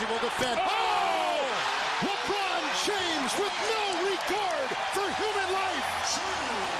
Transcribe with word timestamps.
Ramsey 0.00 0.12
will 0.12 0.20
defend. 0.20 0.60
Oh! 0.64 1.40
LeBron 2.00 2.62
James 2.86 3.32
with 3.38 3.56
no 3.68 3.84
regard 4.08 4.68
for 4.94 5.06
human 5.20 5.52
life. 5.52 5.86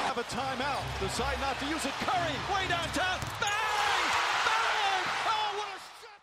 Have 0.07 0.19
a 0.19 0.25
timeout. 0.25 0.83
Decide 1.01 1.41
not 1.41 1.59
to 1.61 1.67
use 1.67 1.85
it. 1.85 1.93
Curry, 2.01 2.35
way 2.55 2.69
downtown. 2.69 3.19
Bang! 3.41 4.05
Bang! 4.47 5.05
Oh, 5.27 5.59
what 5.59 5.69
a 5.69 5.81
shot! 6.01 6.21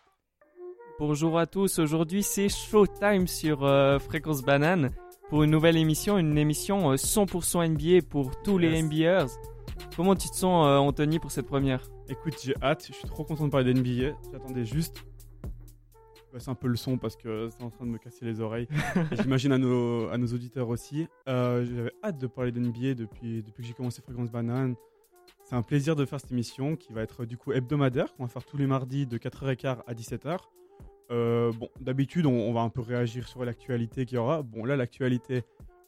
Bonjour 0.99 1.37
à 1.37 1.45
tous, 1.45 1.79
aujourd'hui 1.79 2.23
c'est 2.23 2.49
Showtime 2.49 3.27
sur 3.27 3.63
euh, 3.63 3.99
Fréquence 3.99 4.41
Banane 4.41 4.91
pour 5.29 5.43
une 5.43 5.51
nouvelle 5.51 5.77
émission, 5.77 6.17
une 6.17 6.37
émission 6.37 6.91
euh, 6.91 6.95
100% 6.95 7.67
NBA 7.69 8.07
pour 8.09 8.31
tous 8.43 8.57
les. 8.57 8.81
NBAers. 8.81 9.27
Comment 9.95 10.15
tu 10.15 10.29
te 10.29 10.35
sens 10.35 10.65
euh, 10.65 10.77
Anthony 10.77 11.19
pour 11.19 11.31
cette 11.31 11.47
première? 11.47 11.81
Écoute, 12.09 12.35
j'ai 12.43 12.55
hâte, 12.63 12.85
je 12.87 12.93
suis 12.93 13.07
trop 13.07 13.23
content 13.23 13.45
de 13.45 13.51
parler 13.51 13.73
d'NBA. 13.73 14.17
J'attendais 14.31 14.65
juste. 14.65 15.03
C'est 16.37 16.49
un 16.49 16.55
peu 16.55 16.67
le 16.67 16.75
son 16.75 16.97
parce 16.97 17.15
que 17.15 17.49
c'est 17.49 17.63
en 17.63 17.69
train 17.69 17.85
de 17.85 17.91
me 17.91 17.97
casser 17.97 18.25
les 18.25 18.41
oreilles. 18.41 18.67
J'imagine 19.13 19.51
à 19.53 19.57
nos, 19.57 20.07
à 20.09 20.17
nos 20.17 20.27
auditeurs 20.27 20.69
aussi. 20.69 21.07
Euh, 21.27 21.65
J'avais 21.65 21.91
hâte 22.03 22.17
de 22.19 22.27
parler 22.27 22.51
d'NBA 22.51 22.93
depuis, 22.95 23.41
depuis 23.43 23.63
que 23.63 23.67
j'ai 23.67 23.73
commencé 23.73 24.01
Fréquence 24.01 24.29
Banane. 24.31 24.75
C'est 25.43 25.55
un 25.55 25.61
plaisir 25.61 25.95
de 25.95 26.05
faire 26.05 26.19
cette 26.19 26.31
émission 26.31 26.75
qui 26.75 26.91
va 26.93 27.01
être 27.01 27.25
du 27.25 27.37
coup 27.37 27.53
hebdomadaire, 27.53 28.13
qu'on 28.15 28.23
va 28.23 28.29
faire 28.29 28.45
tous 28.45 28.57
les 28.57 28.67
mardis 28.67 29.07
de 29.07 29.17
4h15 29.17 29.77
à 29.87 29.93
17h. 29.93 30.37
Euh, 31.09 31.53
bon, 31.53 31.69
d'habitude, 31.79 32.25
on, 32.25 32.33
on 32.33 32.53
va 32.53 32.61
un 32.61 32.69
peu 32.69 32.81
réagir 32.81 33.27
sur 33.27 33.45
l'actualité 33.45 34.05
qu'il 34.05 34.15
y 34.15 34.19
aura. 34.19 34.43
Bon, 34.43 34.65
là, 34.65 34.75
l'actualité, 34.75 35.43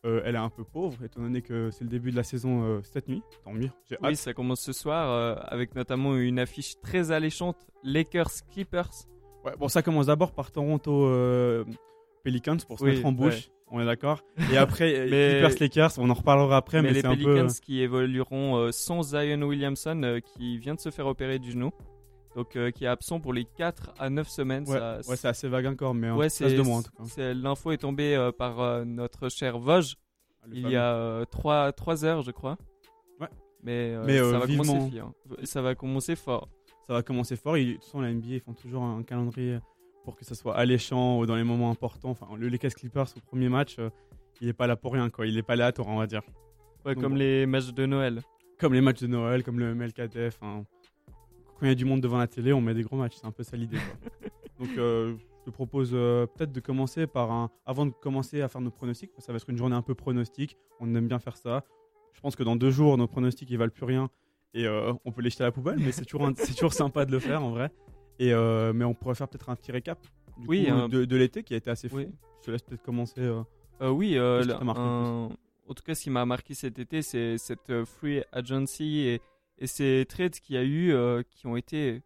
euh, 0.06 0.22
elle 0.24 0.36
est 0.36 0.40
un 0.40 0.50
peu 0.50 0.64
pauvre, 0.64 1.04
étant 1.04 1.22
donné 1.22 1.42
que 1.42 1.72
c'est 1.72 1.84
le 1.84 1.90
début 1.90 2.12
de 2.12 2.16
la 2.16 2.24
saison 2.24 2.64
euh, 2.64 2.80
cette 2.84 3.10
nuit. 3.10 3.22
Tant 3.44 3.52
mieux, 3.52 3.70
j'ai 3.90 3.96
hâte. 3.96 4.02
Oui, 4.04 4.16
ça 4.16 4.34
commence 4.34 4.62
ce 4.62 4.72
soir 4.72 5.44
avec 5.52 5.76
notamment 5.76 6.16
une 6.16 6.40
affiche 6.40 6.80
très 6.82 7.12
alléchante 7.12 7.58
Lakers 7.84 8.32
Clippers. 8.50 8.90
Ouais, 9.46 9.54
bon, 9.58 9.68
ça 9.68 9.82
commence 9.82 10.08
d'abord 10.08 10.32
par 10.34 10.52
Toronto 10.52 11.06
euh, 11.06 11.64
Pelicans 12.24 12.58
pour 12.68 12.80
se 12.80 12.84
Oui, 12.84 12.92
mettre 12.92 13.06
en 13.06 13.12
bouche. 13.12 13.50
On 13.72 13.80
est 13.80 13.86
d'accord. 13.86 14.22
Et 14.52 14.58
après, 14.58 14.94
euh, 14.98 15.42
Clippers 15.48 15.60
Lakers, 15.62 15.92
on 16.00 16.10
en 16.10 16.14
reparlera 16.14 16.58
après, 16.58 16.82
mais, 16.82 16.90
mais 16.90 16.94
les 17.02 17.06
un 17.06 17.10
Pelicans 17.12 17.48
peu. 17.48 17.54
qui 17.64 17.82
évolueront 17.82 18.58
euh, 18.58 18.72
sans 18.72 19.04
Zion 19.04 19.42
Williamson 19.44 20.02
euh, 20.04 20.20
qui 20.20 20.58
vient 20.58 20.74
de 20.76 20.80
se 20.80 20.90
faire 20.90 21.06
opérer 21.08 21.40
du 21.40 21.52
genou. 21.52 21.72
Donc 22.36 22.56
euh, 22.56 22.70
qui 22.72 22.86
est 22.86 22.88
absent 22.88 23.20
pour 23.20 23.34
les 23.34 23.46
4 23.46 23.92
à 24.00 24.10
9 24.10 24.28
semaines. 24.28 24.68
Ouais, 24.68 24.78
Ça- 24.78 25.00
c'est 25.16 25.28
assez 25.28 25.48
vague 25.48 25.66
encore, 25.68 25.94
mais 25.94 26.12
Ouais, 26.12 26.30
face 26.30 26.54
de 26.54 26.62
moi 26.62 26.78
en 26.78 26.82
tout 26.84 26.92
cas. 26.92 27.04
c'est- 27.06 27.34
L'info 27.34 27.72
est 27.72 27.78
tombée 27.78 28.16
euh, 28.16 28.32
par 28.32 28.60
euh, 28.60 28.86
notre 28.86 29.30
cher 29.30 29.58
Vosges 29.58 29.96
Le 30.48 30.56
il 30.56 30.62
fameux. 30.64 30.74
y 30.74 30.78
a 30.78 31.26
3, 31.32 32.06
heures, 32.06 32.22
je 32.22 32.32
crois. 32.32 32.58
Ouais. 33.20 33.28
Mais, 33.64 33.94
euh, 33.96 34.04
Mais, 34.06 34.20
euh, 34.20 34.32
ça 34.32 34.40
va 34.40 34.46
vivement- 34.46 34.64
commencer 34.64 34.98
fort. 35.00 35.38
Ça 35.44 35.62
va 35.62 35.76
commencer 35.76 36.16
fort. 36.16 36.50
Ça 36.90 36.96
va 36.96 37.04
commencer 37.04 37.36
fort. 37.36 37.56
Et, 37.56 37.66
de 37.66 37.74
toute 37.74 37.84
façon, 37.84 38.02
la 38.02 38.12
NBA, 38.12 38.28
ils 38.30 38.40
font 38.40 38.54
toujours 38.54 38.82
un 38.82 39.04
calendrier 39.04 39.60
pour 40.04 40.16
que 40.16 40.26
ça 40.26 40.34
soit 40.34 40.56
alléchant 40.58 41.20
ou 41.20 41.28
dans 41.28 41.36
les 41.36 41.44
moments 41.44 41.70
importants. 41.70 42.10
Enfin, 42.10 42.26
le 42.36 42.50
Lakers 42.50 42.74
Clippers 42.74 43.06
au 43.16 43.20
premier 43.20 43.48
match, 43.48 43.76
euh, 43.78 43.92
il 44.42 44.48
est 44.48 44.54
pas 44.54 44.66
là 44.66 44.76
pour 44.76 44.94
rien, 44.94 45.12
quoi. 45.12 45.28
Il 45.28 45.38
est 45.38 45.44
pas 45.44 45.56
là 45.56 45.68
à 45.68 45.72
tort, 45.72 45.88
on 45.88 45.98
va 45.98 46.08
dire. 46.08 46.24
Ouais, 46.84 46.96
Donc 46.96 47.04
comme 47.04 47.14
bon. 47.14 47.20
les 47.20 47.46
matchs 47.46 47.72
de 47.74 47.86
Noël. 47.86 48.24
Comme 48.58 48.74
les 48.74 48.82
matchs 48.82 49.02
de 49.02 49.08
Noël, 49.08 49.44
comme 49.44 49.60
le 49.60 49.76
MLKT. 49.76 50.18
Enfin, 50.30 50.66
quand 51.60 51.68
il 51.68 51.68
y 51.68 51.72
a 51.72 51.76
du 51.76 51.86
monde 51.86 52.02
devant 52.02 52.18
la 52.18 52.26
télé, 52.26 52.54
on 52.54 52.62
met 52.62 52.74
des 52.74 52.82
gros 52.82 52.98
matchs. 52.98 53.18
C'est 53.22 53.28
un 53.28 53.32
peu 53.32 53.44
ça 53.44 53.56
l'idée. 53.56 53.78
quoi. 53.78 54.30
Donc, 54.66 54.76
euh, 54.80 55.14
je 55.42 55.46
te 55.46 55.52
propose 55.52 55.92
euh, 55.94 56.26
peut-être 56.26 56.52
de 56.52 56.60
commencer 56.60 57.06
par 57.06 57.32
un. 57.32 57.52
Avant 57.68 57.86
de 57.86 57.92
commencer 57.92 58.42
à 58.42 58.48
faire 58.48 58.62
nos 58.62 58.72
pronostics, 58.72 59.12
ça 59.20 59.32
va 59.32 59.36
être 59.36 59.48
une 59.48 59.58
journée 59.58 59.76
un 59.76 59.84
peu 59.84 59.94
pronostique. 59.94 60.58
On 60.80 60.96
aime 60.96 61.08
bien 61.08 61.20
faire 61.20 61.38
ça. 61.38 61.64
Je 62.14 62.20
pense 62.22 62.36
que 62.36 62.42
dans 62.42 62.56
deux 62.56 62.72
jours, 62.72 62.98
nos 62.98 63.06
pronostics 63.06 63.52
ils 63.52 63.60
valent 63.60 63.70
plus 63.70 63.86
rien 63.86 64.10
et 64.54 64.66
euh, 64.66 64.94
on 65.06 65.12
peut 65.12 65.22
les 65.22 65.30
jeter 65.30 65.44
à 65.44 65.48
la 65.48 65.52
poubelle, 65.52 65.80
mais 65.80 65.92
c'est 65.92 66.06
toujours, 66.06 66.30
c'est 66.36 66.54
toujours 66.54 66.74
sympa 66.74 67.06
de 67.06 67.12
le 67.12 67.20
faire 67.20 67.44
en 67.44 67.52
vrai. 67.52 67.72
Et 68.20 68.34
euh, 68.34 68.74
mais 68.74 68.84
on 68.86 68.94
pourrait 68.94 69.16
faire 69.16 69.28
peut-être 69.28 69.50
un 69.50 69.56
petit 69.56 69.72
récap 69.72 70.00
du 70.38 70.48
Oui, 70.48 70.66
coup, 70.68 70.88
de, 70.88 71.06
de 71.06 71.16
l'été 71.16 71.44
qui 71.44 71.54
a 71.54 71.58
été 71.58 71.70
assez 71.70 71.88
fou. 71.90 71.98
Oui. 71.98 72.08
Je 72.42 72.46
te 72.46 72.52
laisse 72.52 72.62
peut-être 72.64 72.84
commencer. 72.84 73.22
euh. 73.22 73.44
Oui, 73.82 74.14
le- 74.16 74.54
un- 74.62 75.30
en 75.68 75.74
tout 75.74 75.84
cas, 75.84 75.94
ce 75.96 76.04
qui 76.04 76.10
m'a 76.10 76.26
marqué 76.26 76.54
cet 76.54 76.80
été, 76.80 77.02
c'est 77.02 77.38
cette 77.38 77.84
free 77.86 78.24
agency 78.32 79.02
et, 79.08 79.22
et 79.60 79.68
ces 79.68 80.06
trades 80.10 80.32
qu'il 80.40 80.56
y 80.56 80.58
a 80.58 80.64
eu 80.64 80.94
qui 81.30 81.46
ont 81.48 81.56
été 81.56 82.02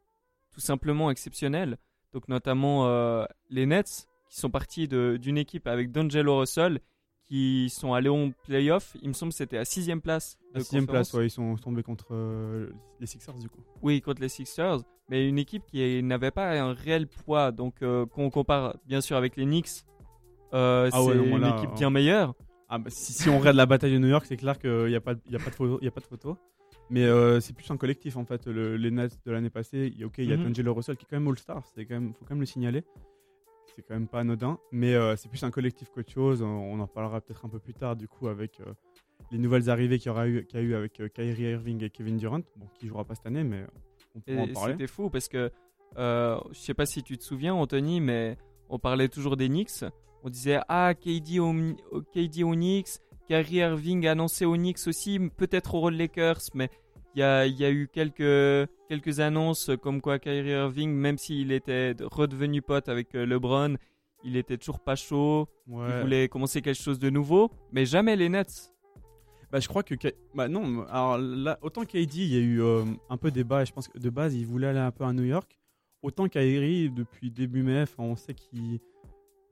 tout 0.51 0.59
simplement 0.59 1.09
exceptionnels. 1.09 1.77
Donc, 2.13 2.27
notamment 2.27 2.87
euh, 2.87 3.25
les 3.49 3.65
Nets 3.65 4.07
qui 4.29 4.37
sont 4.39 4.49
partis 4.51 4.87
d'une 4.87 5.37
équipe 5.37 5.67
avec 5.67 5.91
D'Angelo 5.91 6.39
Russell 6.39 6.79
qui 7.28 7.69
sont 7.69 7.94
allés 7.94 8.09
en 8.09 8.31
playoff. 8.45 8.95
Il 9.01 9.07
me 9.09 9.13
semble 9.13 9.31
que 9.31 9.38
c'était 9.38 9.57
à 9.57 9.66
sixième 9.66 10.01
place. 10.01 10.38
La 10.53 10.59
de 10.59 10.63
sixième 10.63 10.85
conférence. 10.85 11.09
place, 11.09 11.19
ouais, 11.19 11.28
ils 11.28 11.31
sont 11.31 11.56
tombés 11.56 11.84
contre 11.84 12.07
euh, 12.13 12.69
les 13.00 13.07
Sixers 13.07 13.34
du 13.39 13.50
coup. 13.50 13.61
Oui, 13.81 14.01
contre 14.01 14.22
les 14.22 14.29
Sixers, 14.29 14.79
mais 15.09 15.28
une 15.28 15.39
équipe 15.39 15.63
qui 15.66 16.03
n'avait 16.03 16.31
pas 16.31 16.51
un 16.59 16.73
réel 16.73 17.07
poids. 17.07 17.51
Donc, 17.51 17.81
euh, 17.81 18.06
quand 18.06 18.22
on 18.22 18.29
compare 18.29 18.78
bien 18.85 19.01
sûr 19.01 19.17
avec 19.17 19.35
les 19.35 19.45
Knicks, 19.45 19.83
euh, 20.53 20.89
Ah 20.94 21.03
ouais, 21.03 21.13
c'est 21.13 21.19
moi, 21.29 21.38
une 21.38 21.44
là, 21.44 21.56
équipe 21.57 21.72
euh, 21.72 21.75
bien 21.75 21.89
meilleure. 21.89 22.35
Ah 22.69 22.78
bah, 22.78 22.89
si, 22.91 23.13
si 23.13 23.29
on 23.29 23.39
regarde 23.39 23.56
la 23.57 23.66
bataille 23.66 23.94
de 23.94 23.97
New 24.00 24.07
York, 24.07 24.25
c'est 24.28 24.38
clair 24.38 24.57
qu'il 24.59 24.85
n'y 24.88 24.95
a, 24.95 25.01
pas- 25.01 25.13
y 25.29 25.35
a, 25.35 25.39
pas 25.39 25.50
de 25.50 25.56
photo- 25.56 25.78
il 25.81 25.85
y 25.85 25.88
a 25.88 25.91
pas 25.91 26.01
de 26.01 26.06
photo. 26.06 26.38
Mais 26.89 27.03
euh, 27.06 27.39
c'est 27.39 27.53
plus 27.53 27.69
un 27.72 27.78
collectif 27.78 28.17
en 28.17 28.25
fait. 28.25 28.45
Le- 28.45 28.75
les 28.78 28.91
Nets 28.91 29.17
de 29.25 29.31
l'année 29.31 29.50
passée, 29.50 29.91
il 29.94 30.00
y 30.00 30.03
a- 30.03 30.07
ok, 30.07 30.16
il 30.19 30.29
y 30.29 30.33
a 30.33 30.38
Mhm. 30.38 30.44
D'Angelo 30.50 30.73
Russell 30.73 30.97
qui 30.97 31.06
est 31.06 31.07
quand 31.09 31.19
même 31.19 31.28
All-Star, 31.28 31.63
il 31.78 31.88
quand 31.88 31.94
même, 31.95 32.13
faut 32.13 32.25
quand 32.25 32.35
même 32.35 32.41
le 32.41 32.45
signaler. 32.45 32.83
C'est 33.75 33.81
quand 33.81 33.94
même 33.95 34.07
pas 34.07 34.19
anodin. 34.19 34.59
Mais 34.72 34.94
euh, 34.94 35.16
c'est 35.16 35.29
plus 35.29 35.44
un 35.44 35.51
collectif 35.51 35.89
qu'autre 35.89 36.11
chose. 36.11 36.41
On, 36.41 36.45
on 36.47 36.79
en 36.79 36.88
parlera 36.88 37.22
peut-être 37.22 37.45
un 37.45 37.50
peu 37.50 37.59
plus 37.59 37.73
tard 37.73 37.95
du 37.95 38.07
coup 38.07 38.28
avec 38.28 38.59
euh, 38.59 38.73
les 39.31 39.38
nouvelles 39.38 39.69
arrivées 39.69 39.97
qu'il 39.97 40.07
y, 40.07 40.09
aura 40.11 40.28
eu, 40.28 40.45
qu'il 40.45 40.59
y 40.59 40.63
a 40.63 40.66
eu 40.66 40.75
avec 40.75 41.00
euh, 41.00 41.07
Kyrie 41.09 41.44
Irving 41.44 41.83
et 41.83 41.89
Kevin 41.89 42.17
Durant. 42.17 42.41
Bon, 42.56 42.67
qui 42.75 42.88
jouera 42.88 43.03
pas 43.03 43.16
cette 43.16 43.25
année, 43.25 43.44
mais 43.44 43.66
on 44.16 44.19
pourra 44.19 44.41
en 44.44 44.47
parler. 44.53 44.73
c'était 44.73 44.88
fou 44.88 45.09
parce 45.09 45.28
que 45.28 45.51
euh, 45.97 46.38
je 46.51 46.59
sais 46.59 46.73
pas 46.73 46.85
si 46.85 47.03
tu 47.03 47.17
te 47.17 47.23
souviens, 47.23 47.53
Anthony, 47.56 48.00
mais 48.01 48.38
on 48.69 48.79
parlait 48.79 49.09
toujours 49.09 49.38
des 49.38 49.47
Knicks. 49.47 49.83
On 50.23 50.29
disait 50.29 50.59
ah 50.69 50.94
KD 50.94 51.39
au, 51.39 51.51
au- 51.91 52.01
KD 52.01 52.44
aux 52.44 52.53
Knicks, 52.56 53.00
Kyrie 53.28 53.56
Irving 53.57 54.07
annoncé 54.07 54.45
aux 54.45 54.56
Knicks 54.56 54.88
aussi, 54.88 55.19
peut-être 55.35 55.75
aux 55.75 55.89
Lakers, 55.89 56.39
mais 56.53 56.69
il 57.16 57.19
y 57.19 57.24
a, 57.24 57.46
il 57.46 57.56
y 57.59 57.66
a 57.66 57.72
eu 57.72 57.88
quelques 57.91 58.69
quelques 58.90 59.19
annonces 59.19 59.69
comme 59.81 60.01
quoi 60.01 60.19
Kyrie 60.19 60.50
Irving, 60.51 60.91
même 60.91 61.18
s'il 61.18 61.51
était 61.51 61.96
redevenu 62.01 62.62
pote 62.62 62.90
avec 62.90 63.13
euh, 63.16 63.25
LeBron, 63.25 63.75
il 64.24 64.35
était 64.38 64.57
toujours 64.57 64.79
pas 64.79 64.96
chaud. 64.96 65.47
Ouais. 65.68 65.88
Il 65.90 66.01
voulait 66.01 66.28
commencer 66.29 66.62
quelque 66.62 66.81
chose 66.81 67.00
de 67.00 67.09
nouveau, 67.09 67.51
mais 67.72 67.85
jamais 67.85 68.16
les 68.16 68.29
Nets. 68.29 68.72
Bah, 69.51 69.59
je 69.59 69.68
crois 69.68 69.84
que. 69.84 69.94
Bah, 70.34 70.47
non, 70.47 70.85
alors 70.88 71.18
là, 71.19 71.59
autant 71.62 71.84
KD, 71.85 72.16
il 72.16 72.34
y 72.34 72.38
a 72.38 72.40
eu 72.40 72.62
euh, 72.62 72.84
un 73.09 73.18
peu 73.18 73.30
débat, 73.30 73.62
et 73.62 73.66
je 73.68 73.72
pense 73.74 73.88
que 73.88 74.00
de 74.00 74.09
base, 74.09 74.34
il 74.35 74.45
voulait 74.47 74.68
aller 74.68 74.80
un 74.80 74.91
peu 74.91 75.03
à 75.03 75.13
New 75.13 75.24
York. 75.25 75.59
Autant 76.01 76.28
Kyrie, 76.28 76.90
depuis 76.90 77.30
début 77.30 77.62
mai, 77.63 77.84
on 78.00 78.16
sait 78.16 78.34
qu'il. 78.34 78.80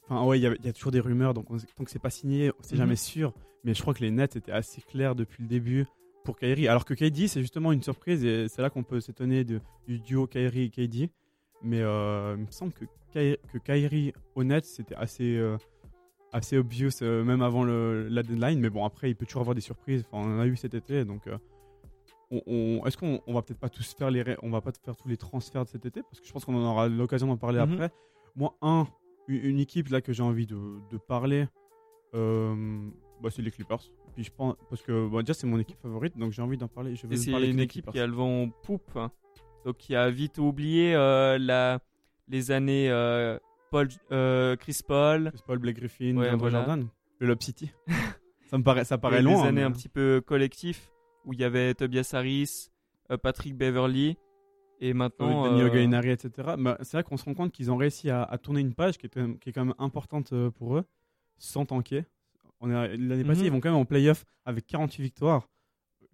Enfin, 0.10 0.26
ouais, 0.26 0.40
il 0.40 0.42
y, 0.42 0.48
a- 0.48 0.56
il 0.60 0.66
y 0.66 0.70
a 0.70 0.74
toujours 0.74 0.92
des 0.92 1.00
rumeurs, 1.00 1.34
donc 1.36 1.50
on 1.52 1.58
tant 1.58 1.84
que 1.84 1.92
c'est 1.92 2.00
pas 2.00 2.10
signé, 2.10 2.52
c'est 2.62 2.74
Mhm. 2.74 2.78
jamais 2.80 2.96
sûr. 2.96 3.34
Mais 3.64 3.74
je 3.76 3.82
crois 3.82 3.94
que 3.94 4.02
les 4.02 4.10
Nets 4.12 4.36
étaient 4.36 4.52
assez 4.52 4.82
clairs 4.82 5.14
depuis 5.16 5.44
le 5.44 5.48
début 5.48 5.86
pour 6.24 6.38
Kyrie. 6.38 6.68
Alors 6.68 6.86
que 6.86 6.94
KD, 6.94 7.28
c'est 7.28 7.42
justement 7.42 7.72
une 7.72 7.82
surprise, 7.84 8.24
et 8.26 8.48
c'est 8.48 8.62
là 8.62 8.70
qu'on 8.70 8.84
peut 8.84 9.00
s'étonner 9.02 9.44
du 9.44 9.60
duo 9.88 10.28
Kyrie 10.28 10.64
et 10.66 10.70
KD. 10.70 11.10
Mais 11.64 11.82
euh, 11.82 12.36
il 12.38 12.46
me 12.46 12.52
semble 12.52 12.74
que, 12.74 12.86
Ky- 13.14 13.38
que 13.52 13.58
Kyrie 13.60 14.14
au 14.36 14.44
Nets, 14.44 14.66
c'était 14.66 14.96
assez. 14.96 15.36
euh, 15.38 15.58
assez 16.34 16.58
obvious 16.58 16.90
euh, 17.02 17.26
même 17.26 17.42
avant 17.42 17.66
le, 17.66 18.08
la 18.08 18.24
deadline 18.24 18.58
mais 18.62 18.70
bon 18.70 18.86
après 18.86 19.10
il 19.10 19.18
peut 19.18 19.26
toujours 19.26 19.42
avoir 19.42 19.54
des 19.54 19.60
surprises 19.60 20.06
enfin, 20.10 20.26
on 20.26 20.38
en 20.38 20.40
a 20.40 20.46
eu 20.48 20.56
cet 20.56 20.74
été 20.74 21.04
donc 21.04 21.24
on, 22.32 22.42
on- 22.48 22.86
est-ce 22.86 22.96
qu'on 22.98 23.20
on 23.28 23.34
va 23.34 23.42
peut-être 23.42 23.60
pas 23.60 23.68
tous 23.68 23.94
faire 23.94 24.10
les 24.10 24.24
on 24.42 24.50
va 24.50 24.62
pas 24.62 24.72
faire 24.82 24.96
tous 24.96 25.10
les 25.10 25.18
transferts 25.18 25.66
de 25.66 25.70
cet 25.70 25.86
été? 25.86 26.02
Parce 26.04 26.22
que 26.22 26.26
je 26.26 26.32
pense 26.32 26.46
qu'on 26.46 26.56
en 26.56 26.66
aura 26.72 26.88
l'occasion 26.88 27.28
d'en 27.28 27.36
parler 27.36 27.60
Mhm. 27.60 27.74
après 27.74 27.92
moi 28.38 28.56
un 28.62 28.88
une, 29.28 29.60
équipe 29.60 29.90
là 29.90 30.00
que 30.00 30.14
j'ai 30.14 30.24
envie 30.24 30.48
de, 30.48 30.58
de 30.90 30.98
parler 30.98 31.48
bah, 32.14 33.30
c'est 33.30 33.42
les 33.42 33.52
Clippers 33.52 33.92
puis 34.14 34.24
je 34.24 34.32
pense 34.32 34.56
parce 34.70 34.82
que 34.82 35.08
bon, 35.08 35.20
déjà 35.20 35.34
c'est 35.34 35.48
mon 35.48 35.60
équipe 35.60 35.80
favorite 35.82 36.18
donc 36.18 36.32
j'ai 36.32 36.42
envie 36.42 36.58
d'en 36.58 36.68
parler 36.68 36.96
je 36.96 37.08
vais 37.08 37.16
c'est 37.18 37.32
une 37.32 37.58
des 37.58 37.64
équipe 37.64 37.90
qui 37.92 38.00
a 38.00 38.08
le 38.08 38.14
vent 38.14 38.44
en 38.44 38.50
poupe, 38.50 38.96
hein. 38.96 39.12
donc 39.66 39.78
qui 39.78 39.96
a 39.96 40.10
vite 40.10 40.38
oublié 40.38 40.94
euh, 40.96 41.38
la, 41.40 41.80
les 42.28 42.52
années 42.52 42.90
euh, 42.90 43.38
Paul, 43.72 43.88
euh, 44.12 44.56
Chris 44.58 44.80
Paul, 44.88 45.30
Chris 45.34 45.44
Paul 45.46 45.58
Blake 45.60 45.78
Griffin 45.78 46.18
Ouais, 46.18 46.36
voilà. 46.36 46.60
Jordan 46.60 46.88
le 47.20 47.28
Lob 47.28 47.42
City 47.42 47.72
ça 48.50 48.58
me 48.58 48.64
paraît 48.64 48.84
ça 48.86 48.98
paraît 48.98 49.20
et 49.20 49.22
loin 49.22 49.42
les 49.44 49.48
années 49.48 49.62
mais- 49.62 49.64
un 49.64 49.72
petit 49.72 49.90
peu 49.90 50.22
collectif 50.26 50.92
où 51.26 51.34
il 51.34 51.40
y 51.40 51.44
avait 51.44 51.74
Tobias 51.76 52.10
Harris, 52.14 52.70
Patrick 53.22 53.56
Beverly 53.56 54.18
et 54.80 54.94
maintenant 54.96 55.46
euh, 55.46 55.70
Gallinari, 55.70 56.10
etc. 56.10 56.56
Bah, 56.58 56.78
c'est 56.82 56.98
là 56.98 57.04
qu'on 57.04 57.16
se 57.18 57.26
rend 57.26 57.36
compte 57.36 57.52
qu'ils 57.52 57.70
ont 57.72 57.78
réussi 57.78 58.10
à, 58.10 58.24
à 58.24 58.40
tourner 58.40 58.62
une 58.62 58.74
page 58.74 58.98
qui 58.98 59.06
est, 59.06 59.10
quand 59.10 59.22
même- 59.22 59.38
qui 59.38 59.50
est 59.50 59.54
quand 59.54 59.64
même 59.66 59.76
importante 59.78 60.34
pour 60.58 60.78
eux, 60.78 60.84
sans 61.38 61.68
tanker. 61.68 62.06
On 62.62 62.70
est- 62.70 62.96
L'année 62.98 63.24
passée, 63.24 63.42
Mhm. 63.42 63.46
ils 63.48 63.52
vont 63.52 63.60
quand 63.60 63.70
même 63.72 63.80
en 63.80 63.86
playoff 63.86 64.24
avec 64.46 64.66
48 64.68 65.02
victoires, 65.04 65.50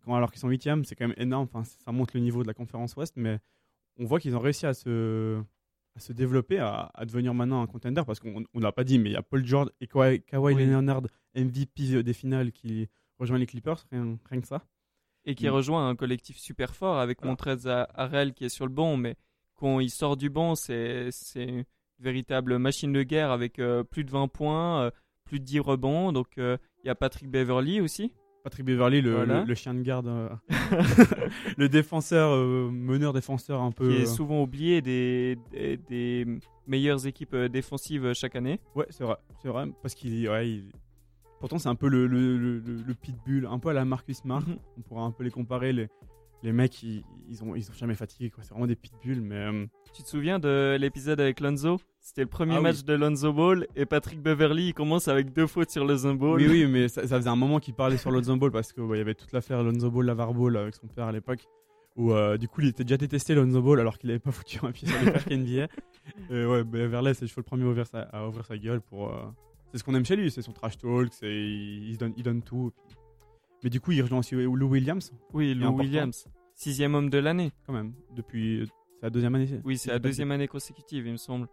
quand- 0.03 0.15
alors 0.15 0.31
qu'ils 0.31 0.39
sont 0.39 0.49
8 0.49 0.85
c'est 0.85 0.95
quand 0.95 1.07
même 1.07 1.15
énorme. 1.17 1.47
Enfin, 1.51 1.63
ça 1.63 1.91
montre 1.91 2.15
le 2.15 2.21
niveau 2.21 2.41
de 2.41 2.47
la 2.47 2.53
conférence 2.53 2.95
Ouest, 2.95 3.13
mais 3.17 3.39
on 3.99 4.05
voit 4.05 4.19
qu'ils 4.19 4.35
ont 4.35 4.39
réussi 4.39 4.65
à 4.65 4.73
se, 4.73 5.41
à 5.95 5.99
se 5.99 6.13
développer, 6.13 6.59
à, 6.59 6.89
à 6.93 7.05
devenir 7.05 7.33
maintenant 7.33 7.61
un 7.61 7.67
contender, 7.67 8.03
parce 8.05 8.19
qu'on 8.19 8.39
ne 8.41 8.61
l'a 8.61 8.71
pas 8.71 8.83
dit, 8.83 8.97
mais 8.99 9.09
il 9.09 9.13
y 9.13 9.17
a 9.17 9.23
Paul 9.23 9.45
George 9.45 9.69
et 9.81 9.87
Kawhi, 9.87 10.21
Kawhi 10.21 10.53
Oui. 10.55 10.65
Leonard, 10.65 11.01
MVP 11.35 12.01
des 12.03 12.13
finales, 12.13 12.51
qui 12.51 12.87
rejoignent 13.19 13.41
les 13.41 13.47
Clippers, 13.47 13.83
rien, 13.91 14.17
rien 14.29 14.41
que 14.41 14.47
ça. 14.47 14.63
et 15.29 15.35
qui 15.35 15.47
Mm. 15.47 15.51
rejoint 15.51 15.89
un 15.89 15.95
collectif 15.97 16.37
super 16.37 16.73
fort 16.73 16.99
avec 16.99 17.17
Voilà. 17.19 17.31
Montrez 17.31 17.57
Harrell 17.95 18.33
qui 18.33 18.45
est 18.45 18.49
sur 18.49 18.65
le 18.65 18.71
banc, 18.71 18.95
mais 18.95 19.17
quand 19.55 19.81
il 19.81 19.89
sort 19.89 20.15
du 20.15 20.29
banc, 20.29 20.55
c'est 20.55 21.09
c'est 21.11 21.65
véritable 21.99 22.57
machine 22.59 22.93
de 22.93 23.03
guerre 23.03 23.31
avec 23.31 23.59
euh, 23.59 23.83
plus 23.83 24.05
de 24.05 24.11
20 24.11 24.29
points, 24.29 24.83
euh, 24.83 24.91
plus 25.27 25.39
de 25.39 25.45
10 25.45 25.59
rebonds. 25.59 26.11
Donc 26.11 26.27
euh, 26.37 26.57
il 26.83 26.87
y 26.87 26.89
a 26.89 26.95
Patrick 26.95 27.29
Beverly 27.29 27.81
aussi. 27.81 28.11
Patrick 28.43 28.65
Beverly, 28.65 29.01
le, 29.01 29.13
Voilà. 29.13 29.41
le- 29.41 29.45
le 29.47 29.55
chien 29.55 29.73
de 29.73 29.81
garde, 29.81 30.07
euh, 30.07 30.29
le 31.57 31.67
défenseur, 31.69 32.31
euh, 32.33 32.69
meneur 32.71 33.11
défenseur 33.13 33.61
un 33.61 33.71
peu. 33.71 33.89
qui 33.89 33.95
est 34.01 34.05
souvent 34.05 34.41
oublié 34.41 34.81
des, 34.81 35.37
des, 35.51 35.77
des 35.77 36.25
meilleures 36.65 37.05
équipes 37.07 37.35
défensives 37.35 38.13
chaque 38.13 38.35
année. 38.35 38.59
Ouais, 38.75 38.85
c'est 38.89 39.03
vrai, 39.03 39.17
c'est 39.41 39.49
vrai, 39.49 39.65
parce 39.81 39.95
qu'il, 39.95 40.29
ouais, 40.29 40.49
il- 40.49 40.71
pourtant 41.39 41.59
c'est 41.59 41.67
un 41.69 41.75
peu 41.75 41.87
le, 41.89 42.07
le, 42.07 42.93
pitbull, 42.93 43.47
un 43.47 43.59
peu 43.59 43.69
à 43.69 43.73
la 43.73 43.83
Marcus 43.85 44.17
Smart. 44.17 44.41
Mhm. 44.47 44.57
On 44.77 44.81
pourrait 44.81 45.03
un 45.03 45.11
peu 45.11 45.23
les 45.25 45.31
comparer. 45.31 45.73
Les, 45.73 45.87
les 46.43 46.51
mecs, 46.53 46.81
ils, 46.83 47.03
ils 47.29 47.43
ont, 47.43 47.53
ils 47.55 47.69
ont 47.69 47.73
jamais 47.73 47.95
fatigué, 47.95 48.29
quoi. 48.29 48.43
C'est 48.43 48.51
vraiment 48.51 48.67
des 48.67 48.75
pitbulls, 48.75 49.21
mais 49.21 49.35
euh, 49.35 49.65
Tu 49.93 50.03
te 50.03 50.07
souviens 50.07 50.39
de 50.39 50.77
l'épisode 50.79 51.19
avec 51.19 51.39
Lonzo? 51.41 51.79
C'était 52.07 52.21
le 52.21 52.27
premier 52.29 52.53
Ah 52.53 52.57
oui. 52.59 52.63
match 52.63 52.85
de 52.85 52.93
Lonzo 52.93 53.33
Ball 53.33 53.67
et 53.75 53.85
Patrick 53.85 54.21
Beverly 54.21 54.67
il 54.69 54.73
commence 54.73 55.09
avec 55.09 55.33
deux 55.33 55.45
fautes 55.45 55.69
sur 55.71 55.83
Lonzo 55.83 56.15
Ball. 56.15 56.37
oui, 56.39 56.47
oui, 56.47 56.65
mais 56.65 56.87
ça, 56.87 57.05
ça 57.05 57.17
faisait 57.17 57.27
un 57.29 57.35
moment 57.35 57.59
qu'il 57.59 57.73
parlait 57.73 57.97
sur 57.97 58.11
Lonzo 58.11 58.33
Ball 58.37 58.49
parce 58.49 58.71
qu'il 58.71 58.85
y 58.95 58.99
avait 59.01 59.13
toute 59.13 59.33
l'affaire 59.33 59.61
Lonzo 59.61 59.91
Ball, 59.91 60.05
Lavar 60.05 60.33
Ball 60.33 60.55
avec 60.55 60.73
son 60.75 60.87
père 60.87 61.07
à 61.07 61.11
l'époque. 61.11 61.45
Où 61.97 62.13
euh, 62.13 62.37
du 62.37 62.47
coup 62.47 62.61
il 62.61 62.69
était 62.69 62.85
déjà 62.85 62.95
détesté 62.95 63.35
Lonzo 63.35 63.61
Ball 63.61 63.81
alors 63.81 63.97
qu'il 63.97 64.09
avait 64.09 64.19
pas 64.19 64.31
foutu 64.31 64.57
un 64.63 64.71
pied 64.71 64.87
sur 64.87 65.01
les 65.03 65.11
parquets 65.11 65.35
NBA. 65.35 65.67
Et 66.29 66.45
ouais, 66.45 66.63
Beverly, 66.63 67.13
c'est 67.13 67.35
le 67.35 67.43
premier 67.43 67.65
à 67.65 67.67
ouvrir 67.67 67.85
sa, 67.85 68.03
à 68.03 68.25
ouvrir 68.25 68.45
sa 68.45 68.57
gueule 68.57 68.79
pour. 68.79 69.09
euh, 69.13 69.25
C'est 69.73 69.79
ce 69.79 69.83
qu'on 69.83 69.93
aime 69.93 70.05
chez 70.05 70.15
lui, 70.15 70.31
c'est 70.31 70.41
son 70.41 70.53
trash 70.53 70.77
talk, 70.77 71.09
c'est 71.11 71.27
il, 71.29 71.93
se 71.93 71.99
donne, 71.99 72.13
il 72.15 72.23
donne 72.23 72.41
tout. 72.41 72.71
Mais 73.65 73.69
du 73.69 73.81
coup, 73.81 73.91
il 73.91 74.01
rejoint 74.01 74.19
aussi 74.19 74.33
Lou 74.35 74.67
Williams, 74.69 75.11
Oui, 75.33 75.53
Lou. 75.53 75.67
Williams. 75.75 76.25
Sixième 76.53 76.95
homme 76.95 77.09
de 77.09 77.17
l'année. 77.17 77.51
quand 77.65 77.73
même, 77.73 77.91
depuis. 78.15 78.65
C'est 78.99 79.03
la 79.07 79.09
deuxième 79.09 79.35
année. 79.35 79.59
Oui, 79.65 79.77
c'est 79.77 79.91
la 79.91 79.99
deuxième 79.99 80.31
année 80.31 80.47
consécutive, 80.47 81.05
il 81.05 81.11
me 81.11 81.17
semble. 81.17 81.47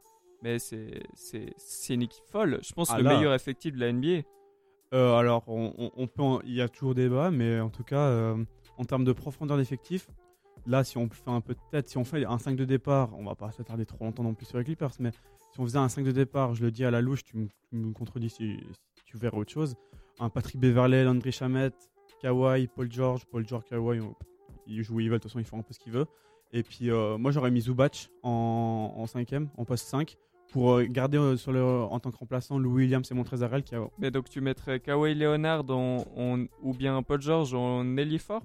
Mais 0.45 0.59
c'est 0.59 1.03
c'est- 1.15 1.55
c'est 1.57 1.95
une 1.95 2.03
équipe 2.03 2.25
folle. 2.27 2.61
Je 2.63 2.73
pense 2.75 2.91
Ah 2.91 2.99
le 2.99 3.05
là. 3.05 3.17
meilleur 3.17 3.33
effectif 3.35 3.75
de 3.75 3.81
la 3.81 3.89
NBA. 3.93 4.23
Euh, 4.93 5.15
alors, 5.17 5.43
on, 5.49 5.73
on- 5.79 5.91
on 5.97 6.07
peut, 6.07 6.23
en- 6.23 6.41
il 6.43 6.53
y 6.55 6.61
a 6.61 6.69
toujours 6.69 6.95
débat, 6.95 7.31
mais 7.31 7.59
en 7.61 7.71
tout 7.71 7.83
cas, 7.83 7.97
euh, 8.11 8.37
en 8.79 8.85
termes 8.85 9.05
de 9.05 9.13
profondeur 9.13 9.57
d'effectif, 9.57 10.09
là, 10.67 10.85
si 10.85 10.99
on 10.99 11.09
fait 11.09 11.31
un 11.31 11.41
peu 11.41 11.55
de 11.55 11.61
tête, 11.71 11.89
si 11.89 11.97
on 11.99 12.05
fait 12.05 12.25
un 12.27 12.39
5 12.39 12.57
de 12.57 12.65
départ, 12.67 13.11
on 13.19 13.25
va 13.25 13.35
pas 13.35 13.51
s'attarder 13.53 13.87
trop 13.87 14.05
longtemps 14.05 14.23
non 14.23 14.35
plus 14.35 14.47
sur 14.47 14.59
les 14.59 14.65
Clippers, 14.65 14.93
mais 15.01 15.11
si 15.53 15.59
on 15.61 15.65
faisait 15.65 15.79
un 15.79 15.89
5 15.89 16.05
de 16.05 16.13
départ, 16.13 16.55
je 16.55 16.63
le 16.63 16.71
dis 16.71 16.85
à 16.85 16.91
la 16.91 17.01
louche, 17.01 17.25
tu 17.25 17.39
me, 17.39 17.47
tu 17.71 17.75
me 17.77 17.93
contredis 17.93 18.29
si, 18.31 18.59
si 18.95 19.05
tu 19.07 19.17
verrais 19.17 19.39
autre 19.39 19.51
chose. 19.53 19.75
Un 20.21 20.29
Patrick 20.29 20.61
Beverley, 20.61 21.03
Landry 21.05 21.33
Shamet, 21.33 21.71
Kawhi, 22.21 22.69
Paul 22.69 22.93
George, 22.93 23.25
Paul 23.27 23.49
George, 23.49 23.65
Kawhi, 23.65 24.01
ils 24.67 24.83
jouent 24.83 24.97
où 24.97 25.01
ils 25.01 25.09
veulent, 25.09 25.19
de 25.19 25.23
toute 25.23 25.31
façon, 25.33 25.41
ils 25.41 25.45
font 25.47 25.59
un 25.59 25.63
peu 25.63 25.73
ce 25.73 25.79
qu'ils 25.81 25.93
veulent. 25.93 26.07
Et 26.53 26.63
puis, 26.63 26.91
euh, 26.91 27.19
moi, 27.19 27.33
j'aurais 27.33 27.51
mis 27.51 27.63
Zubac 27.63 28.11
en, 28.23 28.93
en 28.97 29.05
5ème, 29.07 29.49
en 29.57 29.65
poste 29.65 29.89
5, 29.89 30.17
pour 30.55 30.75
euh, 30.77 30.85
garder 30.85 31.19
euh, 31.19 31.37
sur 31.37 31.51
le, 31.51 31.63
en 31.65 31.99
tant 31.99 32.13
que 32.13 32.17
remplaçant 32.17 32.59
Lou 32.61 32.75
Williams 32.75 33.11
et 33.11 33.15
Montrezarel 33.15 33.65
qui 33.65 33.75
a 33.75 33.81
Mais 33.99 34.13
donc 34.13 34.31
tu 34.31 34.41
mettrais 34.41 34.79
Kawhi 34.79 35.13
Leonard 35.17 35.65
en- 35.69 36.05
en- 36.17 36.45
ou 36.63 36.73
bien 36.73 37.03
Paul 37.03 37.21
George 37.21 37.53
en 37.55 37.97
ailier 37.97 38.19
fort? 38.19 38.43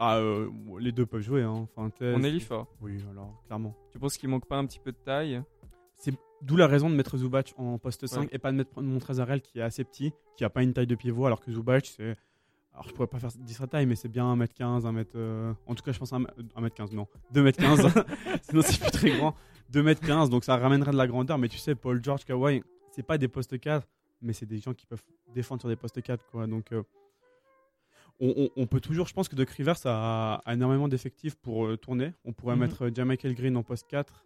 Ah, 0.00 0.16
euh, 0.16 0.48
les 0.80 0.92
deux 0.92 1.04
peuvent 1.04 1.20
jouer. 1.20 1.42
Hein. 1.42 1.68
Enfin, 1.76 1.90
En 2.14 2.22
ailier 2.22 2.40
fort. 2.40 2.66
Oui, 2.80 3.04
alors, 3.10 3.42
clairement. 3.46 3.76
Tu 3.90 3.98
penses 3.98 4.16
qu'il 4.16 4.30
manque 4.30 4.46
pas 4.46 4.56
un 4.56 4.64
petit 4.64 4.80
peu 4.80 4.92
de 4.92 4.96
taille? 5.04 5.42
C'est 5.94 6.14
d'où 6.40 6.56
la 6.56 6.66
raison 6.66 6.88
de 6.88 6.94
mettre 6.94 7.18
Zubac 7.18 7.52
en 7.58 7.78
poste 7.78 8.06
5 8.06 8.20
Ouais. 8.22 8.28
et 8.32 8.38
pas 8.38 8.50
de 8.50 8.56
mettre 8.56 8.80
Montrezarel 8.82 9.42
qui 9.42 9.58
est 9.58 9.62
assez 9.62 9.84
petit, 9.84 10.12
qui 10.38 10.44
a 10.44 10.50
pas 10.50 10.62
une 10.62 10.72
taille 10.72 10.86
de 10.86 10.94
pivot, 10.96 11.26
alors 11.26 11.40
que 11.40 11.52
Zubac, 11.52 11.84
c'est. 11.84 12.16
Alors, 12.72 12.88
je 12.88 12.94
pourrais 12.94 13.06
pas 13.08 13.18
faire 13.18 13.30
dire 13.38 13.56
sa 13.58 13.66
taille, 13.66 13.84
mais 13.84 13.94
c'est 13.94 14.08
bien 14.08 14.34
1m15, 14.34 14.84
1m. 14.86 15.04
euh, 15.16 15.52
En 15.66 15.74
tout 15.74 15.82
cas, 15.84 15.92
je 15.92 15.98
pense 15.98 16.10
1m15, 16.12 16.94
non. 16.94 17.06
2m15. 17.34 18.04
Sinon, 18.48 18.62
c'est 18.62 18.80
plus 18.80 18.90
très 18.90 19.10
grand. 19.18 19.34
2m15, 19.72 20.28
donc 20.28 20.44
ça 20.44 20.56
ramènerait 20.56 20.92
de 20.92 20.96
la 20.96 21.06
grandeur. 21.06 21.38
Mais 21.38 21.48
tu 21.48 21.58
sais, 21.58 21.74
Paul 21.74 22.02
George, 22.02 22.24
Kawhi, 22.24 22.62
c'est 22.90 23.02
pas 23.06 23.18
des 23.18 23.28
postes 23.28 23.58
4, 23.58 23.86
mais 24.20 24.32
c'est 24.32 24.46
des 24.46 24.58
gens 24.58 24.74
qui 24.74 24.86
peuvent 24.86 25.02
défendre 25.34 25.60
sur 25.62 25.68
des 25.68 25.76
postes 25.76 26.00
4, 26.02 26.26
quoi. 26.26 26.46
Donc. 26.46 26.72
euh, 26.72 26.82
on, 28.20 28.32
on- 28.36 28.50
on 28.62 28.66
peut 28.66 28.80
toujours, 28.80 29.06
je 29.08 29.14
pense 29.14 29.28
que 29.28 29.34
Doc 29.36 29.50
Rivers 29.50 29.78
a, 29.86 30.34
a 30.44 30.54
énormément 30.54 30.86
d'effectifs 30.88 31.34
pour 31.34 31.66
euh, 31.66 31.76
tourner. 31.76 32.12
On 32.24 32.32
pourrait 32.32 32.54
Mhm. 32.54 32.60
mettre 32.60 32.82
euh, 32.86 32.90
Jamichael 32.94 33.34
Green 33.34 33.56
en 33.56 33.62
poste 33.62 33.86
4 33.88 34.24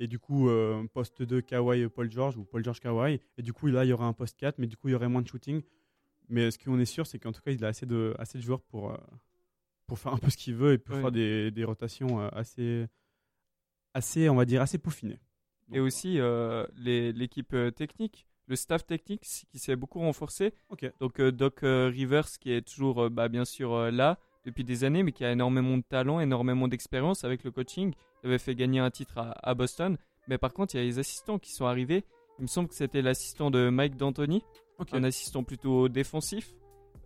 et 0.00 0.06
du 0.08 0.18
coup 0.18 0.48
euh, 0.48 0.84
poste 0.92 1.22
2 1.22 1.40
Kawhi 1.42 1.88
Paul 1.88 2.10
George 2.10 2.36
ou 2.36 2.44
Paul 2.44 2.64
George 2.64 2.80
Kawhi 2.80 3.20
et 3.38 3.42
du 3.42 3.52
coup 3.52 3.66
là 3.68 3.84
il 3.84 3.88
y 3.88 3.92
aurait 3.92 4.04
un 4.04 4.12
poste 4.12 4.36
4 4.38 4.58
mais 4.58 4.66
du 4.66 4.76
coup 4.76 4.88
il 4.88 4.92
y 4.92 4.94
aurait 4.94 5.08
moins 5.08 5.22
de 5.22 5.28
shooting. 5.28 5.62
Mais 6.28 6.50
ce 6.50 6.58
qu'on 6.58 6.78
est 6.80 6.84
sûr 6.86 7.06
c'est 7.06 7.18
qu'en 7.18 7.30
tout 7.32 7.40
cas 7.42 7.52
il 7.52 7.64
a 7.64 7.68
assez 7.68 7.86
de, 7.86 8.14
assez 8.18 8.38
de 8.38 8.42
joueurs 8.42 8.62
pour, 8.62 8.96
pour 9.86 9.98
faire 9.98 10.12
un 10.12 10.18
peu 10.18 10.30
ce 10.30 10.36
qu'il 10.36 10.54
veut 10.56 10.72
et 10.72 10.78
pour 10.78 10.96
Ouais. 10.96 11.02
faire 11.02 11.12
des, 11.12 11.50
des 11.50 11.64
rotations 11.64 12.20
assez, 12.30 12.86
assez, 13.96 14.28
on 14.28 14.34
va 14.34 14.44
dire, 14.44 14.60
assez 14.60 14.78
peaufinées. 14.78 15.18
Et 15.72 15.80
aussi 15.80 16.20
euh, 16.20 16.66
l'équipe 16.76 17.54
euh, 17.54 17.70
technique, 17.70 18.26
le 18.46 18.54
staff 18.54 18.86
technique 18.86 19.22
qui 19.50 19.58
s'est 19.58 19.74
beaucoup 19.74 19.98
renforcé. 19.98 20.52
Donc 21.00 21.18
euh, 21.18 21.32
Doc 21.32 21.60
Rivers 21.62 22.28
qui 22.38 22.52
est 22.52 22.62
toujours 22.62 23.10
bah, 23.10 23.28
bien 23.28 23.44
sûr 23.44 23.90
là 23.90 24.18
depuis 24.44 24.62
des 24.62 24.84
années, 24.84 25.02
mais 25.02 25.10
qui 25.10 25.24
a 25.24 25.32
énormément 25.32 25.76
de 25.76 25.82
talent, 25.82 26.20
énormément 26.20 26.68
d'expérience 26.68 27.24
avec 27.24 27.42
le 27.42 27.50
coaching. 27.50 27.94
Il 28.22 28.28
avait 28.28 28.38
fait 28.38 28.54
gagner 28.54 28.78
un 28.78 28.90
titre 28.90 29.18
à, 29.18 29.34
à 29.42 29.54
Boston. 29.54 29.96
Mais 30.28 30.38
par 30.38 30.52
contre, 30.52 30.74
il 30.74 30.78
y 30.78 30.80
a 30.80 30.84
les 30.84 30.98
assistants 31.00 31.38
qui 31.38 31.52
sont 31.52 31.66
arrivés. 31.66 32.04
Il 32.38 32.42
me 32.42 32.46
semble 32.46 32.68
que 32.68 32.74
c'était 32.74 33.02
l'assistant 33.02 33.50
de 33.50 33.70
Mike 33.70 33.96
D'Antoni, 33.96 34.44
un 34.92 35.04
assistant 35.04 35.42
plutôt 35.42 35.88
défensif, 35.88 36.54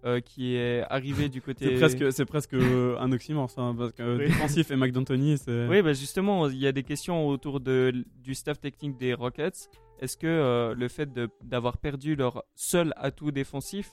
euh, 0.05 0.21
qui 0.21 0.55
est 0.55 0.83
arrivé 0.89 1.29
du 1.29 1.43
côté. 1.43 1.67
C'est 1.67 1.75
presque, 1.77 2.13
c'est 2.13 2.25
presque 2.25 2.55
euh, 2.55 2.97
un 2.99 3.13
oxymore 3.13 3.51
ça, 3.51 3.61
hein, 3.63 3.75
parce 3.75 3.93
que 3.93 4.03
euh, 4.03 4.19
Oui. 4.19 4.27
défensif 4.27 4.71
et 4.71 4.77
McDantoni 4.77 5.37
c'est. 5.39 5.67
Oui, 5.69 5.83
bah 5.83 5.93
justement, 5.93 6.49
il 6.49 6.57
y 6.59 6.67
a 6.67 6.73
des 6.73 6.83
questions 6.85 7.27
autour 7.29 7.61
de, 7.61 7.93
du 8.23 8.35
staff 8.35 8.61
technique 8.61 8.97
des 8.97 9.13
Rockets. 9.15 9.69
Est-ce 10.01 10.17
que 10.17 10.27
euh, 10.27 10.75
le 10.75 10.89
fait 10.89 11.13
de- 11.13 11.29
d'avoir 11.45 11.77
perdu 11.77 12.17
leur 12.17 12.45
seul 12.55 12.95
atout 12.97 13.31
défensif 13.31 13.91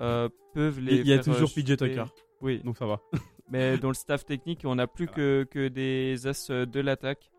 euh, 0.00 0.28
peuvent 0.54 0.78
les 0.80 0.96
Il 0.96 1.06
y 1.08 1.12
a 1.14 1.18
toujours 1.18 1.48
PJ 1.50 1.76
Tucker, 1.76 2.04
Oui, 2.42 2.60
donc 2.62 2.76
ça 2.76 2.84
va. 2.86 3.00
mais 3.50 3.78
dans 3.78 3.88
le 3.88 3.94
staff 3.94 4.26
technique, 4.26 4.60
on 4.64 4.74
n'a 4.74 4.86
plus 4.86 5.06
que, 5.08 5.46
que 5.50 5.68
des 5.68 6.26
as 6.26 6.50
de 6.66 6.80
l'attaque. 6.80 7.30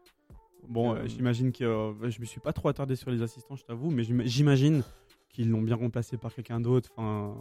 Bon, 0.68 0.98
j'imagine 1.06 1.52
que 1.52 1.94
je 2.10 2.20
me 2.20 2.26
suis 2.26 2.40
pas 2.42 2.52
trop 2.54 2.68
attardé 2.70 2.96
sur 2.96 3.12
les 3.12 3.22
assistants, 3.22 3.56
je 3.56 3.64
t'avoue, 3.64 3.92
mais 3.92 4.04
j'im- 4.04 4.24
j'imagine 4.26 4.84
qu'ils 5.30 5.50
l'ont 5.50 5.62
bien 5.62 5.76
remplacé 5.76 6.18
par 6.18 6.34
quelqu'un 6.34 6.60
d'autre. 6.60 6.90
Enfin, 6.98 7.36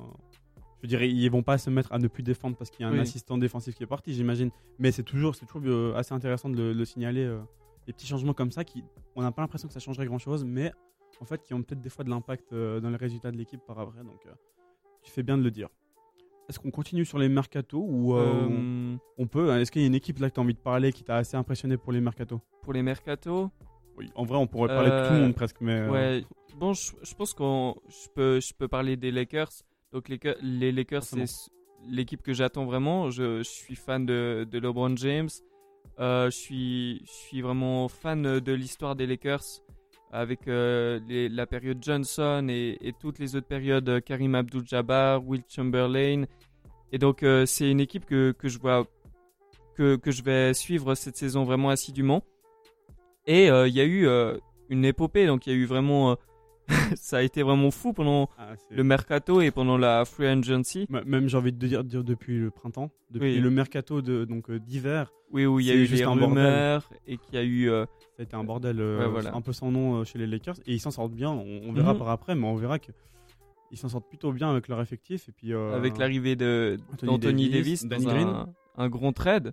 je 0.83 0.89
dirais, 0.89 1.09
ils 1.11 1.29
vont 1.31 1.43
pas 1.43 1.59
se 1.59 1.71
mettre 1.71 1.93
à 1.93 1.99
ne 1.99 2.07
plus 2.09 2.23
défendre 2.23 2.57
parce 2.57 2.71
qu'il 2.71 2.83
y 2.83 2.85
a 2.85 2.89
un 2.89 2.93
Oui. 2.93 3.01
assistant 3.01 3.37
défensif 3.39 3.75
qui 3.75 3.83
est 3.83 3.87
parti, 3.87 4.13
j'imagine. 4.15 4.51
Mais 4.79 4.93
c'est 4.93 5.03
toujours, 5.03 5.35
c'est 5.35 5.47
toujours 5.47 5.69
euh, 5.71 5.95
assez 5.97 6.15
intéressant 6.15 6.49
de 6.49 6.57
le, 6.57 6.73
le 6.73 6.85
signaler. 6.85 7.25
euh, 7.25 7.41
des 7.87 7.95
petits 7.95 8.07
changements 8.07 8.35
comme 8.35 8.51
ça, 8.53 8.65
qui, 8.65 8.85
on 9.17 9.23
n'a 9.23 9.33
pas 9.33 9.41
l'impression 9.41 9.67
que 9.67 9.73
ça 9.73 9.81
changerait 9.81 10.05
grand 10.05 10.19
chose, 10.19 10.45
mais 10.45 10.73
en 11.23 11.25
fait, 11.25 11.43
qui 11.43 11.55
ont 11.55 11.63
peut-être 11.63 11.81
des 11.81 11.89
fois 11.89 12.05
de 12.05 12.11
l'impact 12.11 12.53
euh, 12.53 12.81
dans 12.81 12.91
les 12.91 12.97
résultats 12.99 13.31
de 13.31 13.39
l'équipe 13.39 13.63
par 13.67 13.79
après. 13.79 14.05
Donc, 14.05 14.21
euh, 14.27 14.31
tu 15.03 15.11
fais 15.11 15.23
bien 15.23 15.39
de 15.39 15.43
le 15.43 15.51
dire. 15.51 15.69
Est-ce 16.51 16.59
qu'on 16.59 16.71
continue 16.71 17.07
sur 17.07 17.19
les 17.19 17.31
mercatos 17.31 17.83
ou 17.83 18.13
on- 18.15 18.99
on 19.17 19.27
peut 19.27 19.51
hein, 19.51 19.59
Est-ce 19.61 19.71
qu'il 19.73 19.81
y 19.81 19.85
a 19.85 19.89
une 19.89 19.95
équipe 19.95 20.19
là 20.19 20.29
que 20.29 20.35
tu 20.35 20.41
as 20.41 20.43
envie 20.43 20.53
de 20.53 20.59
parler 20.59 20.93
qui 20.93 21.03
t'a 21.03 21.17
assez 21.17 21.37
impressionné 21.39 21.79
pour 21.79 21.93
les 21.93 22.01
mercatos 22.03 22.41
pour 22.63 22.75
les 22.75 22.83
mercatos, 22.83 23.49
oui, 23.97 24.11
en 24.15 24.25
vrai, 24.25 24.37
on 24.37 24.47
pourrait 24.47 24.69
parler 24.69 24.91
de 24.91 25.07
tout 25.07 25.13
le 25.15 25.21
monde 25.21 25.35
presque, 25.35 25.61
mais. 25.63 25.89
ouais. 25.89 26.25
Bon, 26.57 26.75
je, 26.75 26.93
je 27.03 27.15
pense 27.15 27.33
qu'on, 27.33 27.75
je 27.89 28.09
peux, 28.15 28.39
je 28.41 28.53
peux 28.53 28.69
parler 28.69 28.97
des 28.99 29.11
Lakers. 29.11 29.49
Donc 29.93 30.09
les, 30.09 30.19
les 30.43 30.73
Lakers, 30.73 31.03
c'est 31.03 31.51
l'équipe 31.89 32.23
que 32.23 32.33
j'attends 32.33 32.67
vraiment. 32.67 33.11
Je, 33.11 33.39
je 33.39 33.43
suis 33.49 33.75
fan 33.77 34.05
de, 34.05 34.47
de 34.51 34.59
LeBron 34.59 34.97
James. 34.97 35.29
Euh, 35.99 36.27
je 36.31 36.37
suis, 36.37 37.03
je 37.07 37.11
suis 37.11 37.41
vraiment 37.41 37.89
fan 37.89 38.41
de 38.41 38.53
l'histoire 38.53 38.95
des 38.97 39.07
Lakers 39.07 39.43
avec 40.11 40.47
euh, 40.49 41.01
les- 41.09 41.29
la 41.29 41.47
période 41.47 41.79
Johnson 41.83 42.47
et, 42.49 42.79
et 42.81 42.93
toutes 42.93 43.19
les 43.19 43.37
autres 43.37 43.47
périodes 43.49 43.89
euh, 43.89 44.01
Karim 44.01 44.35
Abdul-Jabbar, 44.35 45.27
Will 45.27 45.43
Chamberlain. 45.49 46.25
Et 46.93 46.99
donc 46.99 47.23
euh, 47.23 47.47
c'est 47.47 47.71
une 47.71 47.81
équipe 47.81 48.07
que, 48.07 48.33
que 48.33 48.49
je 48.49 48.59
vois 48.59 48.87
que, 49.75 49.97
que 49.97 50.11
je 50.11 50.23
vais 50.23 50.55
suivre 50.55 50.95
cette 50.95 51.17
saison 51.17 51.45
vraiment 51.45 51.71
assidûment. 51.71 52.23
Et 53.27 53.49
il 53.49 53.75
y 53.75 53.81
a 53.81 53.85
eu 53.85 54.09
une 54.71 54.87
épopée, 54.87 55.27
donc 55.27 55.47
il 55.47 55.53
y 55.53 55.53
a 55.55 55.59
eu 55.59 55.67
vraiment, 55.67 56.17
ça 56.97 57.19
a 57.19 57.23
été 57.23 57.43
vraiment 57.43 57.71
fou 57.71 57.93
pendant 57.93 58.29
ah, 58.39 58.55
le 58.71 58.85
mercato 58.85 59.41
et 59.41 59.51
pendant 59.51 59.79
la 59.79 60.05
free 60.05 60.27
agency. 60.27 60.87
Même 60.91 61.29
j'ai 61.29 61.37
envie 61.37 61.53
de 61.53 61.67
dire, 61.67 61.83
dire 61.85 62.05
depuis 62.05 62.39
le 62.39 62.51
printemps, 62.51 62.91
depuis 63.11 63.35
Oui. 63.37 63.41
le 63.41 63.51
mercato 63.51 64.03
de 64.03 64.25
donc 64.25 64.51
euh, 64.51 64.59
d'hiver, 64.59 65.13
Oui, 65.33 65.47
où 65.47 65.61
il 65.61 65.67
y 65.67 65.71
a 65.71 65.75
eu 65.75 65.87
juste 65.87 66.05
un 66.05 66.15
bordel. 66.17 66.81
et 67.07 67.17
qu'il 67.17 67.35
y 67.35 67.39
a 67.39 67.43
eu. 67.43 67.71
euh, 67.71 67.87
ça 68.17 68.21
a 68.21 68.23
été 68.23 68.37
un 68.37 68.45
bordel, 68.45 68.81
euh, 68.81 68.99
Ouais, 68.99 69.09
voilà. 69.09 69.35
un 69.35 69.41
peu 69.41 69.53
sans 69.53 69.71
nom 69.71 70.05
chez 70.05 70.19
les 70.19 70.27
Lakers, 70.27 70.57
et 70.67 70.75
ils 70.75 70.81
s'en 70.81 70.91
sortent 70.91 71.13
bien. 71.15 71.31
On, 71.31 71.63
on 71.69 71.73
verra 71.73 71.93
Mhm. 71.95 71.99
par 71.99 72.09
après, 72.11 72.35
mais 72.35 72.47
on 72.47 72.57
verra 72.57 72.79
que 72.79 72.93
ils 73.71 73.77
s'en 73.79 73.89
sortent 73.89 74.09
plutôt 74.09 74.33
bien 74.33 74.51
avec 74.51 74.69
leur 74.69 74.81
effectif. 74.81 75.29
Et 75.29 75.33
puis 75.33 75.53
euh, 75.53 75.75
avec 75.75 75.97
l'arrivée 75.99 76.37
de 76.37 76.79
Anthony 77.07 77.49
Davis, 77.51 77.85
dans 77.87 78.09
un, 78.09 78.49
un 78.77 78.89
grand 78.89 79.13
trade, 79.13 79.53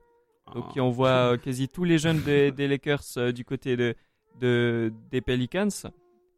donc 0.53 0.65
ah, 0.67 0.71
qui 0.73 0.79
envoie 0.79 1.37
quasi 1.37 1.67
tous 1.69 1.83
les 1.85 1.97
jeunes 1.97 2.19
des, 2.21 2.51
des 2.51 2.67
Lakers 2.67 3.33
du 3.33 3.43
côté 3.45 3.75
de, 3.77 3.95
de- 4.39 4.91
des 5.11 5.21
Pelicans. 5.21 5.69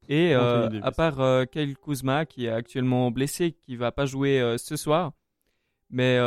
Et 0.10 0.34
euh, 0.36 0.70
à 0.84 0.92
part 0.92 1.20
euh, 1.20 1.46
Kyle 1.46 1.76
Kuzma 1.78 2.26
qui 2.26 2.46
est 2.46 2.50
actuellement 2.50 3.12
blessé, 3.12 3.52
qui 3.66 3.76
va 3.76 3.92
pas 3.92 4.06
jouer 4.06 4.40
euh, 4.40 4.58
ce 4.58 4.76
soir. 4.76 5.12
Mais 5.90 6.20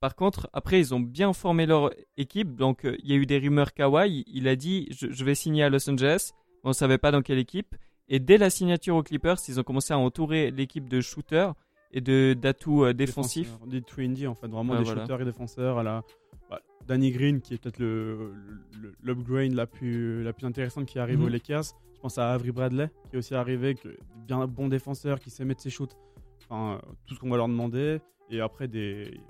par 0.00 0.16
contre, 0.16 0.48
après, 0.54 0.80
ils 0.80 0.94
ont 0.94 1.00
bien 1.00 1.32
formé 1.34 1.66
leur 1.66 1.90
équipe. 2.16 2.54
Donc, 2.56 2.80
il 2.84 3.10
y 3.10 3.12
a 3.12 3.16
eu 3.16 3.26
des 3.26 3.38
rumeurs 3.38 3.74
Kawhi. 3.74 4.24
Il 4.26 4.48
a 4.48 4.56
dit 4.56 4.88
je, 4.90 5.10
je 5.10 5.24
vais 5.24 5.34
signer 5.34 5.64
à 5.64 5.68
Los 5.68 5.88
Angeles. 5.90 6.30
On 6.64 6.68
ne 6.68 6.72
savait 6.74 6.96
pas 6.98 7.10
dans 7.10 7.20
quelle 7.20 7.38
équipe. 7.38 7.74
Et 8.08 8.18
dès 8.20 8.38
la 8.38 8.48
signature 8.48 8.96
aux 8.96 9.02
Clippers, 9.02 9.36
ils 9.48 9.60
ont 9.60 9.62
commencé 9.62 9.92
à 9.92 9.98
entourer 9.98 10.50
l'équipe 10.50 10.88
de 10.88 11.00
shooters 11.02 11.52
et 11.92 12.00
de 12.00 12.34
d'atouts 12.34 12.90
défensifs. 12.94 13.52
Des 13.66 13.80
3D 13.82 14.26
en 14.26 14.34
fait, 14.34 14.48
vraiment 14.48 14.72
Ouais, 14.72 14.78
des 14.78 14.84
voilà. 14.84 15.02
shooters 15.02 15.20
et 15.20 15.24
défenseurs. 15.26 15.78
À 15.78 15.82
la, 15.82 16.02
bah, 16.48 16.60
Danny 16.86 17.10
Green 17.10 17.40
qui 17.42 17.52
est 17.54 17.58
peut-être 17.58 17.78
le- 17.80 18.32
le- 18.80 18.94
l'upgrade 19.02 19.52
la 19.52 19.66
plus, 19.66 20.22
la 20.22 20.32
plus 20.32 20.46
intéressante 20.46 20.86
qui 20.86 20.98
arrive 20.98 21.18
Mhm. 21.18 21.24
aux 21.26 21.28
Lakers. 21.28 21.64
Je 22.02 22.08
pense 22.08 22.18
à 22.18 22.32
Avery 22.32 22.50
Bradley 22.50 22.90
qui 23.08 23.14
est 23.14 23.18
aussi 23.20 23.32
arrivé, 23.32 23.76
que, 23.76 23.96
bien 24.26 24.44
bon 24.48 24.66
défenseur 24.66 25.20
qui 25.20 25.30
sait 25.30 25.44
mettre 25.44 25.60
ses 25.62 25.70
shoots. 25.70 25.96
Enfin, 26.42 26.80
tout 27.06 27.14
ce 27.14 27.20
qu'on 27.20 27.30
va 27.30 27.36
leur 27.36 27.46
demander. 27.46 28.00
Et 28.28 28.40
après, 28.40 28.66
des. 28.66 29.20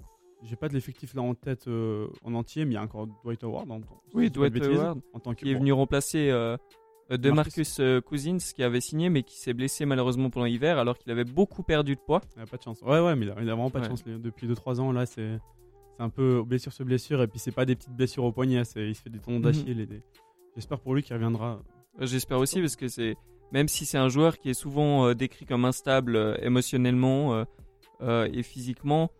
J'ai 0.43 0.57
pas 0.57 0.69
de 0.71 0.73
l'effectif 0.73 1.13
là 1.13 1.21
en 1.21 1.35
tête 1.35 1.69
euh, 1.69 2.07
en 2.25 2.33
entier, 2.33 2.65
mais 2.65 2.71
il 2.71 2.75
y 2.75 2.79
a 2.79 2.83
encore 2.83 3.09
Dwight 3.25 3.45
Howard. 3.45 3.71
En, 3.71 3.81
Oui, 4.15 4.25
pas 4.25 4.29
de 4.31 4.35
Dwight 4.35 4.53
bêtises, 4.55 4.79
Howard, 4.79 5.01
En 5.13 5.19
tant 5.21 5.35
que, 5.35 5.41
qui 5.45 5.51
est 5.51 5.55
venu 5.55 5.71
remplacer 5.75 6.31
euh, 6.31 6.57
euh, 7.11 7.19
de 7.19 7.31
Marcus. 7.31 7.59
Marcus 7.59 7.81
euh, 7.81 8.01
Cousins, 8.01 8.39
qui 8.39 8.63
avait 8.63 8.81
signé, 8.81 9.11
mais 9.11 9.23
qui 9.23 9.39
s'est 9.39 9.53
blessé 9.53 9.85
malheureusement 9.85 10.31
pendant 10.31 10.47
l'hiver, 10.47 10.79
alors 10.79 10.97
qu'il 10.97 11.13
avait 11.13 11.25
beaucoup 11.25 11.63
perdu 11.63 11.95
de 11.95 12.01
poids. 12.01 12.23
Il 12.39 12.43
a 12.43 12.47
pas 12.47 12.57
de 12.57 12.63
chance. 12.63 12.81
Ouais, 12.81 13.01
ouais, 13.01 13.15
mais 13.15 13.27
il 13.27 13.31
a, 13.33 13.35
il 13.43 13.51
a 13.51 13.55
vraiment 13.55 13.69
pas 13.69 13.81
de 13.81 13.85
chance. 13.85 14.03
Depuis 14.03 14.49
2-3 14.49 14.81
ans, 14.81 14.93
là, 14.93 15.05
c'est 15.05 15.39
un 15.99 16.09
peu 16.09 16.43
blessure 16.43 16.73
sur 16.73 16.87
blessure. 16.87 17.21
Et 17.23 17.27
puis, 17.27 17.39
c'est 17.39 17.53
pas 17.53 17.67
des 17.67 17.77
petites 17.77 17.95
blessures 17.95 18.25
au 18.25 18.33
poignet. 18.33 18.63
Il 18.77 18.95
se 18.95 19.03
fait 19.03 19.11
des 19.11 19.19
tendons 19.19 19.41
d'Achille. 19.41 19.87
des- 19.87 20.03
J'espère 20.57 20.81
pour 20.81 20.95
lui 20.95 21.03
qu'il 21.03 21.13
reviendra. 21.15 21.61
J'espère 22.01 22.39
aussi, 22.39 22.61
parce 22.61 22.77
que 22.77 22.89
c'est 22.89 23.17
même 23.53 23.69
si 23.69 23.85
c'est 23.85 23.99
un 23.99 24.09
joueur 24.09 24.39
qui 24.39 24.49
est 24.51 24.55
souvent 24.55 25.07
euh, 25.07 25.15
décrit 25.15 25.45
comme 25.45 25.65
instable 25.67 26.17
euh, 26.17 26.37
émotionnellement 26.41 27.45
euh, 28.01 28.29
et 28.33 28.43
physiquement, 28.43 29.11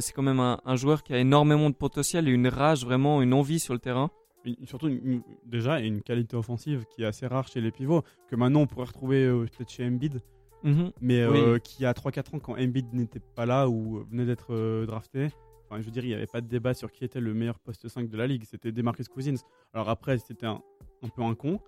c'est 0.00 0.12
quand 0.12 0.22
même 0.22 0.40
un, 0.40 0.60
un 0.66 0.76
joueur 0.76 1.02
qui 1.02 1.14
a 1.14 1.18
énormément 1.18 1.70
de 1.70 1.74
potentiel 1.74 2.28
et 2.28 2.32
une 2.32 2.48
rage, 2.48 2.84
vraiment 2.84 3.22
une 3.22 3.32
envie 3.32 3.58
sur 3.58 3.72
le 3.72 3.80
terrain. 3.80 4.10
Surtout, 4.64 4.88
une- 4.88 5.22
déjà, 5.46 5.80
une 5.80 6.02
qualité 6.02 6.36
offensive 6.36 6.84
qui 6.90 7.02
est 7.02 7.06
assez 7.06 7.26
rare 7.26 7.48
chez 7.48 7.62
les 7.62 7.70
pivots. 7.70 8.02
Que 8.28 8.36
maintenant, 8.36 8.60
on 8.60 8.66
pourrait 8.66 8.86
retrouver 8.86 9.26
peut-être 9.56 9.70
chez 9.70 9.86
Embiid. 9.86 10.20
Mhm. 10.64 10.92
Mais 11.00 11.20
euh, 11.22 11.54
Oui. 11.54 11.60
qui, 11.62 11.86
a 11.86 11.92
3-4 11.94 12.34
ans, 12.34 12.38
quand 12.40 12.58
Embiid 12.60 12.92
n'était 12.92 13.20
pas 13.34 13.46
là 13.46 13.68
ou 13.70 14.04
venait 14.10 14.26
d'être 14.26 14.52
euh, 14.52 14.84
drafté, 14.84 15.28
enfin, 15.70 15.80
je 15.80 15.86
veux 15.86 15.90
dire, 15.90 16.04
il 16.04 16.08
n'y 16.08 16.14
avait 16.14 16.26
pas 16.26 16.42
de 16.42 16.46
débat 16.48 16.74
sur 16.74 16.92
qui 16.92 17.04
était 17.06 17.20
le 17.20 17.32
meilleur 17.32 17.58
poste 17.58 17.88
5 17.88 18.10
de 18.10 18.16
la 18.18 18.26
ligue. 18.26 18.44
C'était 18.44 18.72
Demarcus 18.72 19.08
Cousins. 19.08 19.36
Alors 19.72 19.88
après, 19.88 20.18
c'était 20.18 20.44
un, 20.46 20.60
un 21.02 21.08
peu 21.08 21.22
un 21.22 21.34
con. 21.34 21.58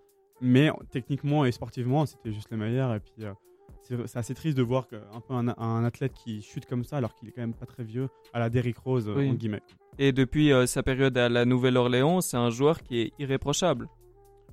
Mais 0.43 0.71
techniquement 0.91 1.45
et 1.45 1.53
sportivement, 1.53 2.05
c'était 2.05 2.33
juste 2.33 2.51
le 2.51 2.57
meilleur. 2.57 2.93
Et 2.95 3.01
puis, 3.01 3.25
euh, 3.25 3.33
c'est 4.07 4.17
assez 4.19 4.35
triste 4.35 4.57
de 4.57 4.63
voir 4.63 4.89
que, 4.89 4.97
un 5.15 5.21
peu 5.21 5.35
un, 5.35 5.49
un 5.57 5.85
athlète 5.85 6.13
qui 6.13 6.43
chute 6.43 6.67
comme 6.67 6.85
ça, 6.85 6.97
alors 6.97 7.15
qu'il 7.15 7.29
est 7.29 7.33
quand 7.33 7.41
même 7.43 7.55
pas 7.55 7.67
très 7.67 7.85
vieux, 7.85 8.09
à 8.33 8.39
la 8.41 8.51
Derrick 8.51 8.77
Rose, 8.79 9.09
Oui. 9.09 9.29
entre 9.29 9.39
guillemets. 9.39 9.63
Et 9.99 10.13
depuis 10.13 10.53
euh, 10.53 10.67
sa 10.67 10.83
période 10.83 11.17
à 11.17 11.29
la 11.29 11.45
Nouvelle-Orléans, 11.45 12.21
c'est 12.21 12.37
un 12.37 12.51
joueur 12.51 12.83
qui 12.83 12.99
est 13.01 13.13
irréprochable. 13.19 13.89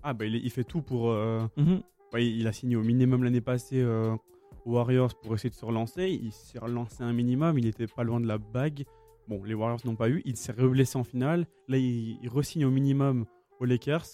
Ah, 0.03 0.13
bah, 0.13 0.25
il, 0.25 0.36
est- 0.36 0.41
il 0.43 0.50
fait 0.51 0.63
tout 0.63 0.81
pour. 0.81 1.10
euh, 1.12 1.46
Mhm. 1.58 1.81
il 2.19 2.48
a 2.48 2.53
signé 2.53 2.75
au 2.75 2.81
minimum 2.84 3.24
l'année 3.24 3.41
passée 3.41 3.84
aux 3.86 4.19
Warriors 4.65 5.13
pour 5.22 5.34
essayer 5.36 5.50
de 5.50 5.55
se 5.55 5.65
relancer. 5.65 6.08
Il 6.10 6.31
s'est 6.31 6.60
relancé 6.60 7.03
un 7.03 7.13
minimum. 7.13 7.58
Il 7.58 7.65
était 7.65 7.88
pas 7.88 8.03
loin 8.03 8.19
de 8.19 8.27
la 8.27 8.38
bague. 8.38 8.84
Bon, 9.27 9.43
les 9.43 9.53
Warriors 9.53 9.79
n'ont 9.86 9.96
pas 9.96 10.10
eu. 10.10 10.22
Il 10.25 10.36
s'est 10.38 10.51
reblessé 10.51 10.98
en 10.98 11.03
finale. 11.03 11.46
Là, 11.67 11.77
il, 11.77 12.17
il 12.22 12.29
re-signe 12.29 12.65
au 12.65 12.72
minimum 12.72 13.25
aux 13.60 13.65
Lakers. 13.65 14.05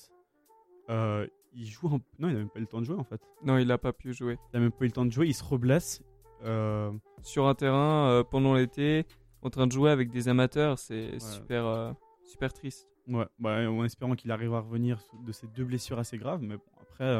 Euh, 0.89 1.25
il 1.55 1.65
joue 1.65 1.87
en... 1.87 1.99
Non, 2.19 2.29
il 2.29 2.33
n'a 2.33 2.39
même 2.39 2.49
pas 2.49 2.59
eu 2.59 2.63
le 2.63 2.67
temps 2.67 2.79
de 2.79 2.85
jouer 2.85 2.97
en 2.97 3.03
fait. 3.03 3.21
Non, 3.43 3.57
il 3.57 3.67
n'a 3.67 3.77
pas 3.77 3.93
pu 3.93 4.13
jouer. 4.13 4.37
Il 4.53 4.57
n'a 4.57 4.59
même 4.59 4.71
pas 4.71 4.85
eu 4.85 4.87
le 4.87 4.93
temps 4.93 5.05
de 5.05 5.11
jouer. 5.11 5.27
Il 5.27 5.33
se 5.33 5.43
reblesse. 5.43 6.03
Euh, 6.43 6.91
Sur 7.23 7.47
un 7.47 7.55
terrain 7.55 8.09
euh, 8.09 8.23
pendant 8.23 8.53
l'été, 8.53 9.05
en 9.41 9.49
train 9.49 9.65
de 9.67 9.71
jouer 9.71 9.89
avec 9.89 10.11
des 10.11 10.27
amateurs, 10.27 10.77
c'est 10.77 11.19
super, 11.19 11.65
euh, 11.65 11.93
super 12.23 12.53
triste. 12.53 12.87
ouais, 13.07 13.25
bah, 13.39 13.69
en 13.69 13.83
espérant 13.83 14.15
qu'il 14.15 14.31
arrive 14.31 14.53
à 14.53 14.59
revenir 14.59 15.01
de 15.25 15.31
ces 15.31 15.47
deux 15.47 15.63
blessures 15.63 15.97
assez 15.97 16.17
graves. 16.17 16.41
Mais 16.41 16.57
bon, 16.57 16.63
après, 16.81 17.19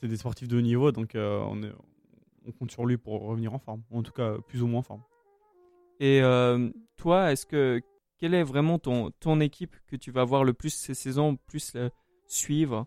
c'est 0.00 0.08
des 0.08 0.16
sportifs 0.16 0.48
de 0.48 0.58
haut 0.58 0.62
niveau. 0.62 0.92
Donc, 0.92 1.12
on, 1.14 1.62
est... 1.62 1.72
on 2.46 2.52
compte 2.52 2.70
sur 2.70 2.84
lui 2.84 2.96
pour 2.96 3.22
revenir 3.22 3.54
en 3.54 3.58
forme. 3.58 3.82
En 3.90 4.02
tout 4.02 4.12
cas, 4.12 4.38
plus 4.48 4.62
ou 4.62 4.66
moins 4.66 4.80
en 4.80 4.82
forme. 4.82 5.02
Et 6.00 6.20
toi, 6.96 7.32
est-ce 7.32 7.46
que 7.46 7.80
quelle 8.18 8.34
est 8.34 8.42
vraiment 8.42 8.78
ton, 8.78 9.12
ton 9.12 9.40
équipe 9.40 9.76
que 9.86 9.96
tu 9.96 10.10
vas 10.10 10.24
voir 10.24 10.44
le 10.44 10.52
plus 10.52 10.74
ces 10.74 10.94
saisons, 10.94 11.36
plus 11.36 11.76
suivre? 12.26 12.86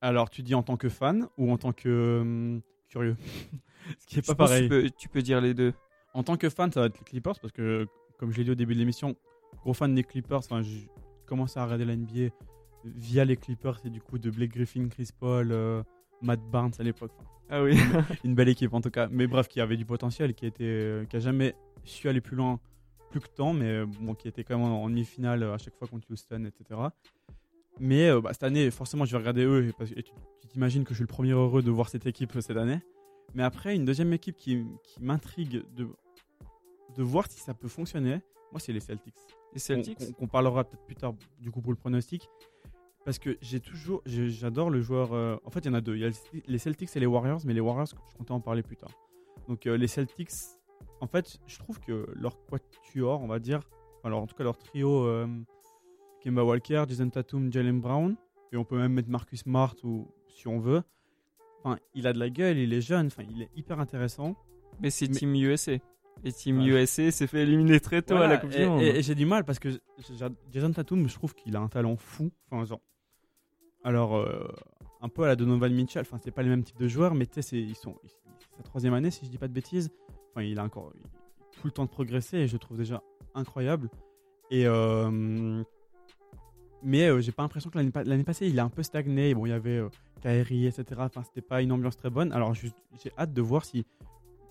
Alors, 0.00 0.30
tu 0.30 0.42
dis 0.42 0.54
en 0.54 0.62
tant 0.62 0.76
que 0.76 0.88
fan 0.88 1.28
ou 1.38 1.50
en 1.50 1.58
tant 1.58 1.72
que 1.72 2.20
hum, 2.20 2.62
curieux? 2.88 3.16
Ce 3.98 4.06
qui 4.06 4.18
est 4.18 4.22
Je 4.22 4.26
pas 4.26 4.34
pareil. 4.34 4.64
Tu 4.64 4.68
peux, 4.68 4.90
tu 4.90 5.08
peux 5.08 5.22
dire 5.22 5.40
les 5.40 5.54
deux. 5.54 5.72
En 6.14 6.22
tant 6.22 6.36
que 6.36 6.48
fan, 6.48 6.72
ça 6.72 6.80
va 6.80 6.86
être 6.86 6.98
les 6.98 7.04
Clippers 7.04 7.38
parce 7.40 7.52
que, 7.52 7.86
comme 8.18 8.32
je 8.32 8.38
l'ai 8.38 8.44
dit 8.44 8.50
au 8.50 8.54
début 8.54 8.74
de 8.74 8.78
l'émission, 8.78 9.16
gros 9.62 9.74
fan 9.74 9.94
des 9.94 10.02
Clippers. 10.02 10.38
Enfin, 10.38 10.62
j'ai 10.62 10.88
commencé 11.26 11.58
à 11.58 11.64
regarder 11.64 11.84
la 11.84 11.96
NBA 11.96 12.30
via 12.84 13.24
les 13.24 13.36
Clippers 13.36 13.80
et 13.84 13.90
du 13.90 14.00
coup 14.00 14.18
de 14.18 14.30
Blake 14.30 14.52
Griffin, 14.52 14.88
Chris 14.88 15.10
Paul, 15.18 15.50
euh, 15.50 15.82
Matt 16.22 16.40
Barnes 16.50 16.72
à 16.78 16.82
l'époque. 16.82 17.12
Enfin, 17.18 17.28
Ah 17.50 17.62
oui. 17.62 17.76
une 18.24 18.34
belle 18.34 18.48
équipe 18.48 18.72
en 18.74 18.80
tout 18.80 18.90
cas. 18.90 19.08
Mais 19.10 19.26
bref, 19.26 19.48
qui 19.48 19.60
avait 19.60 19.76
du 19.76 19.84
potentiel, 19.84 20.34
qui 20.34 20.46
était, 20.46 20.64
euh, 20.64 21.04
qui 21.04 21.16
a 21.16 21.20
jamais 21.20 21.54
su 21.84 22.08
aller 22.08 22.20
plus 22.20 22.36
loin, 22.36 22.60
plus 23.10 23.20
que 23.20 23.28
tant, 23.28 23.52
mais 23.52 23.68
euh, 23.68 23.86
bon, 24.00 24.14
qui 24.14 24.28
était 24.28 24.44
quand 24.44 24.58
même 24.58 24.66
en, 24.66 24.88
demi-finale 24.88 25.42
à 25.42 25.58
chaque 25.58 25.76
fois 25.76 25.88
contre 25.88 26.10
Houston, 26.10 26.44
etc. 26.44 26.80
Mais 27.80 28.08
euh, 28.08 28.20
bah, 28.20 28.32
cette 28.32 28.42
année, 28.44 28.70
forcément, 28.70 29.04
je 29.04 29.12
vais 29.12 29.18
regarder 29.18 29.44
eux 29.44 29.68
et, 29.68 29.72
parce- 29.72 29.90
et 29.92 30.02
tu 30.02 30.12
t'imagines 30.48 30.84
que 30.84 30.90
je 30.90 30.96
suis 30.96 31.02
le 31.02 31.08
premier 31.08 31.32
heureux 31.32 31.62
de 31.62 31.70
voir 31.70 31.88
cette 31.88 32.06
équipe 32.06 32.34
euh, 32.36 32.40
cette 32.40 32.56
année. 32.56 32.80
Mais 33.34 33.42
après, 33.42 33.74
une 33.76 33.84
deuxième 33.84 34.12
équipe 34.12 34.36
qui, 34.36 34.64
qui 34.82 35.02
m'intrigue 35.02 35.62
de, 35.74 35.88
de 36.96 37.02
voir 37.02 37.30
si 37.30 37.40
ça 37.40 37.52
peut 37.54 37.68
fonctionner, 37.68 38.20
moi, 38.52 38.60
c'est 38.60 38.72
les 38.72 38.80
Celtics. 38.80 39.14
Les 39.52 39.58
Celtics 39.58 40.16
qu'on 40.16 40.26
parlera 40.28 40.64
peut-être 40.64 40.84
plus 40.84 40.94
tard 40.96 41.14
du 41.40 41.50
coup 41.50 41.60
pour 41.60 41.72
le 41.72 41.78
pronostic. 41.78 42.28
Parce 43.04 43.18
que 43.20 43.36
j'ai 43.40 43.60
toujours 43.60 44.02
j'adore 44.04 44.68
le 44.68 44.80
joueur 44.80 45.12
euh, 45.12 45.36
en 45.44 45.50
fait 45.50 45.60
il 45.60 45.66
y 45.66 45.70
en 45.70 45.74
a 45.74 45.80
deux. 45.80 45.94
Il 45.94 46.02
y 46.02 46.04
a 46.04 46.10
les 46.48 46.58
Celtics 46.58 46.94
et 46.96 47.00
les 47.00 47.06
Warriors 47.06 47.40
mais 47.44 47.54
les 47.54 47.60
Warriors 47.60 47.86
je 47.86 48.16
comptais 48.16 48.32
en 48.32 48.40
parler 48.40 48.62
plus 48.64 48.76
tard. 48.76 48.90
Donc 49.48 49.66
euh, 49.66 49.76
les 49.76 49.86
Celtics 49.86 50.30
en 51.00 51.06
fait 51.06 51.38
je 51.46 51.58
trouve 51.58 51.78
que 51.78 52.08
leur 52.16 52.36
quatuor 52.46 53.22
on 53.22 53.28
va 53.28 53.38
dire 53.38 53.60
alors 54.02 54.20
en 54.22 54.26
tout 54.26 54.34
cas 54.34 54.42
leur 54.42 54.58
trio 54.58 55.04
Kemba 56.26 56.42
Walker 56.44 56.84
Jason 56.88 57.08
Tatum 57.08 57.52
Jalen 57.52 57.80
Brown 57.80 58.16
et 58.52 58.56
on 58.56 58.64
peut 58.64 58.76
même 58.78 58.92
mettre 58.92 59.08
Marcus 59.10 59.40
Smart 59.40 59.74
ou 59.84 60.08
si 60.28 60.48
on 60.48 60.58
veut 60.58 60.82
enfin 61.62 61.78
il 61.94 62.06
a 62.08 62.12
de 62.12 62.18
la 62.18 62.28
gueule 62.30 62.58
il 62.58 62.72
est 62.74 62.80
jeune 62.80 63.06
enfin 63.06 63.22
il 63.30 63.42
est 63.42 63.50
hyper 63.54 63.78
intéressant 63.78 64.34
Mais 64.80 64.90
c'est 64.90 65.06
Mais- 65.08 65.14
Team 65.14 65.34
USA. 65.36 65.72
Et 66.24 66.32
Team 66.32 66.58
Ouais. 66.58 66.64
USA 66.66 67.10
s'est 67.12 67.26
fait 67.26 67.42
éliminer 67.42 67.78
très 67.78 68.02
tôt 68.02 68.16
à 68.16 68.26
la 68.26 68.38
Coupe 68.38 68.50
du 68.50 68.64
Monde. 68.66 68.80
Et, 68.82 68.86
et 68.98 69.02
j'ai 69.02 69.14
du 69.14 69.24
mal 69.26 69.44
parce 69.44 69.58
que 69.58 69.68
j'a- 70.18 70.30
Jason 70.50 70.72
Tatum, 70.72 71.06
je 71.08 71.14
trouve 71.14 71.34
qu'il 71.34 71.54
a 71.56 71.60
un 71.60 71.68
talent 71.68 71.94
fou. 71.96 72.30
Enfin, 72.50 72.64
genre. 72.64 72.80
Alors, 73.84 74.16
euh, 74.16 74.48
un 75.02 75.08
peu 75.10 75.24
à 75.24 75.26
la 75.28 75.36
Donovan 75.36 75.72
Mitchell. 75.72 76.00
Enfin, 76.02 76.18
c'est 76.22 76.30
pas 76.30 76.42
les 76.42 76.48
mêmes 76.48 76.64
types 76.64 76.78
de 76.78 76.88
joueurs, 76.88 77.14
mais 77.14 77.26
tu 77.26 77.34
sais, 77.34 77.42
c'est- 77.42 77.60
ils 77.60 77.74
sont. 77.74 77.96
Sa 78.56 78.62
troisième 78.62 78.94
année, 78.94 79.10
si 79.10 79.26
je 79.26 79.30
dis 79.30 79.36
pas 79.38 79.46
de 79.48 79.52
bêtises. 79.52 79.90
Enfin, 80.32 80.42
il 80.42 80.58
a 80.58 80.64
encore 80.64 80.90
il- 80.94 81.02
tout 81.60 81.66
le 81.66 81.70
temps 81.70 81.84
de 81.84 81.90
progresser 81.90 82.38
et 82.38 82.46
je 82.48 82.54
le 82.54 82.58
trouve 82.58 82.78
déjà 82.78 83.02
incroyable. 83.34 83.90
Et. 84.50 84.66
euh, 84.66 85.62
mais 86.86 87.08
euh, 87.08 87.20
j'ai 87.20 87.32
pas 87.32 87.42
l'impression 87.42 87.68
que 87.68 87.76
l'année 87.76 87.90
pa- 87.90 88.04
l'année 88.04 88.24
passée, 88.24 88.46
il 88.48 88.58
a 88.60 88.64
un 88.64 88.68
peu 88.68 88.82
stagné. 88.82 89.34
Bon, 89.34 89.44
il 89.44 89.50
y 89.50 89.52
avait 89.52 89.78
euh, 89.78 89.88
Kyrie, 90.22 90.66
etc. 90.66 90.84
Enfin, 90.98 91.22
c'était 91.24 91.40
pas 91.46 91.60
une 91.60 91.72
ambiance 91.72 91.96
très 91.96 92.10
bonne. 92.10 92.32
Alors, 92.32 92.54
j'ai 92.54 92.70
hâte 93.18 93.32
de 93.32 93.42
voir 93.42 93.64
si 93.64 93.84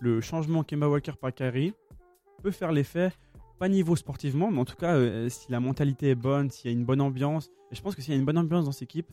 le 0.00 0.20
changement 0.20 0.62
Kemba 0.62 0.88
Walker 0.88 1.12
par 1.20 1.32
Kyrie 1.34 1.72
peut 2.42 2.50
faire 2.50 2.70
l'effet, 2.72 3.10
pas 3.58 3.68
niveau 3.68 3.96
sportivement, 3.96 4.50
mais 4.50 4.60
en 4.60 4.64
tout 4.66 4.76
cas, 4.76 4.94
euh, 4.96 5.28
si 5.30 5.50
la 5.50 5.58
mentalité 5.60 6.10
est 6.10 6.14
bonne, 6.14 6.50
s'il 6.50 6.70
y 6.70 6.74
a 6.74 6.76
une 6.78 6.84
bonne 6.84 7.00
ambiance. 7.00 7.50
Et 7.72 7.74
je 7.74 7.82
pense 7.82 7.94
que 7.96 8.02
s'il 8.02 8.12
y 8.12 8.16
a 8.16 8.20
une 8.20 8.26
bonne 8.26 8.38
ambiance 8.38 8.66
dans 8.66 8.72
cette 8.72 8.82
équipe, 8.82 9.10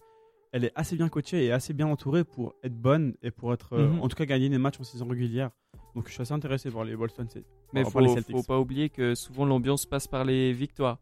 elle 0.51 0.65
est 0.65 0.72
assez 0.75 0.96
bien 0.96 1.08
coachée 1.10 1.46
et 1.46 1.51
assez 1.51 1.74
bien 1.74 1.88
entourée 1.88 2.24
pour 2.24 2.53
être 2.63 2.75
bonne 2.75 3.15
et 3.24 3.32
pour 3.32 3.53
être, 3.53 3.74
euh, 3.74 3.88
Mhm. 3.89 4.01
en 4.01 4.08
tout 4.10 4.15
cas, 4.18 4.25
gagner 4.25 4.50
des 4.50 4.58
matchs 4.60 4.80
en 4.80 4.84
saison 4.84 5.08
régulière. 5.08 5.50
Donc, 5.96 6.08
je 6.08 6.13
suis 6.13 6.22
assez 6.22 6.34
intéressé 6.34 6.70
par 6.70 6.84
les 6.84 6.96
Boston. 6.96 7.27
Mais 7.74 7.84
par 7.84 8.01
les 8.01 8.10
Celtics. 8.10 8.36
faut 8.36 8.44
pas 8.44 8.60
oublier 8.60 8.89
que 8.89 9.15
souvent 9.15 9.46
l'ambiance 9.46 9.86
passe 9.86 10.08
par 10.08 10.25
les 10.25 10.51
victoires. 10.53 11.00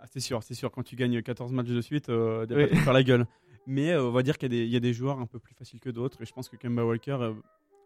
Ah, 0.00 0.06
c'est 0.10 0.20
sûr, 0.20 0.42
c'est 0.42 0.54
sûr. 0.54 0.70
Quand 0.70 0.82
tu 0.82 0.96
gagnes 0.96 1.22
14 1.22 1.52
matchs 1.52 1.68
de 1.68 1.80
suite, 1.80 2.08
euh, 2.08 2.46
Oui. 2.50 2.66
pas 2.68 2.76
faire 2.76 2.92
la 2.92 3.02
gueule. 3.02 3.26
Mais 3.66 3.90
euh, 3.92 4.04
on 4.04 4.10
va 4.10 4.22
dire 4.22 4.38
qu'il 4.38 4.52
y, 4.52 4.56
a 4.56 4.58
des- 4.60 4.64
il 4.66 4.72
y 4.72 4.76
a 4.76 4.80
des 4.80 4.92
joueurs 4.92 5.20
un 5.20 5.26
peu 5.26 5.38
plus 5.38 5.54
faciles 5.54 5.80
que 5.80 5.90
d'autres. 5.90 6.20
Et 6.22 6.24
je 6.26 6.32
pense 6.32 6.48
que 6.48 6.56
Kemba 6.56 6.84
Walker 6.84 7.18
euh, 7.20 7.34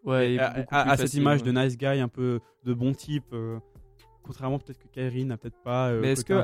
Ouais, 0.03 0.37
a, 0.39 0.95
cette 0.97 1.13
image 1.15 1.41
ouais. 1.41 1.51
de 1.51 1.59
nice 1.59 1.77
guy, 1.77 1.85
un 1.99 2.07
peu 2.07 2.39
de 2.63 2.73
bon 2.73 2.93
type. 2.93 3.25
euh, 3.33 3.59
contrairement 4.23 4.59
peut-être 4.59 4.79
que 4.79 4.87
Kyrie 4.89 5.25
n'a 5.25 5.37
peut-être 5.37 5.61
pas. 5.63 5.89
euh, 5.89 6.01
Mais 6.01 6.11
est-ce 6.13 6.25
que 6.25 6.43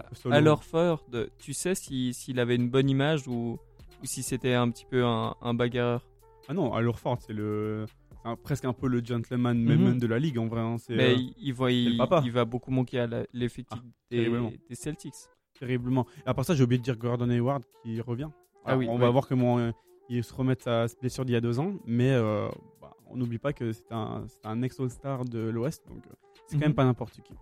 Ford, 0.62 1.06
tu 1.38 1.54
sais 1.54 1.76
si 1.76 2.14
s'il 2.14 2.40
avait 2.40 2.56
une 2.56 2.70
bonne 2.70 2.90
image 2.90 3.28
ou, 3.28 3.58
ou 4.02 4.06
si 4.06 4.24
c'était 4.24 4.54
un 4.54 4.70
petit 4.70 4.86
peu 4.86 5.04
un, 5.06 5.36
un 5.42 5.54
bagarreur? 5.54 6.08
Ah 6.48 6.54
non, 6.54 6.72
Ford, 6.94 7.18
c'est 7.26 7.34
le. 7.34 7.86
un- 8.26 8.36
presque 8.36 8.66
un 8.66 8.74
peu 8.74 8.88
le 8.88 9.04
gentleman 9.04 9.58
Mhm. 9.58 9.98
de 10.00 10.08
la 10.08 10.20
ligue 10.20 10.38
en 10.40 10.48
vrai. 10.48 10.62
hein, 10.62 10.76
Mais 10.90 11.16
il, 11.16 11.34
il 11.38 11.54
va, 11.54 11.68
le 11.68 11.74
il, 11.74 11.98
papa. 11.98 12.22
il 12.26 12.32
va 12.32 12.46
beaucoup 12.46 12.72
manquer 12.72 13.00
à 13.00 13.08
l'effectif 13.34 13.80
des, 14.10 14.18
terriblement. 14.18 14.52
des 14.70 14.76
Celtics. 14.76 15.14
Terriblement. 15.60 16.06
Et 16.26 16.30
à 16.30 16.34
part 16.34 16.46
ça, 16.46 16.54
j'ai 16.56 16.64
oublié 16.64 16.80
de 16.80 16.84
dire 16.84 16.98
Gordon 16.98 17.30
Hayward 17.30 17.64
qui 17.84 18.00
revient. 18.02 18.30
Ah 18.66 18.78
oui, 18.78 18.88
on 18.90 18.98
va 18.98 19.10
voir 19.10 19.28
comment 19.28 19.60
euh, 19.60 19.72
il 20.10 20.24
se 20.24 20.34
remet 20.34 20.56
à 20.68 20.88
sa 20.88 20.96
blessure 21.00 21.26
d'il 21.26 21.34
y 21.34 21.36
a 21.36 21.42
deux 21.42 21.60
ans. 21.60 21.74
Mais 21.86 22.12
euh, 22.12 22.48
bah, 22.82 22.94
on 23.10 23.16
n'oublie 23.18 23.38
pas 23.40 23.54
que 23.54 23.72
c'est 23.72 23.92
un, 23.92 24.26
un 24.44 24.62
ex-All-Star 24.62 25.26
de 25.26 25.40
l'Ouest. 25.50 25.84
Donc 25.88 26.06
euh, 26.08 26.14
c'est 26.48 26.56
quand 26.56 26.60
Mhm. 26.60 26.68
même 26.68 26.74
pas 26.76 26.86
n'importe 26.86 27.14
qui. 27.22 27.34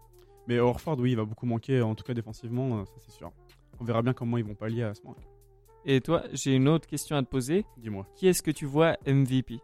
Mais 0.47 0.59
Horford, 0.59 0.97
oui, 0.99 1.11
il 1.11 1.17
va 1.17 1.25
beaucoup 1.25 1.45
manquer, 1.45 1.81
en 1.81 1.93
tout 1.95 2.03
cas 2.03 2.13
défensivement, 2.15 2.79
euh, 2.79 2.85
ça 2.85 2.93
c'est 2.99 3.11
sûr. 3.11 3.31
On 3.79 3.83
verra 3.83 4.01
bien 4.01 4.13
comment 4.13 4.37
ils 4.37 4.43
vont 4.43 4.55
pallier 4.55 4.83
à 4.83 4.93
ce 4.93 5.03
manque. 5.03 5.17
Et 5.85 6.01
toi, 6.01 6.23
j'ai 6.33 6.55
une 6.55 6.67
autre 6.67 6.87
question 6.87 7.15
à 7.15 7.23
te 7.23 7.27
poser. 7.29 7.65
Dis-moi. 7.77 8.05
Qui 8.15 8.27
est-ce 8.27 8.43
que 8.43 8.51
tu 8.51 8.65
vois 8.65 8.97
MVP 9.07 9.59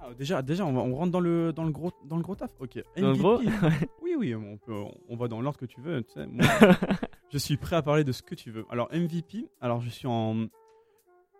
Ah, 0.00 0.08
déjà, 0.18 0.42
déjà 0.42 0.64
on, 0.66 0.72
va- 0.72 0.80
on 0.80 0.94
rentre 0.94 1.12
dans 1.12 1.20
le, 1.20 1.52
dans, 1.52 1.64
le 1.64 1.70
gros, 1.70 1.92
dans 2.04 2.16
le 2.16 2.22
gros 2.22 2.34
taf. 2.34 2.50
Ok. 2.60 2.80
Dans 2.96 3.10
le 3.12 3.16
gros 3.16 3.38
Oui, 4.02 4.14
oui, 4.18 4.34
on, 4.34 4.56
peut, 4.58 4.74
on 5.08 5.16
va 5.16 5.28
dans 5.28 5.40
l'ordre 5.40 5.58
que 5.58 5.66
tu 5.66 5.80
veux. 5.80 6.02
tu 6.02 6.12
sais. 6.14 6.26
Moi, 6.26 6.44
je 7.32 7.38
suis 7.38 7.56
prêt 7.56 7.76
à 7.76 7.82
parler 7.82 8.04
de 8.04 8.12
ce 8.12 8.22
que 8.22 8.34
tu 8.34 8.50
veux. 8.50 8.66
Alors, 8.70 8.88
MVP, 8.92 9.48
alors 9.60 9.80
je 9.80 9.88
suis 9.88 10.06
en. 10.06 10.48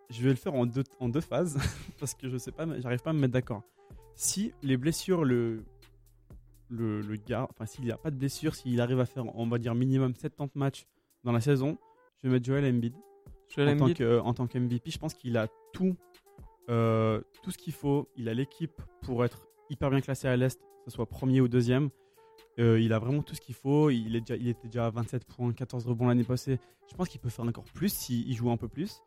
Je 0.09 0.23
vais 0.23 0.31
le 0.31 0.37
faire 0.37 0.55
en 0.55 0.67
deux, 0.67 0.83
en 0.99 1.09
deux 1.09 1.21
phases 1.21 1.59
parce 2.01 2.15
que 2.15 2.29
je 2.29 2.37
sais 2.37 2.51
pas, 2.51 2.67
j'arrive 2.81 3.01
pas 3.01 3.11
à 3.11 3.13
me 3.13 3.21
mettre 3.21 3.33
d'accord. 3.33 3.63
Si 4.15 4.53
les 4.63 4.77
blessures 4.77 5.25
le. 5.25 5.65
Le, 6.73 7.01
le 7.01 7.17
gars, 7.17 7.49
enfin, 7.51 7.67
s'il 7.67 7.85
n'y 7.85 7.91
a 7.91 7.97
pas 7.97 8.13
de 8.13 8.17
blessure, 8.17 8.55
s'il 8.55 8.81
arrive 8.81 9.01
à 9.01 9.05
faire, 9.05 9.25
on 9.37 9.49
va 9.49 9.59
dire, 9.59 9.75
minimum 9.75 10.15
70 10.15 10.57
matchs 10.57 10.87
dans 11.25 11.33
la 11.33 11.41
saison, 11.41 11.77
je 12.19 12.29
vais 12.29 12.35
mettre 12.35 12.47
Joel 12.47 12.65
Embiid 12.65 12.95
Joel 13.49 13.71
en 13.71 13.77
tant, 13.89 13.93
que, 13.93 14.21
en 14.21 14.35
tant 14.35 14.47
que 14.47 14.59
MVP, 14.59 14.93
je 14.93 14.99
pense 14.99 15.15
qu'il 15.15 15.37
a 15.37 15.49
tout, 15.73 15.97
euh, 16.69 17.21
tout 17.43 17.51
ce 17.51 17.59
qu'il 17.59 17.73
faut. 17.73 18.09
Il 18.17 18.29
a 18.29 18.35
l'équipe 18.35 18.81
pour 19.03 19.25
être 19.25 19.49
hyper 19.69 19.91
bien 19.91 20.01
classé 20.01 20.29
à 20.29 20.37
l'Est, 20.37 20.61
que 20.61 20.91
ce 20.91 20.93
soit 20.93 21.07
premier 21.07 21.41
ou 21.41 21.49
deuxième. 21.49 21.91
Euh, 22.61 22.79
il 22.81 22.93
a 22.93 22.99
vraiment 22.99 23.23
tout 23.23 23.35
ce 23.35 23.41
qu'il 23.41 23.55
faut. 23.55 23.91
Il, 23.91 24.15
est 24.15 24.21
déjà, 24.21 24.37
il 24.37 24.47
était 24.49 24.69
déjà 24.69 24.87
à 24.87 24.91
27 24.91 25.25
points, 25.25 25.53
14 25.53 25.87
rebonds 25.87 26.09
l'année 26.09 26.25
passée. 26.25 26.59
Je 26.91 26.95
pense 26.95 27.09
qu'il 27.09 27.21
peut 27.21 27.29
faire 27.31 27.45
encore 27.45 27.65
plus 27.65 27.93
s'il 27.93 28.33
joue 28.37 28.51
un 28.51 28.57
peu 28.57 28.69
plus. 28.69 29.01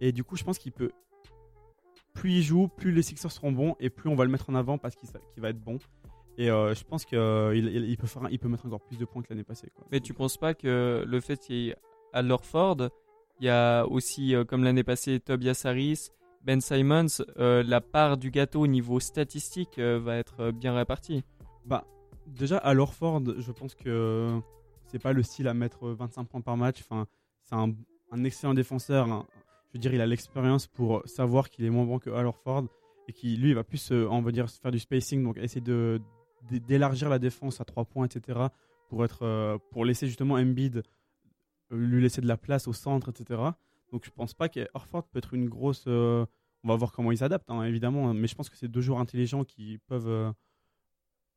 Et 0.00 0.12
du 0.12 0.24
coup, 0.24 0.36
je 0.36 0.44
pense 0.44 0.58
qu'il 0.58 0.72
peut. 0.72 0.90
Plus 2.12 2.32
il 2.32 2.42
joue, 2.42 2.68
plus 2.68 2.92
les 2.92 3.02
Sixers 3.02 3.30
seront 3.30 3.52
bons 3.52 3.76
et 3.78 3.90
plus 3.90 4.08
on 4.08 4.14
va 4.16 4.24
le 4.24 4.30
mettre 4.30 4.50
en 4.50 4.54
avant 4.54 4.78
parce 4.78 4.96
qu'il 4.96 5.08
va 5.42 5.50
être 5.50 5.60
bon. 5.60 5.78
Et 6.38 6.50
euh, 6.50 6.74
je 6.74 6.84
pense 6.84 7.04
qu'il 7.04 7.18
il, 7.54 7.66
il- 7.88 7.96
peut 7.96 8.06
faire, 8.06 8.22
il 8.30 8.38
peut 8.38 8.48
mettre 8.48 8.66
encore 8.66 8.80
plus 8.82 8.98
de 8.98 9.04
points 9.04 9.22
que 9.22 9.28
l'année 9.30 9.44
passée. 9.44 9.70
Quoi. 9.74 9.86
Mais 9.92 10.00
tu 10.00 10.12
penses 10.14 10.36
pas 10.36 10.54
que 10.54 11.04
le 11.06 11.20
fait 11.20 11.38
qu'il 11.38 11.56
y 11.56 11.68
ait 11.70 11.76
à 12.12 12.22
Lorford, 12.22 12.88
il 13.40 13.46
y 13.46 13.50
a 13.50 13.84
aussi, 13.86 14.34
euh, 14.34 14.44
comme 14.44 14.64
l'année 14.64 14.84
passée, 14.84 15.20
Tobias 15.20 15.62
Harris, 15.64 16.08
Ben 16.42 16.60
Simons, 16.60 17.06
euh, 17.38 17.62
la 17.66 17.80
part 17.80 18.16
du 18.16 18.30
gâteau 18.30 18.62
au 18.62 18.66
niveau 18.66 18.98
statistique 19.00 19.78
euh, 19.78 19.98
va 19.98 20.16
être 20.16 20.40
euh, 20.40 20.52
bien 20.52 20.74
répartie? 20.74 21.22
Bah, 21.66 21.84
déjà, 22.26 22.58
à 22.58 22.74
Lorford, 22.74 23.22
je 23.38 23.52
pense 23.52 23.74
que 23.74 24.40
c'est 24.86 24.98
pas 24.98 25.12
le 25.12 25.22
style 25.22 25.48
à 25.48 25.54
mettre 25.54 25.88
25 25.88 26.24
points 26.24 26.40
par 26.40 26.56
match. 26.56 26.80
Enfin, 26.80 27.06
c'est 27.42 27.54
un, 27.54 28.24
excellent 28.24 28.54
défenseur. 28.54 29.06
je 29.06 29.72
veux 29.74 29.78
dire, 29.78 29.94
il 29.94 30.00
a 30.00 30.06
l'expérience 30.06 30.66
pour 30.66 31.02
savoir 31.06 31.50
qu'il 31.50 31.64
est 31.64 31.70
moins 31.70 31.84
bon 31.84 31.98
que 31.98 32.10
Al 32.10 32.26
Horford 32.26 32.64
et 33.08 33.12
qui, 33.12 33.36
lui, 33.36 33.50
il 33.50 33.54
va 33.54 33.64
plus, 33.64 33.90
euh, 33.92 34.32
dire, 34.32 34.48
faire 34.50 34.70
du 34.70 34.78
spacing, 34.78 35.22
donc 35.22 35.36
essayer 35.38 35.60
de 35.60 36.00
d'élargir 36.50 37.08
la 37.08 37.18
défense 37.18 37.60
à 37.60 37.64
3 37.64 37.86
points, 37.86 38.06
etc. 38.06 38.38
pour 38.88 39.04
être, 39.04 39.24
euh, 39.24 39.58
pour 39.72 39.84
laisser 39.84 40.06
justement 40.06 40.34
Embiid 40.34 40.84
euh, 41.72 41.76
lui 41.76 42.00
laisser 42.00 42.20
de 42.20 42.28
la 42.28 42.36
place 42.36 42.68
au 42.68 42.72
centre, 42.72 43.08
etc. 43.08 43.40
Donc, 43.90 44.04
je 44.04 44.10
pense 44.10 44.32
pas 44.32 44.48
que 44.48 44.68
Horford 44.74 45.08
peut 45.08 45.18
être 45.18 45.34
une 45.34 45.48
grosse. 45.48 45.84
euh, 45.88 46.24
on 46.62 46.68
va 46.68 46.76
voir 46.76 46.92
comment 46.92 47.12
il 47.12 47.18
s'adapte, 47.18 47.50
hein, 47.50 47.62
évidemment, 47.64 48.12
mais 48.14 48.26
je 48.26 48.34
pense 48.34 48.48
que 48.48 48.56
c'est 48.56 48.68
deux 48.68 48.80
joueurs 48.80 48.98
intelligents 48.98 49.44
qui 49.44 49.78
peuvent 49.86 50.32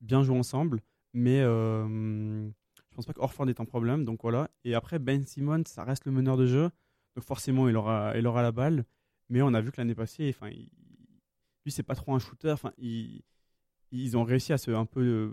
bien 0.01 0.23
jouer 0.23 0.37
ensemble. 0.37 0.81
Mais 1.13 1.39
euh, 1.41 2.47
je 2.47 2.95
pense 2.95 3.05
pas 3.05 3.13
que 3.13 3.19
Horford 3.21 3.49
est 3.49 3.59
un 3.59 3.65
problème. 3.65 4.05
Donc 4.05 4.21
voilà. 4.21 4.49
Et 4.63 4.75
après, 4.75 4.99
Ben 4.99 5.25
Simmons, 5.25 5.63
ça 5.65 5.83
reste 5.83 6.05
le 6.05 6.11
meneur 6.11 6.37
de 6.37 6.45
jeu. 6.45 6.69
Donc 7.15 7.23
forcément, 7.25 7.67
il 7.69 7.75
aura, 7.75 8.17
il 8.17 8.25
aura 8.27 8.41
la 8.41 8.51
balle. 8.51 8.85
Mais 9.29 9.41
on 9.41 9.53
a 9.53 9.61
vu 9.61 9.71
que 9.71 9.77
l'année 9.81 9.95
passée, 9.95 10.29
enfin, 10.35 10.49
il- 10.49 10.69
lui, 11.65 11.71
c'est 11.71 11.83
pas 11.83 11.95
trop 11.95 12.13
un 12.13 12.19
shooter. 12.19 12.51
Enfin, 12.51 12.71
il- 12.77 13.21
ils 13.91 14.15
ont 14.17 14.23
réussi 14.23 14.53
à 14.53 14.57
se 14.57 14.71
un 14.71 14.85
peu 14.85 15.31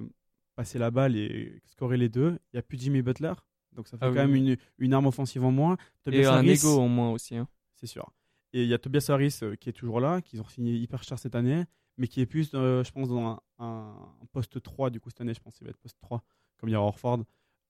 passer 0.55 0.79
la 0.79 0.91
balle 0.91 1.17
et 1.17 1.61
scorer 1.67 1.97
les 1.99 2.09
deux. 2.09 2.39
Il 2.53 2.57
n'y 2.57 2.59
a 2.59 2.63
plus 2.63 2.79
Jimmy 2.79 3.03
Butler. 3.03 3.35
Donc 3.73 3.89
ça 3.89 3.99
fait 3.99 4.07
Ah 4.07 4.09
quand 4.09 4.15
oui. 4.27 4.33
même 4.33 4.35
une, 4.35 4.57
une 4.79 4.95
arme 4.95 5.07
offensive 5.07 5.45
en 5.45 5.51
moins. 5.53 5.75
Et 5.75 6.05
Tobias 6.05 6.33
un 6.33 6.37
Harris- 6.39 6.53
ego 6.53 6.79
au 6.81 6.89
moins 6.89 7.11
aussi. 7.11 7.37
hein. 7.37 7.47
c'est 7.75 7.87
sûr. 7.87 8.11
Et 8.55 8.63
il 8.63 8.69
y 8.71 8.73
a 8.75 8.79
Tobias 8.79 9.05
Harris 9.11 9.41
euh, 9.43 9.55
qui 9.57 9.69
est 9.69 9.75
toujours 9.75 10.01
là, 10.01 10.23
qu'ils 10.23 10.41
ont 10.41 10.49
signé 10.49 10.75
hyper 10.75 11.03
cher 11.03 11.19
cette 11.19 11.35
année, 11.35 11.65
mais 11.99 12.09
qui 12.09 12.21
est 12.21 12.27
plus, 12.27 12.51
euh, 12.55 12.85
je 12.85 12.91
pense, 12.93 13.09
dans 13.09 13.41
un, 13.59 14.15
poste 14.33 14.63
3 14.63 14.91
du 14.91 15.01
coup 15.01 15.11
cette 15.11 15.21
année, 15.21 15.35
je 15.35 15.41
pense 15.41 15.57
qu'il 15.57 15.65
va 15.65 15.71
être 15.71 15.79
poste 15.79 15.99
3, 16.01 16.23
comme 16.59 16.69
il 16.69 16.73
y 16.73 16.77
a 16.77 16.81
Orford. 16.81 17.25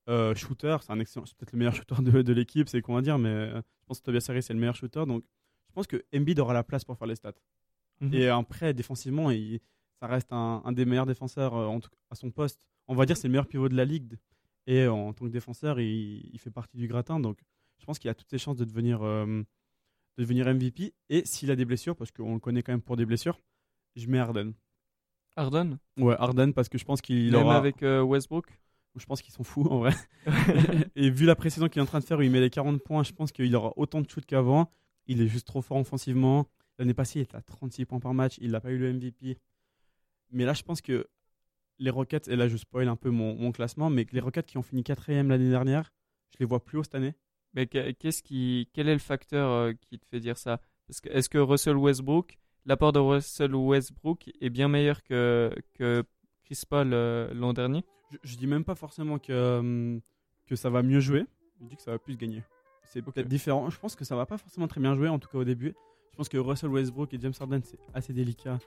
Euh, 0.09 0.35
shooter, 0.35 0.77
c'est 0.83 0.93
un 0.93 1.01
excellent, 1.01 1.25
peut-être 1.25 1.53
le 1.53 1.59
meilleur 1.59 1.75
shooter 1.77 1.97
de, 2.01 2.23
de 2.23 2.33
l'équipe, 2.33 2.69
c'est 2.69 2.81
qu'on 2.81 2.95
va 2.95 3.03
dire, 3.03 3.19
mais 3.19 3.29
euh, 3.29 3.57
je 3.57 3.87
pense 3.87 4.01
que 4.01 4.05
Tobias 4.05 4.27
Harris 4.29 4.39
est 4.39 4.51
le 4.53 4.59
meilleur 4.59 4.75
shooter, 4.77 5.05
donc 5.07 5.25
je 5.69 5.73
pense 5.75 5.87
que 5.87 6.05
Embiid 6.15 6.39
aura 6.41 6.55
la 6.55 6.65
place 6.65 6.85
pour 6.85 6.97
faire 6.97 7.07
les 7.07 7.17
stats. 7.17 7.33
Mhm. 8.01 8.15
Et 8.15 8.29
après, 8.29 8.75
défensivement, 8.75 9.31
il, 9.31 9.61
ça 10.01 10.07
reste 10.07 10.33
un, 10.33 10.63
un 10.65 10.73
des 10.73 10.85
meilleurs 10.85 11.07
défenseurs 11.07 11.55
en 11.55 11.81
tout- 11.81 11.91
à 12.11 12.15
son 12.15 12.31
poste. 12.31 12.67
On 12.89 12.95
va 12.95 13.07
dire 13.07 13.17
c'est 13.17 13.29
le 13.29 13.33
meilleur 13.33 13.47
pivot 13.47 13.69
de 13.69 13.75
la 13.77 13.85
ligue. 13.85 14.19
Et 14.67 14.87
en 14.87 15.13
tant 15.13 15.27
que 15.27 15.31
défenseur, 15.31 15.81
il, 15.81 16.29
il 16.33 16.39
fait 16.39 16.51
partie 16.51 16.77
du 16.77 16.89
gratin. 16.89 17.21
Donc 17.21 17.39
je 17.79 17.85
pense 17.85 17.99
qu'il 17.99 18.11
a 18.11 18.15
toutes 18.15 18.29
ses 18.29 18.39
chances 18.39 18.57
de 18.57 18.65
devenir, 18.65 19.01
de 19.01 19.45
devenir 20.19 20.47
MVP. 20.53 20.95
Et 21.09 21.25
s'il 21.25 21.51
a 21.51 21.57
des 21.57 21.65
blessures, 21.65 21.97
parce 21.97 22.11
qu'on 22.11 22.35
le 22.35 22.41
connaît 22.41 22.63
quand 22.63 22.73
même 22.73 22.83
pour 22.83 22.97
des 22.97 23.07
blessures, 23.07 23.41
je 23.97 24.07
mets 24.09 24.19
Harden. 24.19 24.53
Harden 25.37 25.79
Ouais, 25.99 26.15
Harden, 26.19 26.53
parce 26.53 26.69
que 26.69 26.79
je 26.79 26.85
pense 26.85 27.01
qu'il 27.03 27.33
Même 27.33 27.43
aura. 27.43 27.57
avec 27.57 27.83
euh, 27.83 28.03
Westbrook 28.03 28.47
Je 28.97 29.05
pense 29.05 29.21
qu'ils 29.21 29.35
sont 29.35 29.45
fous 29.45 29.67
en 29.69 29.79
vrai. 29.81 29.93
et 30.97 31.11
vu 31.11 31.27
la 31.27 31.37
précision 31.37 31.69
qu'il 31.69 31.81
est 31.81 31.83
en 31.83 31.87
train 31.87 32.01
de 32.01 32.05
faire, 32.05 32.19
où 32.19 32.23
il 32.23 32.31
met 32.31 32.41
les 32.41 32.51
40 32.51 32.83
points, 32.83 33.03
je 33.03 33.13
pense 33.13 33.33
qu'il 33.33 33.55
aura 33.55 33.73
autant 33.77 34.01
de 34.01 34.09
shoots 34.09 34.25
qu'avant. 34.27 34.71
Il 35.07 35.21
est 35.21 35.29
juste 35.29 35.47
trop 35.47 35.61
fort 35.63 35.77
offensivement. 35.79 36.49
L'année 36.79 36.95
passée, 36.95 37.21
il 37.21 37.23
était 37.23 37.37
à 37.37 37.43
36 37.43 37.85
points 37.85 38.01
par 38.01 38.15
match. 38.15 38.37
Il 38.41 38.53
n'a 38.53 38.61
pas 38.61 38.71
eu 38.71 38.79
le 38.79 38.93
MVP. 38.93 39.39
Mais 40.31 40.45
là, 40.45 40.53
je 40.55 40.63
pense 40.63 40.81
que 40.81 41.07
les 41.79 41.91
Rockets, 41.91 42.29
et 42.29 42.37
là 42.37 42.49
je 42.49 42.57
spoil 42.57 42.89
un 42.89 42.97
peu 42.97 43.11
mon, 43.11 43.35
mon 43.37 43.53
classement, 43.53 43.91
mais 43.91 44.07
les 44.11 44.21
Rockets 44.21 44.47
qui 44.47 44.57
ont 44.57 44.63
fini 44.63 44.83
quatrième 44.83 45.29
l'année 45.29 45.51
dernière, 45.51 45.93
je 46.31 46.37
les 46.41 46.47
vois 46.47 46.65
plus 46.65 46.79
haut 46.79 46.83
cette 46.83 46.95
année. 46.95 47.15
Mais 47.53 47.67
que- 47.67 47.91
qu'est-ce 47.93 48.23
qui, 48.23 48.69
quel 48.73 48.89
est 48.89 48.95
le 48.95 48.99
facteur 48.99 49.51
euh, 49.51 49.73
qui 49.75 49.99
te 49.99 50.07
fait 50.07 50.21
dire 50.21 50.39
ça? 50.39 50.61
Que 51.03 51.09
est-ce 51.11 51.29
que 51.29 51.37
Russell 51.39 51.77
Westbrook, 51.77 52.39
l'apport 52.67 52.93
de 52.93 52.99
Russell 52.99 53.55
Westbrook 53.55 54.31
est 54.41 54.51
bien 54.51 54.69
meilleur 54.69 55.03
que, 55.03 55.55
que 55.75 56.05
Chris 56.45 56.63
Paul 56.69 56.91
euh, 56.93 57.33
l'an 57.33 57.53
dernier 57.53 57.85
Je, 58.13 58.19
je 58.23 58.37
dis 58.37 58.47
même 58.47 58.65
pas 58.65 58.75
forcément 58.75 59.19
que, 59.19 59.59
hum, 59.59 60.01
que 60.47 60.57
ça 60.57 60.71
va 60.71 60.83
mieux 60.83 61.01
jouer. 61.01 61.25
Je 61.61 61.67
dis 61.67 61.77
que 61.77 61.83
ça 61.83 61.93
va 61.93 61.99
plus 61.99 62.17
gagner. 62.17 62.43
C'est 62.85 63.03
peut-être 63.03 63.29
différent. 63.29 63.71
Je 63.71 63.79
pense 63.79 63.97
que 63.97 64.05
ça 64.05 64.15
va 64.15 64.27
pas 64.27 64.39
forcément 64.39 64.69
très 64.69 64.81
bien 64.81 64.95
jouer, 64.95 65.09
en 65.09 65.19
tout 65.19 65.29
cas 65.29 65.39
au 65.39 65.45
début. 65.45 65.75
Je 66.13 66.17
pense 66.17 66.29
que 66.29 66.39
Russell 66.39 66.71
Westbrook 66.71 67.13
et 67.15 67.19
James 67.21 67.33
Harden, 67.39 67.61
c'est 67.65 67.79
assez 67.95 68.13
délicat 68.13 68.59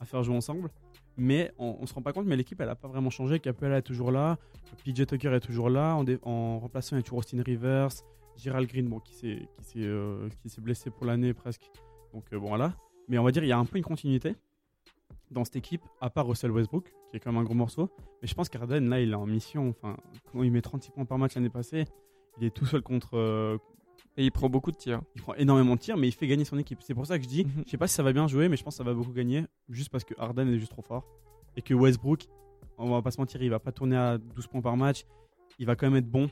à 0.00 0.04
faire 0.04 0.22
jouer 0.22 0.36
ensemble. 0.36 0.70
Mais 1.16 1.52
on, 1.58 1.76
on 1.80 1.86
se 1.86 1.94
rend 1.94 2.02
pas 2.02 2.12
compte, 2.12 2.26
mais 2.26 2.36
l'équipe, 2.36 2.60
elle 2.60 2.68
a 2.68 2.74
pas 2.74 2.88
vraiment 2.88 3.10
changé. 3.10 3.38
Capella 3.40 3.78
est 3.78 3.82
toujours 3.82 4.10
là. 4.10 4.38
PJ 4.84 5.06
Tucker 5.06 5.32
est 5.34 5.40
toujours 5.40 5.70
là. 5.70 5.96
En, 6.22 6.58
remplaçant, 6.58 6.96
il 6.96 6.98
y 6.98 7.00
a 7.00 7.02
toujours 7.02 7.18
Austin 7.18 7.42
Rivers. 7.42 7.90
Gerald 8.36 8.68
Green, 8.68 8.88
bon, 8.88 9.00
qui 9.00 9.14
s'est 9.14 9.48
euh, 9.76 10.28
blessé 10.58 10.90
pour 10.90 11.06
l'année 11.06 11.32
presque. 11.32 11.70
Donc 12.12 12.24
euh, 12.32 12.38
bon, 12.38 12.48
voilà. 12.48 12.74
Mais 13.08 13.18
on 13.18 13.24
va 13.24 13.30
dire, 13.30 13.42
il 13.44 13.48
y 13.48 13.52
a 13.52 13.58
un 13.58 13.64
peu 13.64 13.78
une 13.78 13.84
continuité 13.84 14.34
dans 15.30 15.44
cette 15.44 15.56
équipe, 15.56 15.82
à 16.00 16.10
part 16.10 16.26
Russell 16.26 16.50
Westbrook, 16.50 16.92
qui 17.10 17.16
est 17.16 17.20
quand 17.20 17.32
même 17.32 17.40
un 17.40 17.44
gros 17.44 17.54
morceau. 17.54 17.90
Mais 18.22 18.28
je 18.28 18.34
pense 18.34 18.48
qu'Arden, 18.48 18.88
là, 18.88 19.00
il 19.00 19.10
est 19.10 19.14
en 19.14 19.26
mission. 19.26 19.68
Enfin, 19.70 19.96
quand 20.32 20.42
il 20.42 20.52
met 20.52 20.62
36 20.62 20.90
points 20.92 21.04
par 21.04 21.18
match 21.18 21.34
l'année 21.34 21.50
passée, 21.50 21.84
il 22.38 22.44
est 22.46 22.50
tout 22.50 22.66
seul 22.66 22.82
contre. 22.82 23.14
euh, 23.16 23.58
Et 24.18 24.24
il 24.24 24.30
prend 24.32 24.48
beaucoup 24.48 24.70
de 24.70 24.76
tirs. 24.76 25.02
il 25.14 25.22
prend 25.22 25.34
énormément 25.34 25.74
de 25.74 25.80
tirs, 25.80 25.96
mais 25.96 26.08
il 26.08 26.12
fait 26.12 26.26
gagner 26.26 26.44
son 26.44 26.56
équipe. 26.58 26.78
C'est 26.82 26.94
pour 26.94 27.06
ça 27.06 27.18
que 27.18 27.24
je 27.24 27.28
dis, 27.28 27.44
Mhm. 27.44 27.64
je 27.66 27.70
sais 27.70 27.76
pas 27.76 27.86
si 27.86 27.94
ça 27.94 28.02
va 28.02 28.12
bien 28.12 28.26
jouer, 28.28 28.48
mais 28.48 28.56
je 28.56 28.62
pense 28.64 28.74
que 28.74 28.78
ça 28.78 28.84
va 28.84 28.94
beaucoup 28.94 29.12
gagner, 29.12 29.44
juste 29.68 29.90
parce 29.90 30.04
que 30.04 30.14
Harden 30.18 30.48
est 30.48 30.58
juste 30.58 30.72
trop 30.72 30.82
fort. 30.82 31.04
Et 31.56 31.62
que 31.62 31.74
Westbrook, 31.74 32.26
on 32.78 32.90
va 32.90 33.02
pas 33.02 33.10
se 33.10 33.20
mentir, 33.20 33.42
il 33.42 33.50
va 33.50 33.58
pas 33.58 33.72
tourner 33.72 33.96
à 33.96 34.16
12 34.18 34.46
points 34.46 34.60
par 34.62 34.76
match. 34.76 35.04
Il 35.58 35.66
va 35.66 35.76
quand 35.76 35.86
même 35.86 35.96
être 35.96 36.10
bon. 36.10 36.28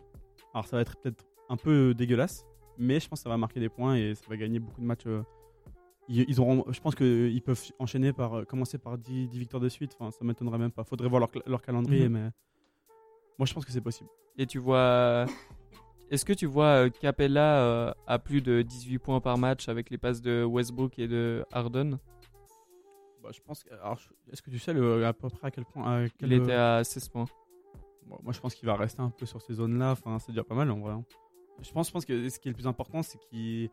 Alors 0.55 0.67
ça 0.67 0.77
va 0.77 0.83
être 0.83 0.97
peut-être 1.01 1.25
un 1.49 1.57
peu 1.57 1.95
dégueulasse, 1.95 2.45
mais 2.79 3.01
je 3.01 3.09
pense 3.09 3.21
que 3.21 3.25
ça 3.25 3.29
va 3.31 3.37
marquer 3.37 3.61
des 3.61 3.69
points 3.69 3.97
et 3.97 4.15
ça 4.15 4.25
va 4.29 4.37
gagner 4.37 4.59
beaucoup 4.61 4.81
de 4.81 4.87
matchs. 4.87 5.07
euh. 5.07 5.23
Ils, 6.09 6.25
ils 6.29 6.41
auront, 6.41 6.65
je 6.71 6.81
pense 6.81 6.95
qu'ils 6.95 7.41
peuvent 7.43 7.63
enchaîner 7.79 8.13
par 8.13 8.35
euh, 8.41 8.45
commencer 8.45 8.79
par 8.79 8.99
10, 8.99 9.29
10 9.29 9.39
victoires 9.39 9.61
de 9.63 9.69
suite. 9.69 9.97
Enfin, 9.99 10.11
ça 10.11 10.25
m'étonnerait 10.25 10.59
même 10.59 10.71
pas. 10.73 10.85
Faudrait 10.85 11.09
voir 11.09 11.21
leur, 11.21 11.31
leur 11.47 11.63
calendrier, 11.63 12.09
Mhm. 12.09 12.13
mais 12.13 12.31
moi 13.39 13.47
je 13.47 13.55
pense 13.55 13.65
que 13.65 13.73
c'est 13.73 13.81
possible. 13.81 14.11
Et 14.37 14.47
tu 14.47 14.59
vois. 14.59 15.27
Est-ce 16.11 16.25
que 16.27 16.35
tu 16.35 16.45
vois 16.47 16.85
euh, 16.85 16.91
Capella 16.91 17.61
euh, 17.65 17.93
à 18.07 18.19
plus 18.19 18.43
de 18.43 18.61
18 18.63 18.99
points 18.99 19.21
par 19.21 19.39
match 19.39 19.69
avec 19.69 19.89
les 19.91 19.97
passes 19.99 20.21
de 20.21 20.45
Westbrook 20.45 20.99
et 20.99 21.09
de 21.09 21.45
Harden? 21.51 21.99
Bah, 23.23 23.31
je 23.33 23.41
pense. 23.41 23.65
Est-ce 24.31 24.43
que 24.43 24.51
tu 24.51 24.59
sais 24.59 24.75
le- 24.75 25.07
à 25.07 25.13
peu 25.15 25.31
près 25.31 25.49
à 25.49 25.51
quel 25.51 25.65
point 25.65 25.85
à 26.05 26.09
quel- 26.11 26.31
Il 26.31 26.35
était 26.35 26.53
à 26.53 26.85
16 26.85 27.09
points. 27.09 27.25
Bon, 28.07 28.19
moi, 28.23 28.35
je 28.35 28.41
pense 28.41 28.55
qu'il 28.55 28.67
va 28.67 28.77
rester 28.77 29.01
un 29.01 29.09
peu 29.09 29.25
sur 29.25 29.41
ces 29.41 29.55
zones-là. 29.55 29.93
Enfin, 29.93 30.19
c'est 30.19 30.33
déjà 30.33 30.45
pas 30.45 30.55
mal 30.55 30.71
en 30.71 30.79
vrai. 30.79 30.93
hein. 30.93 31.05
Je 31.63 31.73
pense, 31.73 31.87
je 31.89 31.93
pense 31.93 32.05
que 32.05 32.29
ce 32.29 32.39
qui 32.39 32.49
est 32.49 32.51
le 32.51 32.55
plus 32.57 32.67
important, 32.67 33.03
c'est 33.03 33.17
qu'il 33.19 33.71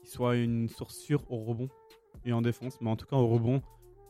qu'il 0.00 0.08
soit 0.08 0.36
une 0.36 0.68
source 0.68 0.96
sûre 0.96 1.22
au 1.30 1.38
rebond 1.44 1.68
et 2.24 2.32
en 2.32 2.42
défense. 2.42 2.80
Mais 2.80 2.90
en 2.90 2.96
tout 2.96 3.06
cas, 3.06 3.16
au 3.16 3.26
rebond, 3.28 3.62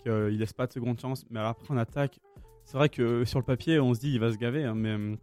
qu'il 0.02 0.38
laisse 0.38 0.52
pas 0.52 0.66
de 0.66 0.72
seconde 0.72 0.98
chance. 1.00 1.24
Mais 1.30 1.40
après, 1.40 1.70
en 1.72 1.76
attaque, 1.76 2.18
c'est 2.64 2.76
vrai 2.76 2.88
que 2.88 3.24
sur 3.24 3.38
le 3.38 3.44
papier, 3.44 3.78
on 3.80 3.94
se 3.94 4.00
dit 4.00 4.12
il 4.12 4.20
va 4.20 4.32
se 4.32 4.36
gaver. 4.38 4.64
hein, 4.64 4.74
mais 4.74 5.18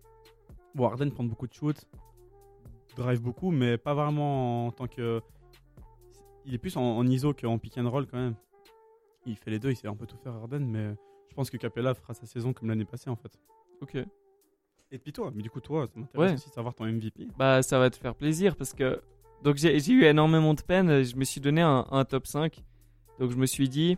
bon, 0.75 0.85
Harden 0.85 1.09
prend 1.11 1.23
beaucoup 1.23 1.47
de 1.47 1.53
shoots, 1.53 1.85
drive 2.95 3.21
beaucoup, 3.21 3.51
mais 3.51 3.77
pas 3.77 3.93
vraiment 3.93 4.67
en 4.67 4.71
tant 4.71 4.87
que. 4.87 5.21
Il 6.45 6.53
est 6.53 6.57
plus 6.59 6.77
en, 6.77 6.81
en 6.81 7.05
ISO 7.07 7.33
qu'en 7.33 7.57
pick 7.57 7.77
and 7.77 7.89
roll 7.89 8.07
quand 8.07 8.17
même. 8.17 8.35
Il 9.25 9.35
fait 9.35 9.51
les 9.51 9.59
deux, 9.59 9.71
il 9.71 9.75
sait 9.75 9.87
un 9.87 9.95
peu 9.95 10.05
tout 10.05 10.15
faire 10.17 10.33
Harden, 10.33 10.59
mais 10.65 10.93
je 11.29 11.35
pense 11.35 11.49
que 11.49 11.57
Capella 11.57 11.93
fera 11.93 12.13
sa 12.13 12.25
saison 12.25 12.53
comme 12.53 12.69
l'année 12.69 12.85
passée 12.85 13.09
en 13.09 13.17
fait. 13.17 13.37
Ok. 13.81 13.97
Et 14.89 14.97
puis 14.99 15.11
toi, 15.11 15.31
mais 15.35 15.43
du 15.43 15.49
coup 15.49 15.59
toi, 15.59 15.85
ça 15.87 15.93
m'intéresse 15.99 16.29
Ouais. 16.29 16.33
aussi 16.35 16.47
de 16.49 16.53
savoir 16.53 16.73
ton 16.73 16.85
MVP. 16.85 17.27
Bah, 17.37 17.61
ça 17.61 17.77
va 17.77 17.89
te 17.89 17.97
faire 17.97 18.15
plaisir 18.15 18.55
parce 18.55 18.73
que 18.73 19.01
Donc 19.43 19.57
j'ai 19.57 19.77
eu 19.91 20.03
énormément 20.03 20.53
de 20.53 20.61
peine. 20.61 21.03
Je 21.03 21.15
me 21.15 21.23
suis 21.23 21.41
donné 21.41 21.61
un, 21.61 21.85
un 21.91 22.05
top 22.05 22.27
5. 22.27 22.63
Donc 23.19 23.31
je 23.31 23.37
me 23.37 23.45
suis 23.45 23.69
dit, 23.69 23.97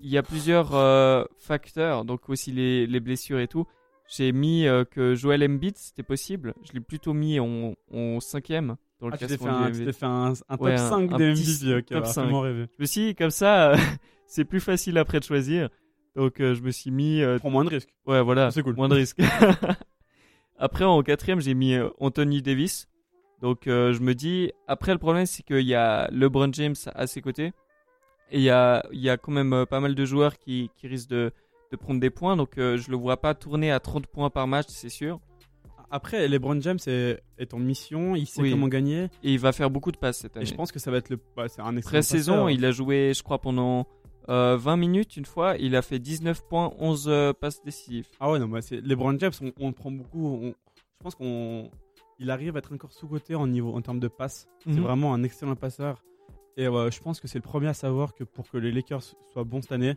il 0.00 0.10
y 0.10 0.18
a 0.18 0.22
plusieurs 0.22 0.74
euh, 0.74 1.24
facteurs, 1.38 2.04
donc 2.04 2.28
aussi 2.28 2.52
les, 2.52 2.86
les 2.86 3.00
blessures 3.00 3.38
et 3.40 3.48
tout. 3.48 3.66
J'ai 4.08 4.32
mis 4.32 4.66
euh, 4.66 4.84
que 4.84 5.14
Joel 5.14 5.42
Embiid, 5.44 5.76
c'était 5.76 6.02
possible. 6.02 6.54
Je 6.66 6.72
l'ai 6.72 6.80
plutôt 6.80 7.12
mis 7.12 7.38
en, 7.40 7.74
en 7.92 8.20
cinquième 8.20 8.76
dans 9.00 9.08
le 9.08 9.14
Ah, 9.14 9.18
tu 9.18 9.26
t'es 9.26 9.36
fait, 9.36 9.46
un, 9.46 9.66
du 9.66 9.72
tu 9.72 9.78
MVP. 9.78 9.84
t'es 9.92 9.98
fait 9.98 10.06
un, 10.06 10.32
un 10.48 10.56
top 10.56 10.60
Ouais, 10.60 10.72
un- 10.74 10.88
5 10.88 11.12
un 11.12 11.18
des 11.18 11.32
MVP, 11.32 11.76
ok, 11.78 11.84
top 11.86 12.00
bah, 12.04 12.06
5. 12.06 12.22
vraiment 12.22 12.40
rêvé. 12.40 12.66
Je 12.76 12.82
me 12.82 12.86
suis 12.86 13.00
dit, 13.08 13.14
comme 13.14 13.30
ça, 13.30 13.74
c'est 14.26 14.44
plus 14.44 14.60
facile 14.60 14.96
après 14.98 15.20
de 15.20 15.24
choisir. 15.24 15.68
Donc 16.16 16.40
euh, 16.40 16.54
je 16.54 16.62
me 16.62 16.70
suis 16.70 16.90
mis 16.90 17.20
euh, 17.22 17.38
Prends 17.38 17.50
moins 17.50 17.64
de 17.64 17.68
risques. 17.70 17.94
Ouais, 18.06 18.22
voilà. 18.22 18.50
C'est 18.50 18.62
cool. 18.62 18.74
Moins 18.76 18.88
de 18.88 18.94
risques. 18.94 19.20
après, 20.58 20.84
en 20.84 21.02
quatrième, 21.02 21.40
j'ai 21.40 21.54
mis 21.54 21.76
Anthony 21.98 22.42
Davis. 22.42 22.88
Donc, 23.42 23.66
euh, 23.66 23.92
je 23.92 24.00
me 24.00 24.14
dis. 24.14 24.52
Après, 24.66 24.92
le 24.92 24.98
problème, 24.98 25.26
c'est 25.26 25.42
qu'il 25.42 25.60
y 25.66 25.74
a 25.74 26.08
LeBron 26.10 26.52
James 26.52 26.74
à 26.94 27.06
ses 27.06 27.20
côtés. 27.20 27.52
Et 28.30 28.38
il 28.38 28.42
y 28.42 28.50
a, 28.50 28.84
il 28.92 29.00
y 29.00 29.08
a 29.08 29.16
quand 29.16 29.32
même 29.32 29.52
euh, 29.52 29.64
pas 29.64 29.80
mal 29.80 29.94
de 29.94 30.04
joueurs 30.04 30.36
qui, 30.38 30.70
qui 30.76 30.86
risquent 30.88 31.10
de, 31.10 31.30
de 31.72 31.76
prendre 31.76 32.00
des 32.00 32.10
points. 32.10 32.36
Donc, 32.36 32.58
euh, 32.58 32.76
je 32.76 32.90
le 32.90 32.96
vois 32.96 33.16
pas 33.18 33.34
tourner 33.34 33.70
à 33.70 33.80
30 33.80 34.06
points 34.06 34.28
par 34.30 34.46
match, 34.46 34.66
c'est 34.68 34.88
sûr. 34.90 35.20
Après, 35.90 36.28
LeBron 36.28 36.60
James 36.60 36.78
est, 36.86 37.22
est 37.38 37.54
en 37.54 37.58
mission, 37.58 38.14
il 38.14 38.26
sait 38.26 38.42
Oui. 38.42 38.50
comment 38.50 38.68
gagner. 38.68 39.04
Et 39.22 39.32
il 39.32 39.38
va 39.38 39.52
faire 39.52 39.70
beaucoup 39.70 39.90
de 39.92 39.96
passes 39.96 40.18
cette 40.18 40.34
Et 40.36 40.40
année. 40.40 40.46
je 40.46 40.54
pense 40.54 40.70
que 40.72 40.78
ça 40.78 40.90
va 40.90 40.98
être 40.98 41.08
le. 41.08 41.18
bah, 41.34 41.48
c'est 41.48 41.62
un 41.62 41.80
Pré-saison, 41.80 42.32
passeur. 42.32 42.50
il 42.50 42.64
a 42.66 42.70
joué, 42.72 43.12
je 43.14 43.22
crois, 43.22 43.38
pendant 43.38 43.86
euh, 44.28 44.58
20 44.58 44.76
minutes 44.76 45.16
une 45.16 45.24
fois. 45.24 45.56
Il 45.58 45.74
a 45.74 45.80
fait 45.80 45.98
19 45.98 46.42
points, 46.46 46.74
11 46.78 47.06
euh, 47.08 47.32
passes 47.32 47.62
décisives. 47.64 48.06
Ah 48.20 48.30
ouais, 48.30 48.38
non, 48.38 48.48
bah, 48.48 48.60
c'est 48.60 48.82
LeBron 48.82 49.18
James, 49.18 49.32
on, 49.40 49.52
on 49.60 49.68
le 49.68 49.72
prend 49.74 49.90
beaucoup. 49.90 50.26
on- 50.42 50.48
je 50.98 51.02
pense 51.04 51.14
qu'on. 51.14 51.70
Il 52.18 52.30
arrive 52.30 52.56
à 52.56 52.58
être 52.58 52.72
encore 52.72 52.92
sous-côté 52.92 53.34
en, 53.34 53.46
niveau, 53.46 53.74
en 53.74 53.80
termes 53.80 54.00
de 54.00 54.08
passes. 54.08 54.48
C'est 54.64 54.70
Mhm. 54.70 54.80
vraiment 54.80 55.14
un 55.14 55.22
excellent 55.22 55.54
passeur. 55.56 56.04
Et 56.56 56.66
euh, 56.66 56.90
je 56.90 57.00
pense 57.00 57.20
que 57.20 57.28
c'est 57.28 57.38
le 57.38 57.42
premier 57.42 57.68
à 57.68 57.74
savoir 57.74 58.14
que 58.14 58.24
pour 58.24 58.50
que 58.50 58.58
les 58.58 58.72
Lakers 58.72 59.02
soient 59.32 59.44
bons 59.44 59.62
cette 59.62 59.72
année, 59.72 59.94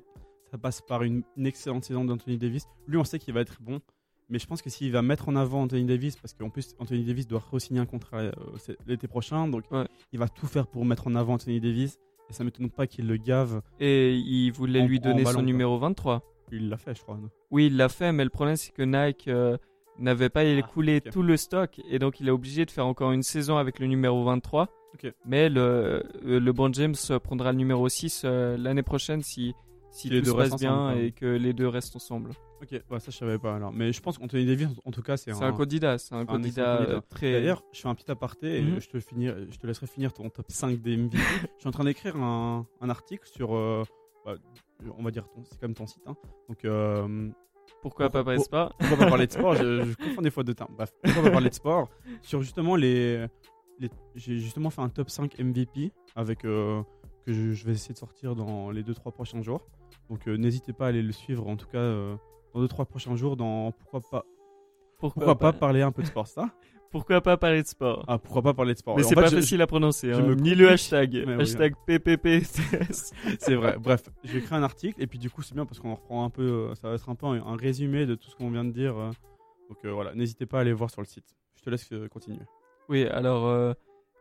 ça 0.51 0.57
passe 0.59 0.81
par 0.81 1.01
une, 1.03 1.23
une 1.37 1.47
excellente 1.47 1.83
saison 1.85 2.05
d'Anthony 2.05 2.37
Davis. 2.37 2.67
Lui, 2.87 2.97
on 2.97 3.03
sait 3.03 3.17
qu'il 3.17 3.33
va 3.33 3.41
être 3.41 3.57
bon. 3.61 3.79
Mais 4.29 4.37
je 4.39 4.45
pense 4.47 4.61
que 4.61 4.69
s'il 4.69 4.91
va 4.91 5.01
mettre 5.01 5.27
en 5.27 5.35
avant 5.35 5.63
Anthony 5.63 5.83
Davis, 5.85 6.15
parce 6.15 6.33
qu'en 6.33 6.49
plus, 6.49 6.75
Anthony 6.79 7.03
Davis 7.03 7.27
doit 7.27 7.39
re-signer 7.51 7.79
un 7.79 7.85
contrat 7.85 8.19
euh, 8.19 8.31
l'été 8.87 9.07
prochain, 9.07 9.47
donc 9.47 9.63
Ouais. 9.71 9.85
il 10.13 10.19
va 10.19 10.29
tout 10.29 10.45
faire 10.47 10.67
pour 10.67 10.85
mettre 10.85 11.07
en 11.07 11.15
avant 11.15 11.33
Anthony 11.33 11.59
Davis. 11.59 11.97
Et 12.29 12.33
ça 12.33 12.43
m'étonne 12.45 12.69
pas 12.69 12.87
qu'il 12.87 13.07
le 13.07 13.17
gave. 13.17 13.61
Et 13.79 14.15
il 14.15 14.51
voulait 14.51 14.81
En- 14.81 14.87
lui 14.87 14.99
donner 15.01 15.23
ballon, 15.23 15.29
son 15.31 15.35
quoi. 15.39 15.43
numéro 15.45 15.77
23. 15.79 16.21
Il 16.53 16.69
l'a 16.69 16.77
fait, 16.77 16.93
je 16.95 17.01
crois. 17.01 17.17
non? 17.17 17.29
Oui, 17.49 17.65
il 17.67 17.75
l'a 17.75 17.89
fait, 17.89 18.11
mais 18.13 18.23
le 18.23 18.29
problème 18.29 18.55
c'est 18.55 18.71
que 18.71 18.83
Nike 18.83 19.27
euh, 19.27 19.57
n'avait 20.01 20.29
pas 20.29 20.43
écoulé 20.43 21.01
ok. 21.05 21.11
tout 21.11 21.23
le 21.23 21.37
stock 21.37 21.79
et 21.89 21.99
donc 21.99 22.19
il 22.19 22.27
est 22.27 22.31
obligé 22.31 22.65
de 22.65 22.71
faire 22.71 22.85
encore 22.87 23.11
une 23.11 23.23
saison 23.23 23.57
avec 23.57 23.79
le 23.79 23.87
numéro 23.87 24.23
23. 24.23 24.67
Ok. 24.93 25.11
Mais 25.25 25.49
le, 25.49 25.61
euh, 25.61 26.39
le 26.39 26.51
bon 26.53 26.71
James 26.73 26.95
euh, 27.09 27.19
prendra 27.19 27.51
le 27.51 27.57
numéro 27.57 27.87
6 27.87 28.23
euh, 28.25 28.57
l'année 28.57 28.83
prochaine 28.83 29.21
si, 29.23 29.53
si 29.91 30.01
Si 30.01 30.09
les 30.09 30.19
tout 30.19 30.25
deux 30.25 30.31
se 30.31 30.37
passe 30.37 30.59
bien 30.59 30.73
ensemble, 30.75 30.99
et 31.01 31.11
que 31.11 31.25
les 31.25 31.53
deux 31.53 31.67
restent 31.67 31.95
ensemble. 31.95 32.31
Ok, 32.61 32.79
ouais, 32.91 32.99
ça 32.99 33.09
je 33.09 33.17
savais 33.17 33.39
pas 33.39 33.55
alors. 33.55 33.71
Mais 33.73 33.91
je 33.91 33.99
pense 34.01 34.17
qu'Anthony 34.19 34.45
Davis, 34.45 34.67
en 34.85 34.91
tout 34.91 35.01
cas, 35.01 35.17
c'est 35.17 35.31
un 35.31 35.51
candidat, 35.51 35.97
c'est 35.97 36.13
un 36.13 36.25
candidat 36.25 37.01
très. 37.09 37.31
D'ailleurs, 37.31 37.63
je 37.73 37.81
fais 37.81 37.87
un 37.87 37.95
petit 37.95 38.11
aparté 38.11 38.57
et 38.59 38.61
Mhm. 38.61 38.79
je, 38.79 38.87
te 38.89 38.99
finir, 38.99 39.35
je 39.49 39.57
te 39.57 39.65
laisserai 39.65 39.87
finir 39.87 40.13
ton 40.13 40.29
top 40.29 40.45
5 40.49 40.79
des 40.79 40.95
MVP. 40.95 41.17
je 41.55 41.59
suis 41.59 41.67
en 41.67 41.71
train 41.71 41.83
d'écrire 41.85 42.15
un, 42.17 42.67
un 42.81 42.89
article 42.89 43.27
sur. 43.27 43.55
euh, 43.55 43.83
bah, 44.25 44.35
on 44.97 45.01
va 45.03 45.09
dire, 45.09 45.25
c'est 45.49 45.59
comme 45.59 45.73
ton 45.73 45.87
site. 45.87 46.03
hein. 46.05 46.15
Donc, 46.49 46.63
euh, 46.65 47.29
Pourquoi 47.81 48.09
pas 48.09 48.23
pour- 48.23 48.25
Paris 48.33 48.43
pas 48.49 48.71
pourquoi 48.79 48.97
pas 48.97 49.07
parler 49.09 49.27
de 49.27 49.31
sport 49.31 49.55
je, 49.55 49.83
je 49.85 49.95
confonds 49.95 50.21
des 50.21 50.31
fois 50.31 50.43
de 50.43 50.53
termes. 50.53 50.73
Bref, 50.77 50.91
pourquoi 51.03 51.23
pas 51.23 51.31
parler 51.31 51.49
de 51.49 51.55
sport 51.55 51.89
Sur 52.21 52.41
justement 52.41 52.75
les. 52.75 53.25
les- 53.79 53.89
J'ai 54.15 54.37
justement 54.39 54.69
fait 54.69 54.81
un 54.81 54.89
top 54.89 55.09
5 55.09 55.37
MVP 55.39 55.91
avec. 56.15 56.45
euh, 56.45 56.81
que 57.25 57.33
je, 57.33 57.51
je 57.53 57.65
vais 57.65 57.73
essayer 57.73 57.93
de 57.93 57.99
sortir 57.99 58.35
dans 58.35 58.71
les 58.71 58.81
2-3 58.83 59.11
prochains 59.11 59.43
jours. 59.43 59.67
Donc, 60.09 60.27
euh, 60.27 60.37
n'hésitez 60.37 60.73
pas 60.73 60.85
à 60.85 60.89
aller 60.89 61.03
le 61.03 61.11
suivre 61.11 61.47
en 61.47 61.55
tout 61.55 61.67
cas 61.67 61.77
euh, 61.77 62.15
dans 62.55 62.63
2-3 62.65 62.85
prochains 62.85 63.15
jours. 63.15 63.37
Dans 63.37 63.71
pourquoi 63.71 64.01
pas, 64.01 64.25
pourquoi 65.01 65.37
pas 65.37 65.51
parler 65.53 65.81
un 65.81 65.91
peu 65.91 66.01
de 66.03 66.07
sport, 66.07 66.27
ça 66.27 66.49
Pourquoi 66.91 67.21
pas 67.21 67.37
parler 67.37 67.61
de 67.63 67.67
sport 67.67 68.03
Ah, 68.09 68.17
pourquoi 68.17 68.41
pas 68.41 68.53
parler 68.53 68.73
de 68.73 68.79
sport 68.79 68.97
Mais 68.97 69.03
c'est 69.03 69.09
fait, 69.15 69.21
pas 69.21 69.27
je- 69.27 69.37
facile 69.37 69.61
à 69.61 69.67
prononcer. 69.67 70.11
hein. 70.11 70.21
me 70.23 70.35
Ni 70.35 70.55
le 70.55 70.69
hashtag. 70.69 71.23
Mais 71.25 71.35
oui, 71.37 71.41
hashtag 71.43 71.73
PPP. 71.87 72.43
C'est 73.39 73.55
vrai. 73.55 73.77
Bref, 73.79 74.03
je 74.25 74.33
vais 74.33 74.41
créer 74.41 74.57
un 74.57 74.63
article 74.63 75.01
et 75.01 75.07
puis 75.07 75.17
du 75.17 75.29
coup 75.29 75.41
c'est 75.41 75.53
bien 75.55 75.65
parce 75.65 75.79
qu'on 75.79 75.95
reprend 75.95 76.25
un 76.25 76.29
peu, 76.29 76.41
euh, 76.43 76.75
ça 76.75 76.89
va 76.89 76.95
être 76.95 77.09
un 77.09 77.15
peu 77.15 77.27
un, 77.27 77.41
un 77.45 77.55
résumé 77.55 78.05
de 78.05 78.15
tout 78.15 78.29
ce 78.29 78.35
qu'on 78.35 78.51
vient 78.51 78.65
de 78.65 78.71
dire. 78.71 78.97
euh. 78.97 79.09
Donc 79.69 79.77
euh, 79.85 79.91
voilà, 79.93 80.13
n'hésitez 80.15 80.45
pas 80.45 80.57
à 80.57 80.61
aller 80.61 80.73
voir 80.73 80.89
sur 80.89 80.99
le 81.01 81.07
site. 81.07 81.33
Je 81.55 81.61
te 81.63 81.69
laisse 81.69 81.87
euh, 81.93 82.09
continuer. 82.09 82.41
Oui, 82.89 83.05
alors, 83.05 83.45
euh, 83.47 83.71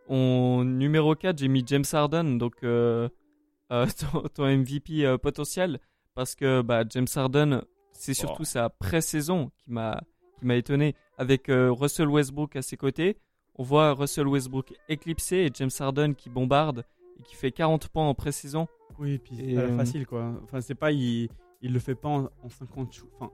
en 0.09 0.63
numéro 0.65 1.17
4, 1.17 1.39
j'ai 1.39 1.49
mis 1.49 1.65
James 1.67 1.83
Harden, 1.93 2.39
donc 2.39 2.55
ton, 3.69 4.23
ton 4.33 4.47
MVP 4.47 5.17
potentiel, 5.21 5.81
parce 6.15 6.37
que 6.37 6.63
bah, 6.63 6.85
James 6.89 7.07
Harden, 7.17 7.63
c'est 7.93 8.15
surtout 8.15 8.43
Oh. 8.43 8.45
sa 8.45 8.69
pré-saison 8.71 9.51
qui 9.59 9.73
m'a 9.73 10.01
qui 10.41 10.47
m'a 10.47 10.57
étonné. 10.57 10.95
Avec 11.19 11.49
euh, 11.49 11.71
Russell 11.71 12.09
Westbrook 12.09 12.57
à 12.57 12.63
ses 12.63 12.77
côtés, 12.77 13.17
on 13.57 13.63
voit 13.63 13.93
Russell 13.93 14.27
Westbrook 14.27 14.73
éclipsé 14.89 15.45
et 15.47 15.51
James 15.55 15.71
Harden 15.79 16.15
qui 16.15 16.31
bombarde 16.31 16.85
et 17.19 17.23
qui 17.23 17.35
fait 17.37 17.53
40 17.53 17.89
points 17.89 18.09
en 18.09 18.15
pré-saison. 18.15 18.67
Oui, 18.99 19.19
puis 19.19 19.37
c'est 19.37 19.45
Et, 19.45 19.55
pas 19.55 19.61
euh, 19.63 19.77
facile 19.77 20.07
quoi. 20.07 20.33
Enfin, 20.45 20.61
c'est 20.61 20.75
pas, 20.75 20.91
il, 20.93 21.29
il 21.63 21.73
le 21.73 21.79
fait 21.79 21.95
pas 21.95 22.09
en, 22.09 22.25
en 22.43 22.49
50 22.49 22.93
chou- 22.93 23.07
Enfin, 23.19 23.31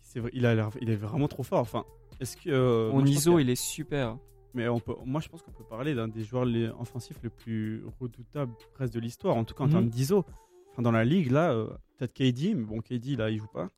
c'est 0.00 0.20
vrai, 0.20 0.30
il 0.34 0.44
a 0.46 0.54
l'air, 0.54 0.70
il 0.80 0.90
est 0.90 0.96
vraiment 0.96 1.28
trop 1.28 1.42
fort. 1.44 1.60
Enfin, 1.60 1.84
est-ce 2.20 2.36
que. 2.36 2.50
euh, 2.50 2.90
en 2.90 2.98
moi, 2.98 3.08
ISO, 3.08 3.38
il 3.38 3.48
est 3.50 3.54
super. 3.60 4.18
Mais 4.54 4.68
on 4.68 4.80
peut, 4.80 4.94
moi 5.06 5.20
je 5.22 5.28
pense 5.30 5.40
qu'on 5.42 5.50
peut 5.52 5.64
parler 5.64 5.94
d'un 5.94 6.08
des 6.08 6.24
joueurs 6.24 6.44
les, 6.44 6.68
offensifs 6.68 7.16
les 7.22 7.30
plus 7.30 7.82
redoutables 8.00 8.52
presque 8.74 8.92
de 8.92 9.00
l'histoire, 9.00 9.34
en 9.36 9.44
tout 9.44 9.54
cas 9.54 9.64
en 9.64 9.66
Mhm. 9.68 9.72
termes 9.72 9.88
d'ISO. 9.88 10.24
Enfin, 10.70 10.82
dans 10.82 10.90
la 10.92 11.04
ligue, 11.04 11.30
là, 11.30 11.52
euh, 11.52 11.68
peut-être 11.96 12.12
KD, 12.12 12.54
mais 12.54 12.64
bon, 12.64 12.80
KD 12.80 13.16
là 13.16 13.30
il 13.30 13.38
joue 13.38 13.46
pas. 13.52 13.70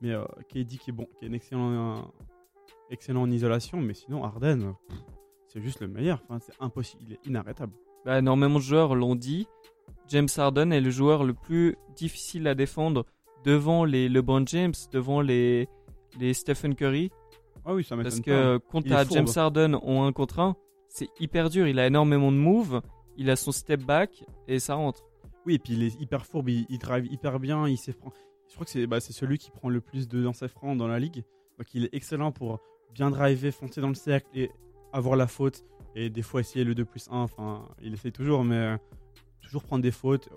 Mais 0.00 0.10
euh, 0.12 0.24
KD 0.48 0.78
qui 0.78 0.90
est 0.90 0.92
bon, 0.92 1.06
qui 1.18 1.24
est 1.24 1.28
un 1.28 1.32
excellent, 1.32 1.70
un- 1.98 2.10
excellent 2.90 3.22
en 3.22 3.30
isolation, 3.30 3.78
mais 3.78 3.94
sinon 3.94 4.24
Harden, 4.24 4.60
euh, 4.62 4.72
pff, 4.88 4.98
c'est 5.48 5.60
juste 5.60 5.80
le 5.80 5.88
meilleur. 5.88 6.22
Enfin, 6.24 6.38
c'est 6.40 6.54
impossible, 6.60 7.02
il 7.06 7.12
est 7.14 7.26
inarrêtable. 7.26 7.72
Bah, 8.04 8.18
énormément 8.18 8.58
de 8.58 8.64
joueurs 8.64 8.94
l'ont 8.94 9.14
dit. 9.16 9.46
James 10.08 10.28
Harden 10.36 10.72
est 10.72 10.80
le 10.80 10.90
joueur 10.90 11.22
le 11.24 11.34
plus 11.34 11.76
difficile 11.96 12.48
à 12.48 12.54
défendre 12.54 13.04
devant 13.44 13.84
les 13.84 14.08
LeBron 14.08 14.44
James, 14.46 14.72
devant 14.90 15.20
les, 15.20 15.68
les 16.18 16.34
Stephen 16.34 16.74
Curry. 16.74 17.10
Ah 17.64 17.74
oui, 17.74 17.84
ça 17.84 17.94
m'étonne 17.94 18.10
Parce 18.10 18.20
pas. 18.20 18.22
que 18.24 18.58
quand 18.70 18.80
Il 18.80 18.86
est 18.86 18.90
t'as 18.90 19.04
fourbe. 19.04 19.16
James 19.18 19.28
Harden 19.36 19.74
en 19.82 20.04
1 20.06 20.12
contre 20.12 20.38
1, 20.40 20.56
c'est 20.88 21.08
hyper 21.20 21.50
dur. 21.50 21.68
Il 21.68 21.78
a 21.78 21.86
énormément 21.86 22.32
de 22.32 22.36
moves, 22.38 22.80
il 23.18 23.28
a 23.30 23.36
son 23.36 23.52
step 23.52 23.82
back 23.82 24.24
et 24.48 24.58
ça 24.58 24.74
rentre. 24.74 25.04
Oui, 25.46 25.54
et 25.54 25.58
puis 25.58 25.74
il 25.74 25.82
est 25.82 26.00
hyper 26.00 26.24
fourbe, 26.26 26.48
il, 26.48 26.64
il 26.70 26.78
drive 26.78 27.06
hyper 27.12 27.38
bien, 27.38 27.68
il. 27.68 27.76
Je 28.50 28.56
crois 28.56 28.64
que 28.64 28.72
c'est 28.72 28.86
bah, 28.86 29.00
celui 29.00 29.38
qui 29.38 29.50
prend 29.52 29.68
le 29.68 29.80
plus 29.80 30.08
de 30.08 30.18
lancers 30.18 30.50
francs 30.50 30.76
dans 30.76 30.88
la 30.88 30.98
ligue. 30.98 31.24
Donc 31.56 31.72
il 31.72 31.84
est 31.84 31.94
excellent 31.94 32.32
pour 32.32 32.60
bien 32.92 33.10
driver, 33.10 33.52
foncer 33.52 33.80
dans 33.80 33.88
le 33.88 33.94
cercle 33.94 34.28
et 34.34 34.50
avoir 34.92 35.14
la 35.14 35.28
faute. 35.28 35.64
Et 35.94 36.10
des 36.10 36.22
fois 36.22 36.40
essayer 36.40 36.64
le 36.64 36.74
2 36.74 36.84
plus 36.84 37.08
1. 37.10 37.16
Enfin, 37.16 37.68
il 37.80 37.94
essaie 37.94 38.10
toujours, 38.10 38.44
mais 38.44 38.56
euh, 38.56 38.76
toujours 39.40 39.62
prendre 39.62 39.82
des 39.82 39.92
fautes. 39.92 40.28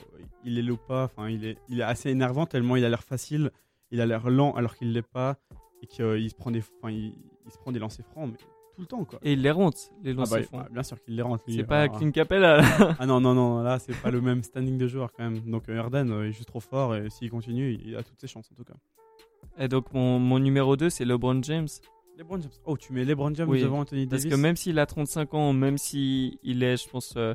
Il 0.44 0.56
les 0.56 0.62
loupe 0.62 0.86
pas. 0.88 1.06
Enfin, 1.06 1.28
il 1.28 1.44
est, 1.44 1.58
il 1.70 1.80
est 1.80 1.84
assez 1.84 2.10
énervant 2.10 2.46
tellement 2.46 2.76
il 2.76 2.86
a 2.86 2.90
l'air 2.90 3.04
facile. 3.04 3.52
Il 3.90 4.00
a 4.00 4.06
l'air 4.06 4.30
lent 4.30 4.54
alors 4.54 4.76
qu'il 4.76 4.94
l'est 4.94 5.02
pas. 5.02 5.38
Et 5.82 5.88
qu'il 5.88 6.30
se 6.30 6.36
prend 6.36 6.52
des, 6.52 6.64
enfin, 6.82 6.92
il, 6.92 7.14
des 7.72 7.80
lancers 7.80 8.06
francs, 8.06 8.34
tout 8.74 8.82
le 8.82 8.88
temps 8.88 9.04
quoi. 9.06 9.20
Et 9.22 9.34
il 9.34 9.42
les 9.42 9.52
rentre, 9.52 9.78
les 10.04 10.12
Ah 10.12 10.16
lancers 10.16 10.42
bah, 10.52 10.60
bah, 10.60 10.68
bien 10.72 10.84
sûr 10.84 11.02
qu'il 11.02 11.16
les 11.16 11.22
rentre. 11.22 11.44
C'est 11.48 11.64
pas 11.64 11.82
Alors, 11.84 11.98
Clint 11.98 12.12
Capella. 12.12 12.62
ah 13.00 13.06
non, 13.06 13.20
non, 13.22 13.34
non, 13.34 13.62
là, 13.62 13.80
c'est 13.80 13.96
pas 14.02 14.12
le 14.12 14.22
même 14.22 14.44
standing 14.44 14.78
de 14.78 14.88
joueur 14.88 15.12
quand 15.14 15.24
même. 15.24 15.40
Donc, 15.50 15.70
euh, 15.70 15.78
Harden 15.80 16.10
euh, 16.12 16.28
est 16.28 16.32
juste 16.32 16.48
trop 16.48 16.60
fort 16.60 16.96
et 16.96 17.10
s'il 17.10 17.30
continue, 17.30 17.78
il 17.86 17.96
a 17.96 18.04
toutes 18.04 18.20
ses 18.20 18.28
chances 18.28 18.50
en 18.52 18.56
tout 18.56 18.64
cas. 18.64 18.74
Et 19.58 19.68
donc 19.68 19.94
mon, 19.94 20.20
mon 20.20 20.40
numéro 20.40 20.76
2, 20.76 20.90
c'est 20.90 21.06
LeBron 21.06 21.42
James. 21.44 21.68
LeBron 22.18 22.42
James. 22.42 22.52
Oh, 22.66 22.78
tu 22.78 22.94
mets 22.94 23.06
LeBron 23.06 23.34
James 23.36 23.50
Oui, 23.50 23.62
devant 23.62 23.80
Anthony 23.80 24.08
Parce 24.08 24.24
Davis 24.24 24.36
que 24.36 24.42
même 24.42 24.56
s'il 24.56 24.80
a 24.80 24.86
35 24.86 25.34
ans, 25.34 25.54
même 25.54 25.78
s'il 25.78 26.38
est, 26.64 26.78
je 26.84 26.90
pense, 26.90 27.14
euh, 27.18 27.34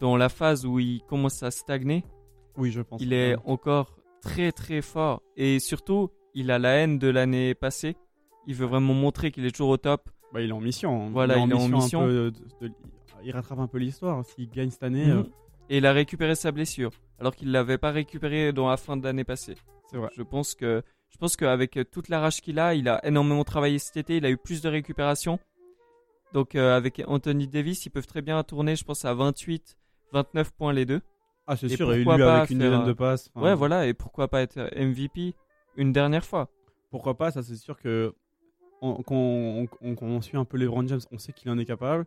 dans 0.00 0.16
la 0.16 0.28
phase 0.28 0.66
où 0.66 0.78
il 0.78 1.02
commence 1.08 1.42
à 1.42 1.50
stagner, 1.50 2.04
Oui, 2.56 2.70
je 2.70 2.82
pense. 2.82 3.00
il 3.02 3.12
est 3.12 3.36
encore 3.44 3.96
très 4.22 4.52
très 4.52 4.82
fort. 4.82 5.22
Et 5.36 5.58
surtout, 5.58 6.10
il 6.34 6.50
a 6.50 6.58
la 6.58 6.70
haine 6.70 6.98
de 6.98 7.08
l'année 7.08 7.54
passée. 7.54 7.96
Il 8.46 8.54
veut 8.54 8.66
vraiment 8.66 8.94
montrer 8.94 9.30
qu'il 9.30 9.44
est 9.46 9.50
toujours 9.50 9.70
au 9.70 9.76
top. 9.76 10.08
Bah, 10.32 10.40
il 10.42 10.50
est 10.50 10.52
en 10.52 10.60
mission. 10.60 11.06
hein. 11.06 11.10
Voilà, 11.12 11.38
il 11.38 11.50
est 11.50 11.54
en 11.54 11.60
un 11.64 11.68
mission. 11.68 12.00
peu 12.06 12.30
de- 12.60 12.68
de- 12.68 12.72
il 13.24 13.32
rattrape 13.32 13.58
un 13.58 13.66
peu 13.66 13.78
l'histoire. 13.78 14.24
S'il 14.24 14.48
gagne 14.50 14.70
cette 14.70 14.82
année, 14.82 15.08
euh, 15.10 15.16
Mhm. 15.22 15.30
Et 15.70 15.78
il 15.78 15.86
a 15.86 15.92
récupéré 15.92 16.34
sa 16.34 16.50
blessure, 16.50 16.90
alors 17.18 17.36
qu'il 17.36 17.50
l'avait 17.52 17.76
pas 17.76 17.90
récupéré 17.90 18.52
dans 18.54 18.68
la 18.70 18.78
fin 18.78 18.96
de 18.96 19.04
l'année 19.04 19.24
passée. 19.24 19.54
c'est 19.90 19.96
vrai. 19.98 20.08
Je 20.16 20.22
pense 20.22 20.54
que 20.54 20.82
je 21.10 21.16
pense 21.18 21.36
qu'avec 21.36 21.76
euh, 21.78 21.84
toute 21.84 22.08
la 22.10 22.20
rage 22.20 22.40
qu'il 22.42 22.58
a, 22.58 22.74
il 22.74 22.88
a 22.88 23.04
énormément 23.06 23.42
travaillé 23.44 23.78
cet 23.78 23.96
été, 23.98 24.16
il 24.18 24.24
a 24.26 24.30
eu 24.30 24.36
plus 24.38 24.60
de 24.62 24.68
récupération. 24.68 25.38
Donc 26.34 26.54
euh, 26.54 26.76
avec 26.76 27.02
Anthony 27.06 27.48
Davis, 27.48 27.84
ils 27.86 27.90
peuvent 27.90 28.06
très 28.06 28.22
bien 28.22 28.42
tourner, 28.44 28.76
je 28.76 28.84
pense 28.84 29.04
à 29.04 29.14
28, 29.14 29.76
29 30.12 30.52
points 30.52 30.72
les 30.72 30.84
deux. 30.86 31.00
Ah, 31.46 31.56
c'est 31.56 31.68
sûr. 31.70 31.90
Et 31.92 32.04
lui, 32.04 32.10
avec 32.10 32.50
une 32.50 32.58
dizaine 32.58 32.80
euh, 32.82 32.84
de 32.84 32.92
passes. 32.92 33.30
enfin, 33.34 33.46
Ouais, 33.46 33.54
voilà, 33.54 33.86
et 33.86 33.94
pourquoi 33.94 34.28
pas 34.28 34.42
être 34.42 34.58
MVP 34.76 35.34
une 35.76 35.92
dernière 35.92 36.24
fois 36.24 36.48
Pourquoi 36.90 37.16
pas 37.16 37.30
Ça, 37.30 37.42
c'est 37.42 37.56
sûr 37.56 37.78
que 37.78 38.14
on- 38.82 39.02
quand 39.02 39.14
on, 39.14 39.66
on- 39.82 39.94
quand 39.94 40.06
on 40.06 40.20
suit 40.20 40.36
un 40.36 40.44
peu 40.44 40.56
LeBron 40.56 40.86
James, 40.86 41.00
on 41.12 41.18
sait 41.18 41.32
qu'il 41.32 41.50
en 41.50 41.58
est 41.58 41.64
capable. 41.64 42.04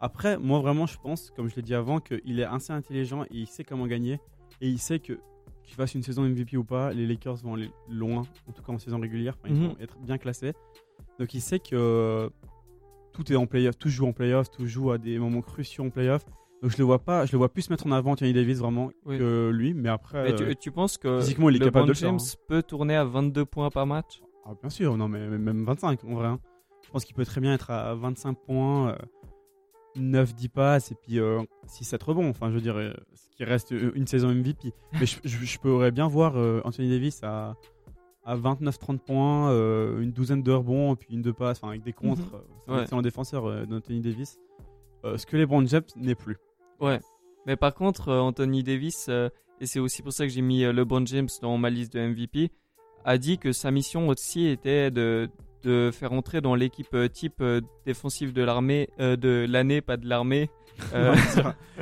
Après, 0.00 0.36
moi 0.38 0.60
vraiment, 0.60 0.86
je 0.86 0.98
pense, 0.98 1.30
comme 1.30 1.48
je 1.48 1.56
l'ai 1.56 1.62
dit 1.62 1.74
avant, 1.74 2.00
qu'il 2.00 2.38
est 2.40 2.44
assez 2.44 2.72
intelligent 2.72 3.24
et 3.24 3.28
il 3.32 3.46
sait 3.46 3.64
comment 3.64 3.86
gagner. 3.86 4.20
Et 4.60 4.68
il 4.68 4.78
sait 4.78 4.98
que 4.98 5.18
qu'il 5.62 5.76
fasse 5.76 5.94
une 5.94 6.02
saison 6.02 6.22
MVP 6.24 6.58
ou 6.58 6.64
pas, 6.64 6.92
les 6.92 7.06
Lakers 7.06 7.36
vont 7.36 7.54
aller 7.54 7.70
loin, 7.88 8.24
en 8.46 8.52
tout 8.52 8.62
cas 8.62 8.70
en 8.72 8.78
saison 8.78 9.00
régulière. 9.00 9.34
Enfin, 9.40 9.48
ils 9.54 9.58
Mhm. 9.60 9.68
vont 9.68 9.76
être 9.80 9.96
bien 9.98 10.18
classés. 10.18 10.52
Donc 11.18 11.32
il 11.32 11.40
sait 11.40 11.58
que 11.58 12.30
tout 13.14 13.32
est 13.32 13.36
en 13.36 13.46
playoff, 13.46 13.78
tout 13.78 13.88
joue 13.88 14.06
en 14.06 14.12
playoff, 14.12 14.50
tout 14.50 14.66
joue 14.66 14.90
à 14.90 14.98
des 14.98 15.18
moments 15.18 15.40
cruciaux 15.40 15.84
en 15.84 15.90
playoff. 15.90 16.24
Donc 16.62 16.70
je 16.72 16.76
le 16.78 16.84
vois 16.84 16.98
pas, 16.98 17.24
je 17.24 17.32
le 17.32 17.38
vois 17.38 17.48
plus 17.50 17.70
mettre 17.70 17.86
en 17.86 17.92
avant 17.92 18.10
Anthony 18.12 18.32
Davis 18.34 18.58
vraiment 18.58 18.90
Oui. 19.06 19.16
que 19.18 19.50
lui, 19.54 19.72
mais 19.74 19.88
après. 19.88 20.32
Euh, 20.32 20.36
tu, 20.36 20.56
tu 20.56 20.70
penses 20.70 20.98
que 20.98 21.20
physiquement, 21.20 21.48
il 21.48 21.56
est 21.56 21.58
capable 21.60 21.76
LeBron 21.78 21.84
de 21.86 21.90
le 21.92 21.94
faire, 21.94 22.08
James 22.10 22.18
hein. 22.20 22.44
peut 22.48 22.62
tourner 22.62 22.96
à 22.96 23.04
22 23.04 23.44
points 23.46 23.70
par 23.70 23.86
match? 23.86 24.20
Ah, 24.44 24.52
bien 24.60 24.70
sûr, 24.70 24.96
non, 24.96 25.08
mais 25.08 25.26
même 25.26 25.64
25 25.64 26.04
en 26.04 26.14
vrai. 26.14 26.26
hein. 26.26 26.40
Je 26.84 26.90
pense 26.90 27.04
qu'il 27.04 27.14
peut 27.14 27.24
très 27.24 27.40
bien 27.40 27.54
être 27.54 27.70
à 27.70 27.94
25 27.94 28.34
points, 28.34 28.90
euh, 28.90 28.96
9-10 29.96 30.48
passes 30.48 30.92
et 30.92 30.94
puis 30.94 31.18
6-7 31.66 32.02
rebonds. 32.04 32.28
Enfin, 32.28 32.50
je 32.50 32.54
veux 32.56 32.60
dire, 32.60 32.76
euh, 32.76 32.92
ce 33.14 33.36
qui 33.36 33.44
reste 33.44 33.72
euh, 33.72 33.92
une 33.94 34.06
saison 34.06 34.28
MVP. 34.34 34.72
Mais 35.00 35.06
je, 35.06 35.16
je, 35.24 35.38
je 35.44 35.58
pourrais 35.58 35.90
bien 35.92 36.08
voir 36.08 36.36
euh, 36.36 36.60
Anthony 36.64 36.90
Davis 36.90 37.22
à, 37.22 37.56
à 38.24 38.36
29-30 38.36 38.98
points, 38.98 39.50
euh, 39.50 40.00
une 40.00 40.12
douzaine 40.12 40.42
de 40.42 40.52
rebonds, 40.52 40.92
et 40.92 40.96
puis 40.96 41.08
une 41.14 41.22
de 41.22 41.30
passes, 41.32 41.58
enfin, 41.58 41.68
avec 41.70 41.82
des 41.82 41.92
contres. 41.92 42.22
Mhm. 42.22 42.34
euh, 42.34 42.38
C'est 42.66 42.70
un 42.70 42.74
Ouais. 42.76 42.82
excellent 42.82 43.02
défenseur 43.02 43.46
euh, 43.46 43.64
d'Anthony 43.66 44.00
Davis. 44.00 44.38
Euh, 45.04 45.16
ce 45.18 45.26
que 45.26 45.36
les 45.36 45.46
Brown 45.46 45.66
James 45.68 45.82
n'est 45.96 46.14
plus. 46.14 46.36
Ouais. 46.80 47.00
Mais 47.46 47.56
par 47.56 47.74
contre, 47.74 48.08
euh, 48.08 48.20
Anthony 48.20 48.62
Davis, 48.62 49.06
euh, 49.08 49.28
et 49.60 49.66
c'est 49.66 49.78
aussi 49.80 50.02
pour 50.02 50.12
ça 50.12 50.24
que 50.26 50.32
j'ai 50.32 50.40
mis 50.42 50.64
euh, 50.64 50.72
LeBron 50.72 51.04
James 51.06 51.28
dans 51.42 51.56
ma 51.58 51.70
liste 51.70 51.92
de 51.94 52.00
MVP, 52.00 52.50
a 53.04 53.18
dit 53.18 53.38
que 53.38 53.52
sa 53.52 53.70
mission 53.70 54.08
aussi 54.08 54.46
était 54.46 54.90
de, 54.90 55.28
de 55.64 55.90
faire 55.92 56.12
entrer 56.12 56.40
dans 56.40 56.54
l'équipe 56.54 56.94
euh, 56.94 57.08
type 57.08 57.40
euh, 57.40 57.60
défensive 57.86 58.32
de 58.32 58.42
l'armée, 58.42 58.88
euh, 59.00 59.16
de 59.16 59.46
l'année, 59.48 59.80
pas 59.80 59.96
de 59.96 60.08
l'armée, 60.08 60.50
euh, 60.94 61.14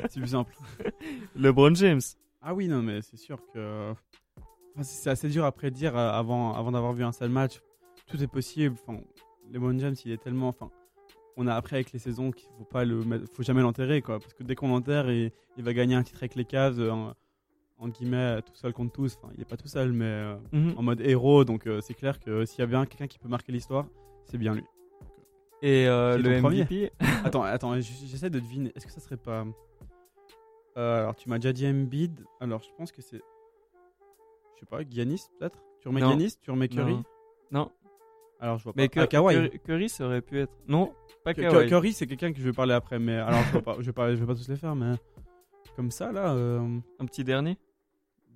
c'est 0.08 0.20
plus 0.20 0.28
simple. 0.28 0.54
LeBron 1.36 1.74
James. 1.74 2.00
Ah 2.40 2.54
oui, 2.54 2.68
non, 2.68 2.82
mais 2.82 3.02
c'est 3.02 3.16
sûr 3.16 3.38
que. 3.52 3.92
Enfin, 4.74 4.82
c'est 4.82 5.10
assez 5.10 5.28
dur 5.28 5.44
à 5.44 5.52
prédire 5.52 5.96
avant, 5.96 6.54
avant 6.54 6.72
d'avoir 6.72 6.92
vu 6.92 7.04
un 7.04 7.12
seul 7.12 7.28
match. 7.28 7.60
Tout 8.06 8.22
est 8.22 8.26
possible. 8.26 8.76
Enfin, 8.82 8.98
LeBron 9.50 9.78
James, 9.78 9.94
il 10.04 10.12
est 10.12 10.22
tellement. 10.22 10.48
Enfin, 10.48 10.70
on 11.36 11.46
a 11.46 11.54
appris 11.54 11.76
avec 11.76 11.92
les 11.92 11.98
saisons 11.98 12.30
qu'il 12.30 12.48
faut 12.58 12.64
pas 12.64 12.84
le 12.84 13.02
faut 13.32 13.42
jamais 13.42 13.62
l'enterrer, 13.62 14.02
quoi. 14.02 14.18
Parce 14.18 14.34
que 14.34 14.42
dès 14.42 14.54
qu'on 14.54 14.68
l'enterre, 14.68 15.10
il, 15.10 15.30
il 15.56 15.64
va 15.64 15.72
gagner 15.72 15.94
un 15.94 16.02
titre 16.02 16.18
avec 16.20 16.34
les 16.34 16.44
Cavs, 16.44 16.80
en, 17.82 17.86
en 17.86 17.88
guillemets, 17.88 18.40
tout 18.42 18.54
seul 18.54 18.72
contre 18.72 18.92
tous. 18.92 19.16
Enfin, 19.20 19.32
il 19.34 19.40
est 19.42 19.44
pas 19.48 19.56
tout 19.56 19.68
seul, 19.68 19.92
mais 19.92 20.04
euh, 20.04 20.36
Mhm. 20.52 20.74
en 20.76 20.82
mode 20.82 21.00
héros. 21.00 21.44
Donc, 21.44 21.66
euh, 21.66 21.80
c'est 21.80 21.94
clair 21.94 22.20
que 22.20 22.44
s'il 22.44 22.60
y 22.60 22.62
a 22.62 22.66
bien 22.66 22.86
quelqu'un 22.86 23.06
qui 23.06 23.18
peut 23.18 23.28
marquer 23.28 23.52
l'histoire, 23.52 23.86
c'est 24.26 24.38
bien 24.38 24.54
lui. 24.54 24.64
Et 25.62 25.86
euh, 25.88 26.18
le 26.18 26.40
MVP, 26.40 26.90
attends, 27.24 27.42
attends, 27.42 27.74
j'essaie 27.80 28.30
de 28.30 28.40
deviner. 28.40 28.72
Est-ce 28.74 28.86
que 28.86 28.92
ça 28.92 29.00
serait 29.00 29.16
pas. 29.16 29.44
Alors, 30.74 31.14
tu 31.16 31.28
m'as 31.28 31.38
déjà 31.38 31.52
dit 31.52 31.66
Embiid. 31.66 32.24
Alors, 32.40 32.62
je 32.62 32.70
pense 32.76 32.90
que 32.92 33.02
c'est. 33.02 33.20
Je 34.54 34.60
sais 34.60 34.66
pas, 34.66 34.80
Giannis 34.88 35.26
peut-être? 35.38 35.58
Tu 35.80 35.88
remets 35.88 36.00
Non. 36.00 36.10
Giannis? 36.10 36.36
Tu 36.40 36.50
remets 36.50 36.68
Curry? 36.68 36.94
Non. 36.94 37.02
Non, 37.50 37.70
Alors, 38.40 38.58
je 38.58 38.64
vois 38.64 38.72
mais 38.76 38.88
pas. 38.88 39.06
Cur- 39.06 39.26
Ah. 39.28 39.32
Curry, 39.34 39.58
Curry, 39.60 39.88
ça 39.88 40.06
aurait 40.06 40.22
pu 40.22 40.40
être. 40.40 40.52
Non, 40.66 40.94
pas 41.24 41.34
Kawhi. 41.34 41.68
Curry, 41.68 41.92
c'est 41.92 42.06
quelqu'un 42.06 42.32
que 42.32 42.38
je 42.38 42.44
vais 42.44 42.52
parler 42.52 42.72
après, 42.72 42.98
mais 42.98 43.16
alors, 43.18 43.40
je, 43.52 43.58
pas, 43.58 43.76
je, 43.80 43.86
vais 43.86 43.92
pas, 43.92 44.14
je 44.14 44.20
vais 44.20 44.26
pas 44.26 44.34
tous 44.34 44.48
les 44.48 44.56
faire, 44.56 44.74
mais. 44.74 44.94
Comme 45.76 45.90
ça, 45.90 46.10
là, 46.12 46.30
Un 46.32 47.06
petit 47.06 47.22
dernier. 47.24 47.56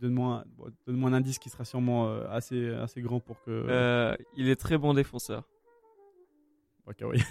Donne-moi 0.00 0.44
bon, 0.56 0.66
donne-moi 0.86 1.10
un 1.10 1.14
indice 1.14 1.38
qui 1.38 1.48
sera 1.50 1.64
sûrement 1.64 2.08
euh, 2.08 2.26
assez, 2.30 2.70
assez 2.70 3.00
grand 3.02 3.20
pour 3.20 3.40
que. 3.42 3.50
Euh, 3.50 4.14
il 4.36 4.48
est 4.48 4.56
très 4.56 4.78
bon 4.78 4.94
défenseur. 4.94 5.44
Pas 6.84 6.92
Kawhi. 6.98 7.22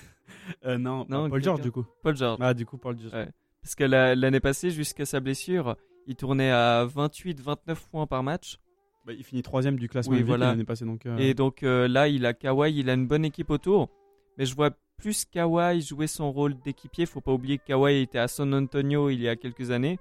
Euh, 0.65 0.77
non, 0.77 1.05
Paul 1.05 1.41
George, 1.43 1.61
du 1.61 1.71
coup. 1.71 1.85
Paul 2.03 2.15
George. 2.15 2.37
Ah, 2.41 2.53
du 2.53 2.65
coup, 2.65 2.77
Paul 2.77 2.97
George. 2.99 3.13
Ouais. 3.13 3.29
Parce 3.61 3.75
que 3.75 3.83
la- 3.83 4.15
l'année 4.15 4.39
passée, 4.39 4.69
jusqu'à 4.69 5.05
sa 5.05 5.19
blessure, 5.19 5.75
il 6.07 6.15
tournait 6.15 6.51
à 6.51 6.85
28-29 6.85 7.87
points 7.89 8.07
par 8.07 8.21
match. 8.23 8.57
Bah, 9.05 9.13
il 9.13 9.23
finit 9.23 9.41
troisième 9.43 9.77
du 9.77 9.87
classement 9.87 10.15
Oui, 10.15 10.23
voilà. 10.23 10.47
l'année 10.47 10.63
passée, 10.65 10.85
donc. 10.85 11.05
Et 11.19 11.33
donc 11.33 11.61
là, 11.61 12.07
il 12.07 12.25
a 12.25 12.33
Kawhi, 12.33 12.73
il 12.79 12.89
a 12.89 12.93
une 12.93 13.07
bonne 13.07 13.25
équipe 13.25 13.49
autour. 13.49 13.89
Mais 14.37 14.45
je 14.45 14.55
vois 14.55 14.71
plus 14.97 15.25
Kawhi 15.25 15.81
jouer 15.81 16.07
son 16.07 16.31
rôle 16.31 16.55
d'équipier. 16.61 17.05
Faut 17.05 17.21
pas 17.21 17.31
oublier 17.31 17.57
que 17.57 17.65
Kawhi 17.65 18.01
était 18.01 18.17
à 18.19 18.27
San 18.27 18.53
Antonio 18.53 19.09
il 19.09 19.21
y 19.21 19.29
a 19.29 19.35
quelques 19.35 19.71
années. 19.71 19.99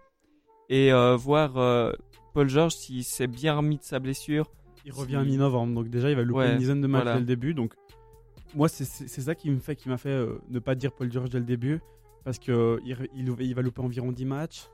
Et 0.70 0.90
voir 1.16 1.92
Paul 2.34 2.48
George 2.48 2.74
s'il 2.74 3.04
s'est 3.04 3.26
bien 3.26 3.56
remis 3.56 3.78
de 3.78 3.82
sa 3.82 3.98
blessure. 4.00 4.50
Il 4.84 4.92
revient 4.92 5.16
à 5.16 5.24
mi-novembre, 5.24 5.74
donc 5.74 5.88
déjà 5.88 6.10
il 6.10 6.16
va 6.16 6.22
louper 6.22 6.40
Ouais, 6.40 6.52
une 6.52 6.58
dizaine 6.58 6.80
de 6.82 6.86
matchs 6.86 7.02
voilà. 7.04 7.14
dès 7.14 7.20
le 7.20 7.26
début. 7.26 7.54
Donc 7.54 7.72
moi 8.54 8.68
c'est 8.68 8.84
ça 8.84 9.34
qui 9.34 9.50
me 9.50 9.58
fait, 9.58 9.76
qui 9.76 9.88
m'a 9.88 9.96
fait 9.96 10.10
euh, 10.10 10.38
ne 10.50 10.58
pas 10.58 10.74
dire 10.74 10.92
Paul 10.92 11.10
George 11.10 11.30
dès 11.30 11.38
le 11.38 11.44
début, 11.46 11.80
parce 12.24 12.38
que 12.38 12.52
euh, 12.52 12.80
il, 12.84 12.96
il- 13.40 13.54
va 13.54 13.62
louper 13.62 13.80
environ 13.80 14.12
10 14.12 14.24
matchs. 14.26 14.68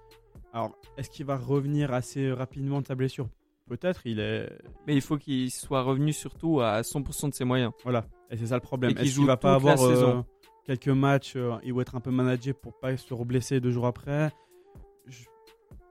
Alors 0.52 0.72
est-ce 0.96 1.10
qu'il 1.10 1.26
va 1.26 1.36
revenir 1.36 1.92
assez 1.92 2.32
rapidement 2.32 2.80
de 2.80 2.86
sa 2.88 2.94
blessure? 2.96 3.28
Peut-être. 3.68 4.04
Il 4.04 4.18
est 4.18 4.50
Mais 4.88 4.96
il 4.96 5.00
faut 5.00 5.16
qu'il 5.16 5.48
soit 5.52 5.82
revenu 5.82 6.12
surtout 6.12 6.60
à 6.60 6.80
100% 6.80 7.28
de 7.28 7.34
ses 7.34 7.44
moyens. 7.44 7.70
voilà, 7.84 8.04
et 8.30 8.36
c'est 8.36 8.46
ça 8.46 8.56
le 8.56 8.60
problème. 8.62 8.94
Qu'il 8.94 9.06
Est-ce 9.06 9.14
qu'il 9.16 9.26
va 9.26 9.36
pas 9.36 9.54
avoir 9.54 9.80
euh, 9.82 10.22
quelques 10.64 10.88
matchs 10.88 11.34
euh, 11.36 11.52
Il 11.62 11.72
va 11.72 11.82
être 11.82 11.94
un 11.94 12.00
peu 12.00 12.10
managé 12.10 12.52
pour 12.52 12.72
pas 12.80 12.96
se 12.96 13.14
reblesser 13.14 13.60
deux 13.60 13.70
jours 13.70 13.86
après? 13.86 14.32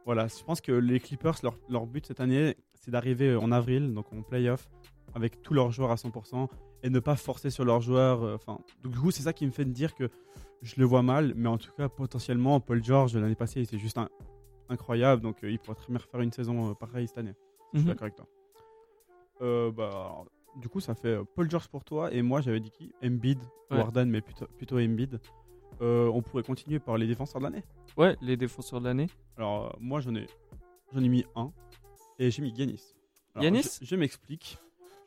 Voilà, 0.10 0.26
je 0.26 0.43
pense 0.43 0.60
que 0.60 0.72
les 0.72 1.00
Clippers, 1.00 1.36
leur, 1.43 1.54
leur 1.69 1.86
but 1.86 2.04
cette 2.04 2.19
année, 2.19 2.58
c'est 2.74 2.89
d'arriver 2.89 3.36
en 3.36 3.52
avril, 3.52 3.93
donc 3.93 4.12
en 4.12 4.24
playoff, 4.24 4.67
avec 5.13 5.43
tous 5.43 5.54
leurs 5.54 5.69
joueurs 5.72 5.91
à 5.91 5.98
100% 5.98 6.48
et 6.82 6.89
ne 6.89 6.98
pas 7.00 7.15
forcer 7.15 7.52
sur 7.52 7.63
leurs 7.63 7.82
joueurs. 7.82 8.24
euh, 8.24 8.34
Enfin, 8.34 8.58
donc 8.82 8.93
du 8.93 8.98
coup, 8.98 9.12
c'est 9.12 9.22
ça 9.22 9.34
qui 9.34 9.45
me 9.45 9.52
fait 9.52 9.65
dire 9.65 9.93
que 9.93 10.10
je 10.63 10.74
le 10.78 10.86
vois 10.86 11.04
mal, 11.04 11.34
mais 11.36 11.48
en 11.48 11.60
tout 11.60 11.69
cas, 11.78 11.89
potentiellement, 11.89 12.60
Paul 12.60 12.84
George 12.84 13.15
l'année 13.15 13.36
passée, 13.36 13.60
il 13.60 13.63
était 13.65 13.78
juste 13.78 14.00
un- 14.00 14.10
incroyable, 14.69 15.22
donc 15.22 15.43
euh, 15.43 15.52
il 15.52 15.60
pourrait 15.60 15.76
très 15.76 15.89
bien 15.93 16.00
refaire 16.00 16.22
une 16.22 16.32
saison 16.32 16.72
euh, 16.72 16.74
pareille 16.74 17.08
cette 17.08 17.19
année. 17.19 17.36
Je 17.74 17.78
suis 17.78 17.86
Mhm. 17.88 17.93
d'accord 17.93 18.06
avec 18.06 18.15
toi. 18.15 18.26
Euh, 19.43 19.72
bah, 19.72 19.89
alors, 19.89 20.26
du 20.56 20.69
coup, 20.69 20.80
ça 20.80 20.95
fait 20.95 21.10
euh, 21.19 21.24
Paul 21.36 21.48
George 21.52 21.67
pour 21.67 21.84
toi 21.84 22.12
et 22.12 22.24
moi, 22.24 22.41
j'avais 22.41 22.60
dit 22.60 22.72
qui? 22.72 22.91
Embiid, 23.04 23.38
Ouais. 23.69 23.78
Warden, 23.78 24.10
mais 24.10 24.22
plutôt, 24.22 24.48
plutôt 24.58 24.80
Embiid. 24.80 25.19
Euh, 25.82 26.08
on 26.13 26.22
pourrait 26.22 26.44
continuer 26.44 26.80
par 26.80 26.98
les 26.98 27.08
défenseurs 27.08 27.39
de 27.42 27.46
l'année. 27.46 27.63
Ouais, 27.98 28.18
les 28.22 28.36
défenseurs 28.38 28.80
de 28.82 28.86
l'année. 28.86 29.08
Alors, 29.38 29.68
euh, 29.68 29.78
moi, 29.80 30.00
j'en 30.02 30.13
ai, 30.15 30.26
j'en 30.94 31.02
ai 31.02 31.08
mis 31.08 31.26
un 31.36 31.52
et 32.20 32.30
j'ai 32.32 32.42
mis. 32.42 32.52
Alors, 32.58 33.44
Giannis 33.44 33.78
Je, 33.82 33.86
je 33.86 33.96
m'explique. 33.96 34.58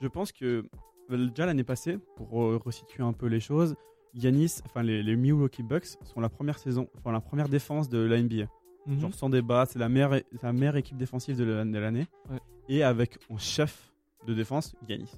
Je 0.01 0.09
pense 0.09 0.33
que 0.33 0.65
euh, 1.11 1.27
déjà 1.29 1.47
l'année 1.47 1.65
passée, 1.65 1.99
pour 2.17 2.43
euh, 2.43 2.57
resituer 2.65 3.03
un 3.03 3.13
peu 3.13 3.27
les 3.27 3.41
choses, 3.41 3.75
Giannis, 4.15 4.61
enfin 4.65 4.83
les, 4.83 5.03
les 5.03 5.17
Milwaukee 5.17 5.63
Bucks 5.63 5.87
sont 6.05 6.21
la 6.21 6.29
première 6.29 6.59
saison, 6.59 6.89
enfin 6.99 7.13
la 7.13 7.21
première 7.21 7.49
défense 7.49 7.89
de 7.89 7.99
la 7.99 8.21
NBA. 8.23 8.47
Mhm. 8.87 9.01
Genre 9.01 9.15
sans 9.15 9.29
débat, 9.31 9.65
c'est 9.67 9.79
la 9.79 9.89
meilleure, 9.89 10.15
c'est 10.33 10.43
la 10.43 10.53
meilleure 10.53 10.77
équipe 10.77 10.97
défensive 10.97 11.37
de 11.37 11.45
la- 11.45 11.65
de 11.65 11.79
l'année. 11.79 12.07
Ouais. 12.31 12.39
Et 12.69 12.83
avec 12.83 13.19
en 13.31 13.37
chef 13.39 13.93
de 14.27 14.35
défense, 14.35 14.75
Giannis. 14.89 15.11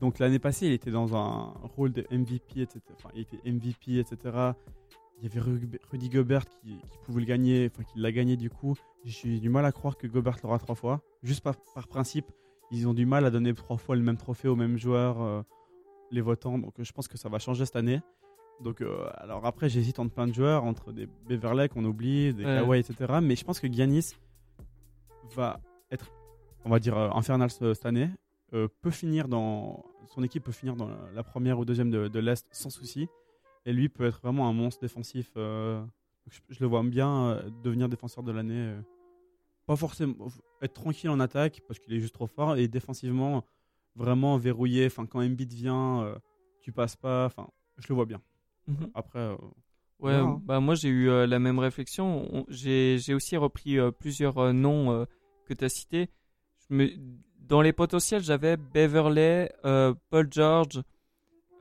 Donc 0.00 0.18
l'année 0.18 0.38
passée, 0.38 0.66
il 0.66 0.72
était 0.72 0.90
dans 0.90 1.14
un 1.16 1.52
rôle 1.76 1.92
de 1.92 2.06
MVP, 2.10 2.60
etc. 2.60 2.80
Enfin, 2.94 3.10
il 3.14 3.22
était 3.22 3.38
MVP, 3.50 3.98
etc. 3.98 4.16
Il 5.18 5.24
y 5.24 5.26
avait 5.26 5.40
Ru- 5.40 5.70
Rudy 5.90 6.08
Gobert 6.08 6.44
qui, 6.48 6.76
qui 6.90 6.98
pouvait 7.04 7.20
le 7.20 7.26
gagner, 7.26 7.70
enfin 7.72 7.84
qui 7.84 7.98
l'a 7.98 8.10
gagné 8.12 8.36
du 8.36 8.50
coup. 8.50 8.74
J'ai 9.04 9.38
du 9.38 9.48
mal 9.48 9.64
à 9.64 9.72
croire 9.72 9.96
que 9.96 10.06
Gobert 10.06 10.38
l'aura 10.42 10.58
trois 10.58 10.74
fois. 10.74 11.00
Juste 11.22 11.42
par, 11.42 11.54
par 11.74 11.86
principe, 11.86 12.26
ils 12.70 12.88
ont 12.88 12.94
du 12.94 13.06
mal 13.06 13.24
à 13.24 13.30
donner 13.30 13.54
trois 13.54 13.76
fois 13.76 13.94
le 13.96 14.02
même 14.02 14.16
trophée 14.16 14.48
au 14.48 14.56
même 14.56 14.76
joueur, 14.76 15.22
euh, 15.22 15.42
les 16.10 16.20
votants. 16.20 16.58
Donc 16.58 16.74
je 16.78 16.92
pense 16.92 17.06
que 17.08 17.16
ça 17.16 17.28
va 17.28 17.38
changer 17.38 17.64
cette 17.64 17.76
année. 17.76 18.00
Donc 18.60 18.80
euh, 18.82 19.06
alors 19.16 19.46
après, 19.46 19.68
j'hésite 19.68 19.98
entre 20.00 20.12
plein 20.12 20.26
de 20.26 20.34
joueurs, 20.34 20.64
entre 20.64 20.92
des 20.92 21.06
Beverley 21.28 21.68
qu'on 21.68 21.84
oublie, 21.84 22.34
des 22.34 22.44
Ouais. 22.44 22.60
Kawhi, 22.60 22.80
etc. 22.80 23.14
Mais 23.22 23.36
je 23.36 23.44
pense 23.44 23.60
que 23.60 23.68
Giannis 23.72 24.12
va 25.34 25.60
être, 25.90 26.10
on 26.64 26.70
va 26.70 26.78
dire, 26.80 26.96
euh, 26.96 27.10
infernal 27.14 27.50
ce- 27.50 27.72
cette 27.74 27.86
année. 27.86 28.10
Euh, 28.52 28.68
peut 28.82 28.90
finir 28.90 29.26
dans 29.26 29.84
son 30.14 30.22
équipe 30.22 30.44
peut 30.44 30.52
finir 30.52 30.76
dans 30.76 30.86
la, 30.86 30.98
la 31.14 31.22
première 31.24 31.58
ou 31.58 31.64
deuxième 31.64 31.90
de, 31.90 32.08
de 32.08 32.18
l'est 32.20 32.46
sans 32.52 32.68
souci 32.70 33.08
et 33.64 33.72
lui 33.72 33.88
peut 33.88 34.04
être 34.04 34.20
vraiment 34.20 34.46
un 34.48 34.52
monstre 34.52 34.82
défensif 34.82 35.32
euh, 35.36 35.82
je, 36.28 36.40
je 36.50 36.60
le 36.60 36.66
vois 36.66 36.82
bien 36.82 37.28
euh, 37.30 37.50
devenir 37.64 37.88
défenseur 37.88 38.22
de 38.22 38.30
l'année 38.30 38.54
euh. 38.74 38.80
pas 39.66 39.76
forcément 39.76 40.28
être 40.60 40.74
tranquille 40.74 41.08
en 41.08 41.20
attaque 41.20 41.62
parce 41.66 41.80
qu'il 41.80 41.94
est 41.94 42.00
juste 42.00 42.14
trop 42.14 42.26
fort 42.26 42.56
et 42.56 42.68
défensivement 42.68 43.44
vraiment 43.96 44.36
verrouillé 44.36 44.86
enfin 44.86 45.06
quand 45.06 45.20
Embiid 45.24 45.52
vient 45.52 46.02
euh, 46.02 46.14
tu 46.60 46.70
passes 46.70 46.96
pas 46.96 47.24
enfin 47.24 47.48
je 47.78 47.86
le 47.88 47.94
vois 47.94 48.06
bien 48.06 48.20
Mhm. 48.68 48.90
après 48.94 49.18
euh, 49.20 49.36
Ouais, 50.00 50.20
bah 50.44 50.60
moi 50.60 50.74
j'ai 50.74 50.88
eu 50.88 51.08
euh, 51.08 51.26
la 51.26 51.38
même 51.38 51.58
réflexion. 51.58 52.28
On- 52.34 52.44
J'ai 52.48 52.98
j'ai 52.98 53.14
aussi 53.14 53.36
repris 53.38 53.78
euh, 53.78 53.90
plusieurs 53.90 54.36
euh, 54.38 54.52
noms 54.52 54.90
euh, 54.90 55.04
que 55.46 55.54
tu 55.54 55.64
as 55.64 55.68
cités. 55.70 56.10
Je 56.68 56.74
me... 56.74 56.88
Dans 57.48 57.60
les 57.60 57.72
potentiels, 57.72 58.22
j'avais 58.22 58.56
Beverley, 58.56 59.52
euh, 59.64 59.94
Paul 60.10 60.28
George, 60.30 60.82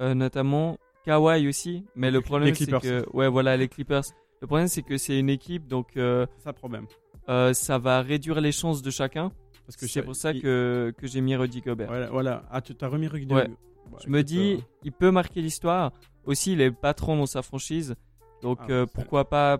euh, 0.02 0.14
notamment 0.14 0.78
Kawhi 1.06 1.48
aussi. 1.48 1.86
Mais 1.96 2.10
le 2.12 2.22
problème, 2.22 2.56
c'est 2.56 2.72
que. 2.80 3.06
Ouais, 3.14 3.28
voilà, 3.28 3.58
les 3.58 3.68
Clippers. 3.68 4.04
Le 4.42 4.48
problème, 4.48 4.68
c'est 4.68 4.82
que 4.82 4.98
c'est 4.98 5.18
une 5.20 5.30
équipe, 5.30 5.68
donc 5.68 5.96
euh, 5.98 6.26
ça 6.40 6.52
problème 6.54 6.86
euh, 7.30 7.54
ça 7.54 7.78
va 7.78 8.02
réduire 8.02 8.42
les 8.42 8.52
chances 8.52 8.82
de 8.82 8.92
chacun. 8.92 9.32
parce 9.66 9.78
que 9.78 9.88
C'est 9.88 10.02
pour 10.02 10.16
ça 10.16 10.32
il- 10.34 10.42
que, 10.42 10.94
que 10.98 11.08
j'ai 11.08 11.22
mis 11.22 11.36
Rudy 11.38 11.62
Gobert. 11.62 11.88
voilà, 11.88 12.10
voilà. 12.10 12.44
ah 12.52 12.60
tu 12.62 12.76
t'as 12.76 12.90
remis 12.90 13.08
Rudy 13.08 13.34
Ouais. 13.34 13.48
Ouais, 13.48 13.56
Je 14.04 14.10
me 14.10 14.22
dis, 14.24 14.62
il 14.84 14.92
peut 14.92 15.12
marquer 15.12 15.42
l'histoire. 15.42 15.92
Aussi, 16.26 16.52
il 16.54 16.62
est 16.62 16.72
patron 16.72 17.16
dans 17.18 17.26
sa 17.26 17.42
franchise. 17.42 17.96
Donc 18.42 18.58
Ah, 18.62 18.66
c'est- 18.68 18.94
pourquoi 18.94 19.30
pas 19.30 19.60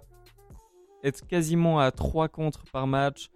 être 1.06 1.26
quasiment 1.28 1.80
à 1.80 1.92
3 1.92 2.28
contre 2.28 2.64
par 2.72 2.86
match, 2.88 3.30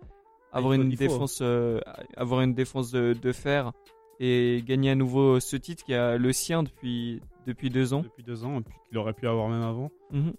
avoir 0.58 0.74
il 0.76 0.78
faut- 0.78 0.84
une 0.84 0.90
défense, 0.96 1.40
euh, 1.42 1.80
avoir 2.16 2.42
une 2.42 2.54
défense 2.54 2.92
de, 2.92 3.14
de 3.14 3.32
fer 3.32 3.72
et 4.20 4.64
gagner 4.66 4.90
à 4.92 4.96
nouveau 4.96 5.40
ce 5.40 5.56
titre 5.58 5.84
qui 5.86 5.94
a 5.94 6.18
le 6.18 6.34
sien 6.34 6.64
depuis 6.64 7.22
depuis 7.46 7.70
deux 7.70 7.94
ans. 7.94 8.02
Depuis 8.02 8.24
deux 8.24 8.44
ans, 8.44 8.60
et 8.60 8.64
puis 8.64 8.74
qu'il 8.90 8.98
aurait 8.98 9.14
pu 9.14 9.28
avoir 9.28 9.48
même 9.50 9.62
avant. 9.64 9.90
Mhm. 10.12 10.34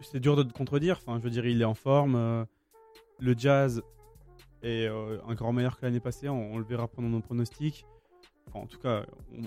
C'est 0.00 0.20
dur 0.20 0.36
de 0.36 0.42
te 0.42 0.52
contredire. 0.52 0.98
Enfin, 1.02 1.18
je 1.18 1.24
veux 1.24 1.30
dire, 1.30 1.46
il 1.46 1.60
est 1.60 1.64
en 1.66 1.74
forme. 1.74 2.14
euh, 2.16 2.44
le 3.18 3.34
Jazz 3.36 3.82
est 4.62 4.86
euh, 4.86 5.18
encore 5.26 5.52
meilleur 5.52 5.78
que 5.78 5.84
l'année 5.84 6.00
passée. 6.00 6.28
On, 6.28 6.54
on 6.54 6.58
le 6.58 6.64
verra 6.64 6.86
pendant 6.88 7.08
nos 7.08 7.20
pronostics. 7.20 7.84
Enfin, 8.48 8.60
en 8.60 8.66
tout 8.66 8.78
cas, 8.78 9.04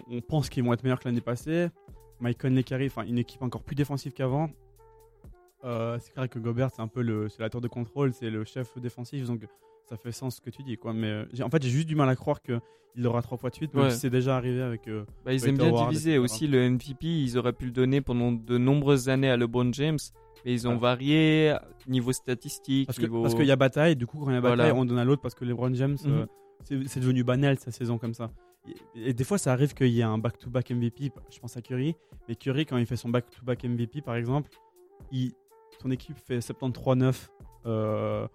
on, 0.09 0.17
on 0.17 0.21
pense 0.21 0.49
qu'ils 0.49 0.63
vont 0.63 0.73
être 0.73 0.83
meilleurs 0.83 0.99
que 0.99 1.07
l'année 1.07 1.21
passée. 1.21 1.69
Mike 2.19 2.39
Conley 2.41 2.63
qui 2.63 2.73
arrive, 2.73 2.91
enfin, 2.95 3.07
une 3.07 3.17
équipe 3.17 3.41
encore 3.41 3.63
plus 3.63 3.75
défensive 3.75 4.11
qu'avant. 4.13 4.49
Euh, 5.65 5.97
c'est 5.99 6.13
clair 6.13 6.29
que 6.29 6.39
Gobert, 6.39 6.69
c'est 6.73 6.81
un 6.81 6.87
peu 6.87 7.01
le, 7.01 7.27
c'est 7.29 7.41
la 7.41 7.49
tour 7.49 7.61
de 7.61 7.67
contrôle, 7.67 8.13
c'est 8.13 8.29
le 8.29 8.43
chef 8.45 8.77
défensif, 8.79 9.25
donc 9.25 9.45
ça 9.89 9.97
fait 9.97 10.11
sens 10.11 10.37
ce 10.37 10.41
que 10.41 10.49
tu 10.49 10.63
dis, 10.63 10.77
quoi. 10.77 10.93
Mais 10.93 11.07
euh, 11.07 11.25
en 11.43 11.49
fait, 11.49 11.61
j'ai 11.61 11.69
juste 11.69 11.87
du 11.87 11.95
mal 11.95 12.07
à 12.09 12.15
croire 12.15 12.41
que 12.41 12.59
il 12.95 13.03
l'aura 13.03 13.21
trois 13.21 13.37
fois 13.37 13.49
de 13.49 13.55
suite, 13.55 13.73
même 13.73 13.83
Ouais. 13.85 13.91
si 13.91 13.99
c'est 13.99 14.09
déjà 14.09 14.35
arrivé 14.37 14.61
avec. 14.61 14.87
euh, 14.87 15.05
Bah, 15.25 15.33
ils 15.33 15.47
aiment 15.47 15.57
bien 15.57 15.67
Howard, 15.69 15.89
diviser. 15.89 16.11
etc. 16.15 16.23
Aussi, 16.23 16.47
le 16.47 16.69
MVP, 16.69 17.05
ils 17.07 17.37
auraient 17.37 17.53
pu 17.53 17.65
le 17.65 17.71
donner 17.71 18.01
pendant 18.01 18.31
de 18.31 18.57
nombreuses 18.57 19.09
années 19.09 19.29
à 19.29 19.37
LeBron 19.37 19.71
James, 19.73 19.99
mais 20.45 20.53
ils 20.53 20.67
ont 20.67 20.71
Ouais. 20.73 20.79
varié 20.79 21.55
niveau 21.87 22.11
statistique, 22.13 22.87
Parce 22.87 22.97
que- 22.97 23.05
parce 23.21 23.35
qu'il 23.35 23.45
y 23.45 23.51
a 23.51 23.55
bataille, 23.55 23.95
du 23.95 24.07
coup, 24.07 24.19
quand 24.19 24.29
il 24.31 24.33
y 24.33 24.37
a 24.37 24.39
Voilà. 24.39 24.55
bataille, 24.63 24.71
on 24.79 24.85
donne 24.85 24.97
à 24.97 25.03
l'autre 25.05 25.21
parce 25.21 25.35
que 25.35 25.45
LeBron 25.45 25.73
James, 25.75 25.97
Mhm. 26.03 26.11
euh, 26.71 26.83
c'est 26.87 26.99
devenu 26.99 27.23
banal 27.23 27.59
sa 27.59 27.71
saison 27.71 27.97
comme 27.97 28.13
ça. 28.13 28.31
Et, 28.95 29.09
et 29.09 29.13
des 29.13 29.23
fois, 29.23 29.37
ça 29.37 29.53
arrive 29.53 29.73
qu'il 29.73 29.87
y 29.87 29.99
ait 29.99 30.03
un 30.03 30.17
back-to-back 30.17 30.71
MVP, 30.71 31.11
je 31.31 31.39
pense 31.39 31.55
à 31.57 31.61
Curry, 31.61 31.95
mais 32.27 32.35
Curry, 32.35 32.65
quand 32.65 32.77
il 32.77 32.85
fait 32.85 32.95
son 32.97 33.09
back-to-back 33.09 33.63
MVP, 33.65 34.01
par 34.01 34.15
exemple, 34.15 34.49
il, 35.11 35.31
son 35.81 35.91
équipe 35.91 36.17
fait 36.17 36.39
73-9 36.39 37.29
euh, 37.65 38.27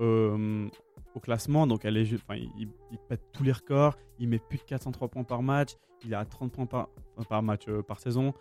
euh, 0.00 0.68
au 1.14 1.20
classement, 1.20 1.66
donc 1.66 1.84
elle 1.84 1.96
est, 1.96 2.04
ju- 2.04 2.16
enfin, 2.22 2.36
il, 2.36 2.68
il 2.90 2.98
pète 3.08 3.22
tous 3.32 3.42
les 3.42 3.52
records, 3.52 3.96
il 4.18 4.28
met 4.28 4.38
plus 4.38 4.58
de 4.58 4.62
403 4.64 5.08
points 5.08 5.24
par 5.24 5.42
match, 5.42 5.72
il 6.04 6.14
a 6.14 6.24
30 6.24 6.52
points 6.52 6.66
par, 6.66 6.88
par 7.28 7.42
match 7.42 7.62
euh, 7.68 7.82
par 7.82 8.00
saison, 8.00 8.34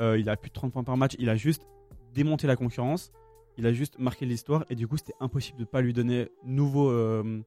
il 0.00 0.28
a 0.28 0.36
plus 0.36 0.48
de 0.50 0.54
30 0.54 0.72
points 0.72 0.84
par 0.84 0.96
match, 0.96 1.14
il 1.18 1.28
a 1.30 1.36
juste 1.36 1.66
démonté 2.12 2.46
la 2.46 2.56
concurrence, 2.56 3.12
il 3.56 3.66
a 3.66 3.72
juste 3.72 3.98
marqué 3.98 4.26
l'histoire. 4.26 4.64
Et 4.68 4.74
du 4.74 4.86
coup 4.86 4.96
c'était 4.98 5.14
impossible 5.20 5.58
de 5.58 5.64
pas 5.64 5.80
lui 5.80 5.92
donner 5.94 6.28
nouveau 6.44 6.90
le, 6.92 7.42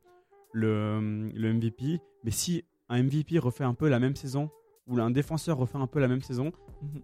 le 0.54 1.54
MVP. 1.54 2.00
Mais 2.24 2.32
si 2.32 2.64
un 2.90 3.04
MVP 3.04 3.38
refait 3.40 3.64
un 3.64 3.74
peu 3.76 3.88
la 3.90 4.00
même 4.00 4.16
saison 4.16 4.50
ou 4.88 4.98
un 5.00 5.12
défenseur 5.12 5.58
refait 5.58 5.78
un 5.78 5.86
peu 5.88 6.00
la 6.00 6.08
même 6.08 6.22
saison, 6.22 6.52
Mhm. 6.82 7.02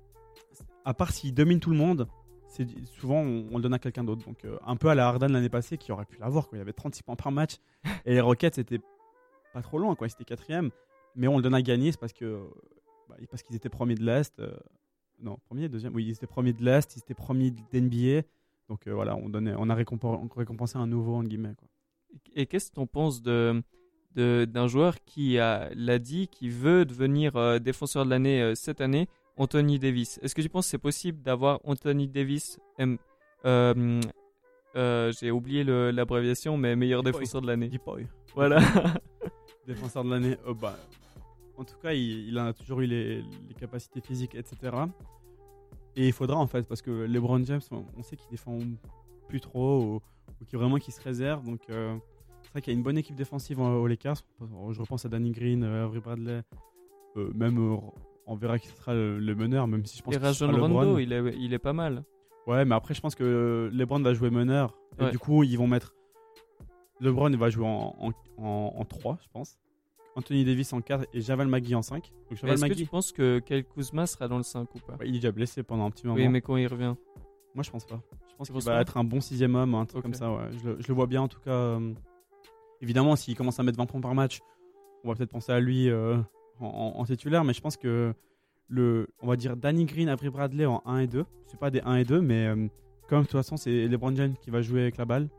à 0.85 0.93
part 0.93 1.11
s'il 1.11 1.33
domine 1.33 1.59
tout 1.59 1.69
le 1.69 1.77
monde, 1.77 2.07
souvent 2.99 3.21
on, 3.21 3.47
on 3.51 3.57
le 3.57 3.63
donne 3.63 3.73
à 3.73 3.79
quelqu'un 3.79 4.03
d'autre. 4.03 4.25
Donc 4.25 4.43
euh, 4.45 4.57
un 4.65 4.75
peu 4.75 4.89
à 4.89 4.95
la 4.95 5.07
Harden 5.07 5.27
l'année 5.29 5.49
passée 5.49 5.77
qui 5.77 5.91
aurait 5.91 6.05
pu 6.05 6.17
l'avoir. 6.19 6.47
quoi. 6.47 6.57
Il 6.57 6.59
y 6.59 6.61
avait 6.61 6.73
36 6.73 7.03
points 7.03 7.15
par 7.15 7.31
match 7.31 7.57
et 8.05 8.13
les 8.13 8.21
Rockets 8.21 8.55
c'était 8.55 8.79
pas 9.53 9.61
trop 9.61 9.77
loin 9.79 9.95
quoi. 9.95 10.07
C'était 10.09 10.25
quatrième, 10.25 10.69
mais 11.15 11.27
on 11.27 11.37
le 11.37 11.43
donne 11.43 11.55
à 11.55 11.61
gagner 11.61 11.91
c'est 11.91 11.99
parce 11.99 12.13
que 12.13 12.41
bah, 13.09 13.15
parce 13.29 13.43
qu'ils 13.43 13.55
étaient 13.55 13.69
premiers 13.69 13.95
de 13.95 14.03
l'est. 14.05 14.39
euh, 14.39 14.55
non, 15.21 15.37
premier, 15.47 15.69
deuxième. 15.69 15.95
Oui, 15.95 16.03
ils 16.05 16.11
étaient 16.11 16.27
premiers 16.27 16.51
de 16.53 16.63
l'est, 16.63 16.95
ils 16.95 16.99
étaient 16.99 17.13
premiers 17.13 17.51
d'NBA. 17.51 18.27
Donc 18.67 18.87
euh, 18.87 18.93
voilà, 18.93 19.15
on 19.15 19.29
donnait, 19.29 19.53
on 19.57 19.69
a 19.69 19.75
récompensé, 19.75 20.77
un 20.77 20.87
nouveau 20.87 21.15
entre 21.15 21.29
guillemets. 21.29 21.53
Quoi. 21.55 21.67
Et 22.35 22.45
qu'est-ce 22.47 22.71
que 22.71 22.79
tu 22.81 22.87
penses 22.87 23.21
de 23.21 23.61
de- 24.15 24.45
d'un 24.45 24.67
joueur 24.67 24.95
qui 25.05 25.39
a 25.39 25.69
l'a 25.75 25.99
dit, 25.99 26.27
qui 26.29 26.49
veut 26.49 26.85
devenir 26.85 27.59
défenseur 27.59 28.05
de 28.05 28.09
l'année 28.09 28.53
cette 28.55 28.79
année, 28.81 29.07
Anthony 29.37 29.79
Davis. 29.79 30.19
Est-ce 30.21 30.33
que 30.35 30.41
tu 30.41 30.49
penses 30.49 30.65
que 30.65 30.71
c'est 30.71 30.77
possible 30.77 31.21
d'avoir 31.21 31.59
Anthony 31.65 32.07
Davis, 32.07 32.59
M- 32.77 32.97
euh, 33.45 34.01
euh, 34.75 35.11
j'ai 35.19 35.31
oublié 35.31 35.63
l'abréviation, 35.63 36.57
mais 36.57 36.75
meilleur 36.75 37.03
Deep 37.03 37.13
défenseur 37.13 37.41
de 37.41 37.47
l'année. 37.47 37.69
Voilà. 38.33 38.59
défenseur 39.67 40.03
de 40.03 40.09
l'année. 40.09 40.37
euh, 40.47 40.53
bah, 40.53 40.77
en 41.57 41.63
tout 41.63 41.75
cas, 41.81 41.93
il, 41.93 42.27
il 42.29 42.37
a 42.37 42.53
toujours 42.53 42.81
eu 42.81 42.85
les, 42.85 43.17
les 43.21 43.53
capacités 43.57 44.01
physiques, 44.01 44.35
etc. 44.35 44.57
Et 45.95 46.07
il 46.07 46.13
faudra 46.13 46.35
en 46.37 46.47
fait, 46.47 46.63
parce 46.67 46.81
que 46.81 46.91
LeBron 46.91 47.43
James, 47.45 47.61
on, 47.71 48.03
sait 48.03 48.17
qu'il 48.17 48.29
défend 48.29 48.57
plus 49.29 49.39
trop 49.39 49.81
ou, 49.81 49.95
ou 50.41 50.45
qu'il 50.45 50.59
vraiment 50.59 50.77
qu'il 50.77 50.93
se 50.93 51.01
réserve. 51.01 51.45
Donc 51.45 51.61
euh, 51.69 51.95
c'est 52.41 52.51
vrai 52.51 52.61
qu'il 52.61 52.73
y 52.73 52.75
a 52.75 52.77
une 52.77 52.83
bonne 52.83 52.97
équipe 52.97 53.15
défensive 53.15 53.61
en- 53.61 53.75
aux 53.75 53.87
Lakers. 53.87 54.17
Je 54.71 54.79
repense 54.81 55.05
à 55.05 55.09
Danny 55.09 55.31
Green, 55.31 55.63
Avery 55.63 55.99
Bradley. 56.01 56.41
même 57.15 57.57
on 58.27 58.35
verra 58.35 58.57
qui 58.59 58.67
sera 58.67 58.93
le, 58.93 59.19
le 59.19 59.35
meneur, 59.35 59.67
même 59.67 59.85
si 59.85 59.97
je 59.97 60.03
pense 60.03 60.15
Et 60.15 60.17
que 60.17 60.23
Rajon. 60.23 60.51
Rondo, 60.51 60.97
il 60.99 61.13
est, 61.13 61.35
il 61.37 61.53
est 61.53 61.59
pas 61.59 61.73
mal. 61.73 62.03
Ouais, 62.47 62.63
mais 62.65 62.75
après, 62.75 62.93
je 62.93 63.01
pense 63.01 63.15
que 63.15 63.69
LeBron 63.73 63.99
va 64.01 64.13
jouer 64.13 64.29
meneur. 64.29 64.77
Et 64.99 65.09
du 65.11 65.19
coup, 65.19 65.43
ils 65.43 65.57
vont 65.57 65.67
mettre. 65.67 65.93
LeBron 67.01 67.29
va 67.31 67.49
jouer 67.49 67.65
en, 67.65 67.95
en, 67.99 68.11
en, 68.43 68.73
en 68.77 68.85
3, 68.85 69.17
je 69.21 69.27
pense. 69.31 69.57
Anthony 70.15 70.45
Davis 70.45 70.71
en 70.71 70.79
4 70.79 71.07
et 71.13 71.19
Javal 71.21 71.47
McGee 71.49 71.75
en 71.75 71.81
5. 71.81 72.03
Donc 72.03 72.11
Mais 72.31 72.37
Javal 72.37 72.53
Est-ce 72.55 72.65
que 72.67 72.73
tu 72.73 72.85
penses 72.85 73.11
que 73.11 73.39
Kyle 73.39 73.65
Kuzma 73.65 74.05
sera 74.07 74.29
dans 74.29 74.37
le 74.37 74.43
5 74.43 74.73
ou 74.73 74.79
pas? 74.79 74.93
Ouais, 74.93 75.07
il 75.09 75.15
est 75.15 75.19
déjà 75.19 75.31
blessé 75.33 75.61
pendant 75.61 75.85
un 75.85 75.91
petit 75.91 76.05
moment. 76.07 76.17
Oui, 76.17 76.29
mais 76.29 76.39
quand 76.41 76.55
il 76.55 76.67
revient. 76.67 76.95
Moi, 77.53 77.63
je 77.63 77.69
pense 77.71 77.85
pas. 77.85 77.99
Je 78.29 78.35
pense 78.35 78.49
qu'il 78.49 78.61
va 78.63 78.79
être 78.81 78.95
un 78.97 79.03
bon 79.03 79.19
sixième 79.19 79.55
homme, 79.55 79.75
un 79.75 79.85
truc 79.85 80.01
comme 80.03 80.13
ça. 80.13 80.31
Ouais. 80.31 80.45
Je, 80.63 80.69
le, 80.69 80.77
je 80.79 80.87
le 80.87 80.93
vois 80.93 81.07
bien, 81.07 81.21
en 81.21 81.27
tout 81.27 81.39
cas. 81.41 81.51
euh, 81.51 81.93
évidemment, 82.81 83.15
s'il 83.17 83.35
commence 83.35 83.59
à 83.59 83.63
mettre 83.63 83.77
20 83.77 83.85
points 83.87 84.01
par 84.01 84.13
match, 84.15 84.39
on 85.03 85.09
va 85.09 85.15
peut-être 85.15 85.31
penser 85.31 85.51
à 85.51 85.59
lui 85.59 85.89
euh, 85.89 86.17
en, 86.59 87.03
titulaire. 87.05 87.43
Mais 87.43 87.53
je 87.53 87.61
pense 87.61 87.77
que 87.77 88.13
le, 88.67 89.07
on 89.21 89.27
va 89.27 89.35
dire 89.35 89.55
Danny 89.55 89.85
Green, 89.85 90.09
Avery 90.09 90.29
Bradley 90.29 90.65
en 90.65 90.81
1 90.85 90.99
et 90.99 91.07
2. 91.07 91.25
C'est 91.47 91.59
pas 91.59 91.71
des 91.71 91.81
1 91.81 91.95
et 91.97 92.05
2, 92.05 92.21
mais 92.21 92.47
euh, 92.47 92.67
comme 93.07 93.21
de 93.21 93.23
toute 93.25 93.31
façon, 93.31 93.57
c'est 93.57 93.87
LeBron 93.87 94.15
James 94.15 94.35
qui 94.41 94.49
va 94.49 94.61
jouer 94.61 94.81
avec 94.81 94.97
la 94.97 95.05
balle. 95.05 95.29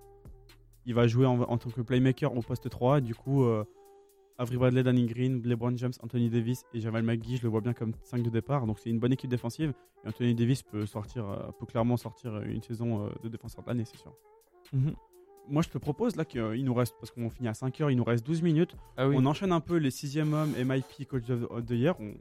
Il 0.85 0.95
va 0.95 1.07
jouer 1.07 1.27
en, 1.27 1.41
en 1.41 1.59
tant 1.59 1.71
que 1.71 1.81
playmaker 1.81 2.37
au 2.37 2.43
poste 2.43 2.69
3. 2.69 3.01
Du 3.01 3.15
coup, 3.15 3.45
euh, 3.45 3.65
Avery 4.39 4.57
Bradley, 4.57 4.83
Danny 4.83 5.07
Green, 5.07 5.43
LeBron 5.45 5.77
James, 5.77 5.93
Anthony 6.03 6.29
Davis 6.29 6.65
et 6.75 6.81
Javal 6.81 7.03
McGee, 7.03 7.37
je 7.37 7.43
le 7.43 7.49
vois 7.49 7.61
bien 7.61 7.73
comme 7.73 7.93
5 8.03 8.23
de 8.23 8.31
départ. 8.31 8.67
Donc 8.67 8.79
c'est 8.79 8.91
une 8.91 8.99
bonne 8.99 9.13
équipe 9.13 9.31
défensive. 9.31 9.73
Et 10.05 10.09
Anthony 10.09 10.35
Davis 10.35 10.63
peut, 10.63 10.87
sortir, 10.87 11.29
euh, 11.29 11.51
peut 11.59 11.67
clairement 11.67 11.97
sortir 11.97 12.39
une 12.43 12.63
saison 12.63 13.07
euh, 13.07 13.11
de 13.23 13.29
défenseur 13.29 13.65
de 13.65 13.69
l'année, 13.69 13.85
c'est 13.85 13.97
sûr. 13.97 14.15
Mhm. 14.73 14.95
Moi, 15.49 15.63
je 15.63 15.69
te 15.69 15.79
propose 15.79 16.17
là 16.17 16.25
qu'il 16.25 16.65
nous 16.65 16.75
reste, 16.75 16.97
parce 16.99 17.11
qu'on 17.13 17.31
finit 17.31 17.49
à 17.49 17.55
5 17.55 17.81
heures, 17.81 17.91
il 17.91 17.97
nous 17.97 18.05
reste 18.05 18.27
12 18.27 18.43
minutes. 18.43 18.77
Ah 18.97 19.09
oui. 19.09 19.15
On 19.19 19.25
enchaîne 19.27 19.53
un 19.53 19.61
peu 19.61 19.77
les 19.77 19.91
6e 19.91 20.33
hommes 20.33 20.53
MyP 20.65 21.07
Coach 21.09 21.31
of 21.31 21.65
the 21.65 21.71
Year. 21.71 21.95
On, 22.01 22.15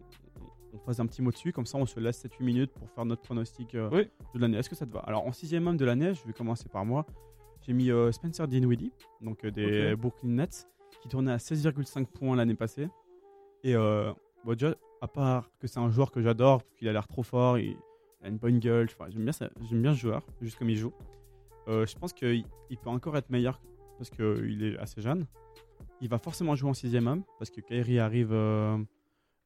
on 0.74 0.78
fasse 0.80 1.00
un 1.00 1.08
petit 1.08 1.22
mot 1.22 1.32
dessus, 1.32 1.52
comme 1.54 1.66
ça 1.66 1.78
on 1.78 1.86
se 1.86 2.00
laisse 2.00 2.24
7-8 2.24 2.44
minutes 2.44 2.72
pour 2.74 2.90
faire 2.92 3.06
notre 3.06 3.22
pronostic 3.22 3.74
euh, 3.76 3.90
Oui. 3.92 4.08
de 4.34 4.40
l'année. 4.40 4.58
Est-ce 4.58 4.70
que 4.70 4.76
ça 4.76 4.86
te 4.86 4.92
va? 4.92 5.00
Alors 5.02 5.26
en 5.26 5.32
6e 5.32 5.66
homme 5.66 5.78
de 5.78 5.86
l'année, 5.86 6.14
je 6.14 6.26
vais 6.28 6.34
commencer 6.34 6.68
par 6.70 6.86
moi. 6.86 7.06
J'ai 7.62 7.74
mis 7.74 7.90
euh, 7.90 8.12
Spencer 8.12 8.48
Dinwiddie, 8.48 8.92
donc 9.22 9.44
euh, 9.46 9.52
des 9.52 9.94
Ok. 9.94 10.00
Brooklyn 10.00 10.30
Nets, 10.30 10.68
qui 11.02 11.08
tournait 11.08 11.32
à 11.32 11.38
16,5 11.38 12.06
points 12.06 12.36
l'année 12.36 12.54
passée. 12.56 12.90
Et 13.64 13.76
euh, 13.76 14.12
bon, 14.44 14.52
déjà, 14.54 14.76
à 15.02 15.08
part 15.08 15.50
que 15.60 15.66
c'est 15.66 15.80
un 15.80 15.90
joueur 15.90 16.12
que 16.12 16.22
j'adore, 16.22 16.62
qu'il 16.78 16.88
a 16.90 16.94
l'air 16.94 17.08
trop 17.08 17.24
fort, 17.24 17.58
il, 17.58 17.76
a 18.24 18.28
une 18.28 18.38
bonne 18.38 18.60
gueule, 18.60 18.88
j'aime 19.10 19.24
bien, 19.24 19.32
ça- 19.32 19.50
bien 19.72 19.94
ce 19.94 20.00
joueur, 20.00 20.22
juste 20.42 20.60
comme 20.60 20.70
il 20.70 20.78
joue. 20.78 20.92
Euh, 21.68 21.86
je 21.86 21.96
pense 21.98 22.14
qu'il 22.14 22.46
il 22.70 22.78
peut 22.78 22.90
encore 22.90 23.18
être 23.18 23.30
meilleur 23.30 23.62
parce 23.98 24.10
qu'il 24.10 24.64
est 24.64 24.78
assez 24.78 25.02
jeune. 25.02 25.26
Il 26.02 26.10
va 26.10 26.20
forcément 26.20 26.56
jouer 26.56 26.70
en 26.70 26.74
sixième 26.74 27.08
homme 27.08 27.24
parce 27.40 27.50
que 27.50 27.62
Kyrie 27.62 28.00
arrive, 28.00 28.34
euh, 28.34 28.78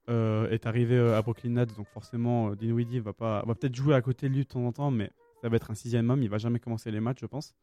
euh, 0.10 0.50
est 0.50 0.66
arrivé 0.66 0.98
à 0.98 1.22
Brooklyn 1.22 1.52
Nets, 1.52 1.76
donc 1.76 1.88
forcément 1.88 2.56
Dinwiddie 2.56 3.00
va 3.00 3.14
pas, 3.14 3.44
va 3.46 3.56
peut-être 3.56 3.76
jouer 3.76 3.96
à 3.96 4.02
côté 4.02 4.28
de 4.28 4.34
lui 4.34 4.44
de 4.44 4.48
temps 4.48 4.66
en 4.66 4.72
temps, 4.72 4.92
mais 4.92 5.12
ça 5.42 5.50
va 5.50 5.56
être 5.56 5.72
un 5.72 5.76
sixième 5.76 6.10
homme. 6.10 6.24
Il 6.24 6.30
va 6.30 6.38
jamais 6.38 6.60
commencer 6.60 6.92
les 6.92 7.00
matchs, 7.00 7.22
je 7.22 7.26
pense. 7.26 7.56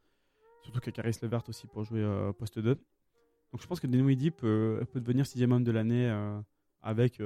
Surtout 0.63 0.81
qu'il 0.81 0.93
y 0.97 1.01
a 1.01 1.03
Caris 1.03 1.19
Levert 1.23 1.43
aussi 1.49 1.67
pour 1.67 1.85
jouer 1.85 2.05
poste 2.39 2.59
2. 2.59 2.75
Donc 2.75 3.61
je 3.61 3.67
pense 3.67 3.81
que 3.81 3.87
Dinwiddie 3.87 4.31
peut, 4.31 4.85
peut 4.93 5.01
devenir 5.01 5.27
sixième 5.27 5.53
homme 5.53 5.65
de 5.65 5.73
l'année 5.73 6.09
avec 6.83 7.21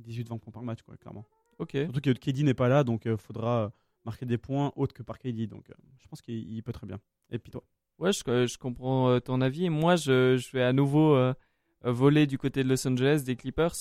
18-20 0.00 0.38
points 0.38 0.52
par 0.52 0.62
match, 0.62 0.82
quoi, 0.82 0.96
clairement. 0.96 1.24
Ok. 1.58 1.72
Surtout 1.72 2.00
que 2.00 2.10
KD 2.10 2.44
n'est 2.44 2.54
pas 2.54 2.68
là, 2.68 2.84
donc 2.84 3.04
il 3.06 3.16
faudra 3.16 3.72
marquer 4.08 4.26
des 4.26 4.38
points 4.38 4.72
autres 4.76 4.94
que 4.94 5.02
par 5.02 5.18
KD. 5.18 5.46
Donc 5.46 5.70
euh, 5.70 5.74
je 5.98 6.08
pense 6.08 6.20
qu'il 6.22 6.34
il 6.52 6.62
peut 6.62 6.72
très 6.72 6.86
bien. 6.86 6.98
Et 7.30 7.38
puis 7.38 7.50
toi? 7.50 7.62
Ouais, 7.98 8.12
je, 8.12 8.46
je 8.46 8.58
comprends 8.58 9.08
euh, 9.10 9.18
ton 9.20 9.40
avis. 9.40 9.70
Moi, 9.70 9.96
je, 9.96 10.36
je 10.36 10.50
vais 10.52 10.62
à 10.62 10.72
nouveau 10.72 11.14
euh, 11.14 11.34
euh, 11.84 11.92
voler 11.92 12.26
du 12.26 12.38
côté 12.38 12.62
de 12.62 12.68
Los 12.68 12.86
Angeles, 12.86 13.22
des 13.26 13.34
Clippers. 13.36 13.74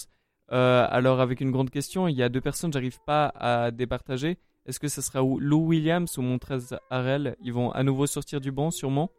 Euh, 0.52 0.88
alors, 0.90 1.20
avec 1.20 1.40
une 1.42 1.52
grande 1.52 1.70
question, 1.70 2.08
il 2.08 2.16
y 2.16 2.24
a 2.24 2.30
deux 2.30 2.42
personnes, 2.42 2.72
j'arrive 2.74 3.00
pas 3.06 3.28
à 3.36 3.70
départager. 3.72 4.38
Est-ce 4.66 4.80
que 4.80 4.88
ce 4.88 5.02
sera 5.02 5.24
ou 5.24 5.40
Lou 5.40 5.68
Williams 5.68 6.18
ou 6.18 6.22
Montrezl 6.24 6.80
Harrell? 6.90 7.36
Ils 7.42 7.54
vont 7.54 7.72
à 7.72 7.84
nouveau 7.84 8.08
sortir 8.08 8.42
du 8.42 8.52
banc, 8.52 8.72
sûrement. 8.72 9.12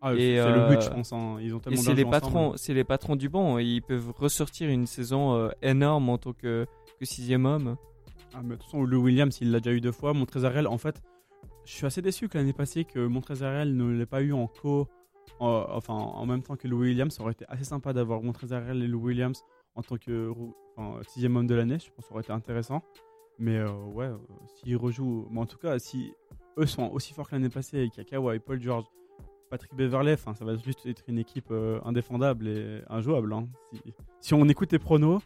Ah, 0.00 0.12
c'est 0.14 0.52
le 0.52 0.68
but, 0.68 0.78
euh, 0.78 0.80
je 0.80 0.90
pense. 0.90 1.12
hein. 1.12 1.38
Ils 1.40 1.54
ont 1.54 1.58
Et 1.58 1.62
tellement 1.62 1.82
c'est 1.82 1.94
les 1.94 2.04
patrons, 2.04 2.52
c'est 2.56 2.72
les 2.74 2.84
patrons 2.84 3.16
du 3.16 3.28
banc. 3.28 3.58
Ils 3.58 3.82
peuvent 3.82 4.12
ressortir 4.16 4.70
une 4.70 4.86
saison 4.86 5.34
euh, 5.34 5.50
énorme 5.60 6.08
en 6.08 6.18
tant 6.18 6.32
que, 6.32 6.66
que 6.98 7.04
sixième 7.04 7.44
homme. 7.44 7.76
Ah, 8.34 8.40
mais 8.42 8.50
de 8.50 8.54
toute 8.56 8.64
façon, 8.64 8.84
Lou 8.84 9.02
Williams, 9.02 9.38
il 9.40 9.50
l'a 9.50 9.60
déjà 9.60 9.74
eu 9.74 9.80
deux 9.80 9.92
fois. 9.92 10.12
Montrezarel, 10.12 10.66
en 10.66 10.78
fait, 10.78 11.00
je 11.64 11.72
suis 11.72 11.86
assez 11.86 12.02
déçu 12.02 12.28
que 12.28 12.38
l'année 12.38 12.52
passée 12.52 12.84
que 12.84 13.06
Montrezarel 13.06 13.76
ne 13.76 13.90
l'ait 13.90 14.06
pas 14.06 14.22
eu 14.22 14.32
en 14.32 14.46
co, 14.46 14.86
en- 15.40 15.66
enfin 15.70 15.94
en 15.94 16.26
même 16.26 16.42
temps 16.42 16.56
que 16.56 16.68
Lou 16.68 16.80
Williams. 16.80 17.14
Ça 17.14 17.22
aurait 17.22 17.32
été 17.32 17.44
assez 17.48 17.64
sympa 17.64 17.92
d'avoir 17.92 18.22
Montrezarel 18.22 18.82
et 18.82 18.86
Lou 18.88 19.00
Williams 19.00 19.42
en 19.74 19.82
tant 19.82 19.96
que 19.96 20.32
sixième 21.08 21.36
homme 21.36 21.46
de 21.46 21.54
l'année. 21.54 21.78
Je 21.78 21.90
pense 21.90 22.04
que 22.04 22.08
ça 22.08 22.12
aurait 22.12 22.22
été 22.22 22.32
intéressant. 22.32 22.82
Mais 23.38 23.56
euh, 23.56 23.70
ouais, 23.94 24.06
euh, 24.06 24.16
s'ils 24.56 24.76
rejouent, 24.76 25.28
mais 25.30 25.40
en 25.40 25.46
tout 25.46 25.58
cas, 25.58 25.78
si 25.78 26.12
eux 26.58 26.66
sont 26.66 26.90
aussi 26.90 27.12
forts 27.14 27.28
que 27.28 27.34
l'année 27.36 27.48
passée 27.48 27.82
et 27.82 27.88
qu'il 27.90 28.02
y 28.02 28.06
a 28.06 28.08
Kawhi, 28.08 28.40
Paul 28.40 28.60
George, 28.60 28.84
Patrick 29.48 29.74
Beverley, 29.74 30.16
ça 30.16 30.32
va 30.44 30.56
juste 30.56 30.84
être 30.86 31.04
une 31.06 31.18
équipe 31.18 31.48
euh, 31.52 31.78
indéfendable 31.84 32.48
et 32.48 32.82
injouable. 32.88 33.32
hein. 33.32 33.48
Si 34.20 34.34
on 34.34 34.44
écoute 34.48 34.72
les 34.72 34.78
pronos, 34.80 35.22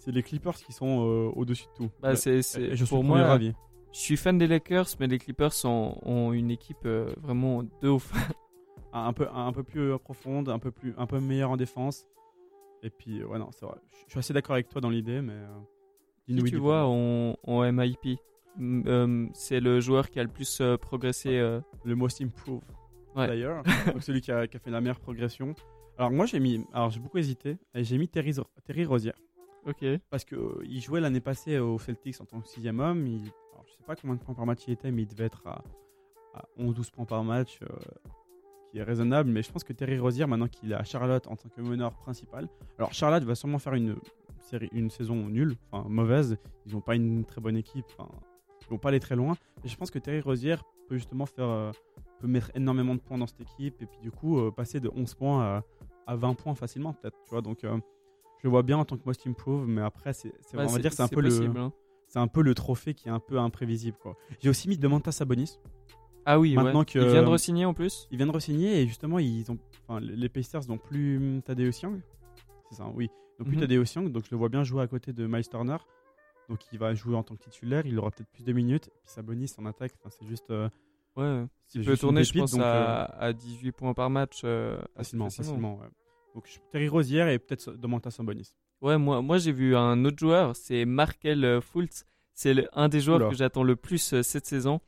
c'est 0.00 0.12
les 0.12 0.22
Clippers 0.22 0.54
qui 0.56 0.72
sont 0.72 1.06
euh, 1.06 1.30
au-dessus 1.36 1.66
de 1.66 1.72
tout. 1.84 1.90
Bah, 2.00 2.10
Ouais. 2.10 2.16
c'est, 2.16 2.38
Et 2.38 2.42
c'est- 2.42 2.76
je 2.76 2.84
pour 2.84 3.04
moi, 3.04 3.22
ravi. 3.22 3.52
je 3.92 3.98
suis 3.98 4.16
fan 4.16 4.36
des 4.38 4.46
Lakers, 4.46 4.86
mais 4.98 5.06
les 5.06 5.18
Clippers 5.18 5.52
ont, 5.64 5.96
ont 6.02 6.32
une 6.32 6.50
équipe 6.50 6.84
euh, 6.86 7.12
vraiment 7.18 7.62
de 7.82 7.88
ouf. 7.88 8.10
un 8.92 9.12
peu, 9.12 9.28
un 9.32 9.52
peu 9.52 9.62
plus 9.62 9.92
euh, 9.92 9.98
profonde, 9.98 10.48
un 10.48 10.58
peu, 10.58 10.70
plus, 10.70 10.94
un 10.98 11.06
peu 11.06 11.20
meilleure 11.20 11.50
en 11.50 11.56
défense. 11.56 12.06
Et 12.82 12.90
puis, 12.90 13.20
euh, 13.20 13.26
ouais, 13.26 13.38
non, 13.38 13.50
c'est 13.52 13.64
vrai. 13.66 13.76
Je- 14.06 14.10
suis 14.10 14.18
assez 14.18 14.32
d'accord 14.32 14.54
avec 14.54 14.68
toi 14.68 14.80
dans 14.80 14.90
l'idée, 14.90 15.20
mais. 15.20 15.34
euh, 15.34 15.46
dis-nous, 16.26 16.42
tu 16.44 16.50
dis-nous. 16.50 16.62
vois 16.62 16.84
en, 16.86 17.36
en 17.46 17.62
MIP 17.72 18.18
euh, 18.60 19.26
C'est 19.34 19.60
le 19.60 19.80
joueur 19.80 20.10
qui 20.10 20.18
a 20.18 20.22
le 20.24 20.28
plus 20.30 20.60
euh, 20.60 20.76
progressé. 20.76 21.38
euh, 21.38 21.60
le 21.84 21.94
most 21.94 22.20
improved 22.20 22.64
Ouais. 23.16 23.26
d'ailleurs, 23.26 23.62
donc 23.92 24.02
celui 24.04 24.20
qui 24.20 24.30
a, 24.30 24.46
qui 24.46 24.56
a 24.56 24.60
fait 24.60 24.70
la 24.70 24.80
meilleure 24.80 25.00
progression. 25.00 25.54
Alors 25.98 26.12
moi 26.12 26.26
j'ai 26.26 26.38
mis, 26.38 26.64
alors 26.72 26.90
j'ai 26.90 27.00
beaucoup 27.00 27.18
hésité, 27.18 27.58
et 27.74 27.82
j'ai 27.84 27.98
mis 27.98 28.06
Terry, 28.08 28.32
Terry 28.64 28.84
Ok. 29.66 29.84
parce 30.08 30.24
que 30.24 30.36
euh, 30.36 30.80
jouait 30.80 31.00
l'année 31.00 31.20
passée 31.20 31.58
au 31.58 31.78
Celtics 31.78 32.20
en 32.20 32.24
tant 32.24 32.40
que 32.40 32.48
sixième 32.48 32.80
homme. 32.80 33.06
Il, 33.06 33.22
alors, 33.52 33.64
je 33.66 33.72
sais 33.72 33.82
pas 33.86 33.94
combien 33.96 34.16
de 34.16 34.20
points 34.20 34.34
par 34.34 34.46
match 34.46 34.62
il 34.66 34.72
était, 34.72 34.90
mais 34.90 35.02
il 35.02 35.08
devait 35.08 35.24
être 35.24 35.46
à, 35.46 35.62
à 36.34 36.44
11-12 36.58 36.90
points 36.90 37.04
par 37.04 37.22
match, 37.24 37.60
euh, 37.62 37.66
qui 38.70 38.78
est 38.78 38.82
raisonnable. 38.82 39.30
Mais 39.30 39.42
je 39.42 39.52
pense 39.52 39.64
que 39.64 39.72
Terry 39.72 39.98
Rozier, 39.98 40.26
maintenant 40.26 40.48
qu'il 40.48 40.72
est 40.72 40.76
à 40.76 40.84
Charlotte 40.84 41.26
en 41.26 41.36
tant 41.36 41.48
que 41.48 41.60
meneur 41.60 41.94
principal, 41.98 42.48
alors 42.78 42.92
Charlotte 42.94 43.22
va 43.24 43.34
sûrement 43.34 43.58
faire 43.58 43.74
une 43.74 44.90
saison 44.90 45.28
nulle, 45.28 45.56
enfin 45.70 45.88
mauvaise. 45.88 46.38
Ils 46.66 46.72
n'ont 46.72 46.80
pas 46.80 46.94
une 46.94 47.24
très 47.24 47.40
bonne 47.40 47.56
équipe, 47.56 47.86
ils 48.62 48.68
vont 48.70 48.78
pas 48.78 48.88
aller 48.88 49.00
très 49.00 49.16
loin. 49.16 49.36
Mais 49.62 49.68
je 49.68 49.76
pense 49.76 49.90
que 49.90 49.98
Terry 49.98 50.20
Rozier 50.20 50.56
peut 50.88 50.96
justement 50.96 51.26
faire, 51.26 51.48
euh, 51.48 51.70
peut 52.18 52.26
mettre 52.26 52.50
énormément 52.54 52.94
de 52.94 53.00
points 53.00 53.18
dans 53.18 53.26
cette 53.26 53.42
équipe 53.42 53.80
et 53.82 53.86
puis 53.86 53.98
du 54.00 54.10
coup 54.10 54.50
passer 54.52 54.80
de 54.80 54.90
11 54.94 55.14
points 55.14 55.42
à, 55.42 55.64
à 56.06 56.16
20 56.16 56.34
points 56.34 56.54
facilement 56.54 56.92
peut-être, 56.94 57.18
tu 57.24 57.30
vois. 57.30 57.42
Donc 57.42 57.64
je 58.40 58.44
le 58.44 58.50
vois 58.50 58.62
bien 58.62 58.78
en 58.78 58.84
tant 58.84 58.96
que 58.96 59.02
most 59.06 59.26
improve, 59.26 59.66
mais 59.66 59.82
après 59.82 60.12
c'est, 60.12 60.28
Ouais, 60.54 60.64
on 60.64 60.66
va 60.66 60.78
dire 60.78 60.92
c'est 60.92 61.02
un 61.02 61.08
peu 61.08 61.22
possible, 61.22 61.54
le, 61.54 61.60
hein. 61.60 61.72
c'est 62.08 62.18
un 62.18 62.26
peu 62.28 62.42
le 62.42 62.54
trophée 62.54 62.94
qui 62.94 63.08
est 63.08 63.12
un 63.12 63.20
peu 63.20 63.38
imprévisible 63.38 63.96
quoi. 64.00 64.16
J'ai 64.40 64.48
aussi 64.50 64.68
mis 64.68 64.76
Demantas 64.78 65.12
Sabonis. 65.12 65.58
Ah 66.26 66.38
oui, 66.38 66.54
Maintenant 66.54 66.80
ouais. 66.80 66.84
que- 66.84 66.98
Il 66.98 67.08
vient 67.10 67.22
de 67.22 67.28
re-signer 67.28 67.64
en 67.64 67.72
plus? 67.74 68.06
Il 68.10 68.18
vient 68.18 68.26
de 68.26 68.32
re-signer 68.32 68.80
et 68.82 68.86
justement 68.86 69.18
ils 69.18 69.50
ont, 69.50 69.58
enfin 69.88 70.00
les 70.00 70.28
Pacers 70.28 70.66
n'ont 70.68 70.78
plus 70.78 71.40
Tadeusz 71.44 71.80
Young. 71.82 72.00
C'est 72.68 72.76
ça, 72.76 72.90
oui. 72.94 73.08
Ils 73.38 73.42
n'ont 73.42 73.46
plus 73.48 73.56
Mhm. 73.56 73.62
Tadeusz 73.62 73.94
Young, 73.96 74.12
donc 74.12 74.24
je 74.26 74.30
le 74.30 74.36
vois 74.36 74.48
bien 74.48 74.62
jouer 74.64 74.82
à 74.82 74.86
côté 74.86 75.12
de 75.12 75.26
Miles 75.26 75.48
Turner. 75.48 75.76
Donc 76.48 76.60
il 76.72 76.78
va 76.78 76.94
jouer 76.94 77.14
en 77.16 77.22
tant 77.22 77.36
que 77.36 77.44
titulaire, 77.44 77.86
il 77.86 77.98
aura 77.98 78.10
peut-être 78.10 78.30
plus 78.30 78.44
de 78.44 78.52
minutes. 78.52 78.88
Et 78.88 78.98
puis 79.02 79.10
Sabonis 79.10 79.52
en 79.58 79.66
attaque, 79.66 79.92
enfin, 80.00 80.10
c'est 80.18 80.26
juste. 80.26 80.50
euh, 80.50 80.68
Ouais. 81.16 81.44
Il 81.74 81.84
peut 81.84 81.96
tourner, 81.96 82.22
je 82.22 82.30
pépite, 82.32 82.42
pense, 82.42 82.52
donc, 82.52 82.62
à, 82.62 83.02
à 83.04 83.32
18 83.32 83.72
points 83.72 83.94
par 83.94 84.10
match. 84.10 84.42
euh, 84.44 84.80
Facilement, 84.96 85.28
facilement. 85.30 85.78
ouais. 85.78 85.86
Donc 86.34 86.44
Terry 86.70 86.88
Rozier 86.88 87.32
et 87.32 87.38
peut-être 87.38 87.72
Domantas 87.72 88.10
Sabonis. 88.12 88.52
Ouais, 88.80 88.96
moi, 88.98 89.20
moi 89.20 89.38
j'ai 89.38 89.52
vu 89.52 89.76
un 89.76 90.04
autre 90.04 90.18
joueur, 90.18 90.54
c'est 90.56 90.84
Markel 90.84 91.44
euh, 91.44 91.60
Fultz. 91.60 92.04
C'est 92.34 92.54
un 92.72 92.88
des 92.88 93.00
joueurs 93.00 93.18
Oula. 93.20 93.28
que 93.30 93.34
j'attends 93.36 93.62
le 93.64 93.76
plus 93.76 94.14
euh, 94.14 94.22
cette 94.22 94.46
saison. 94.46 94.80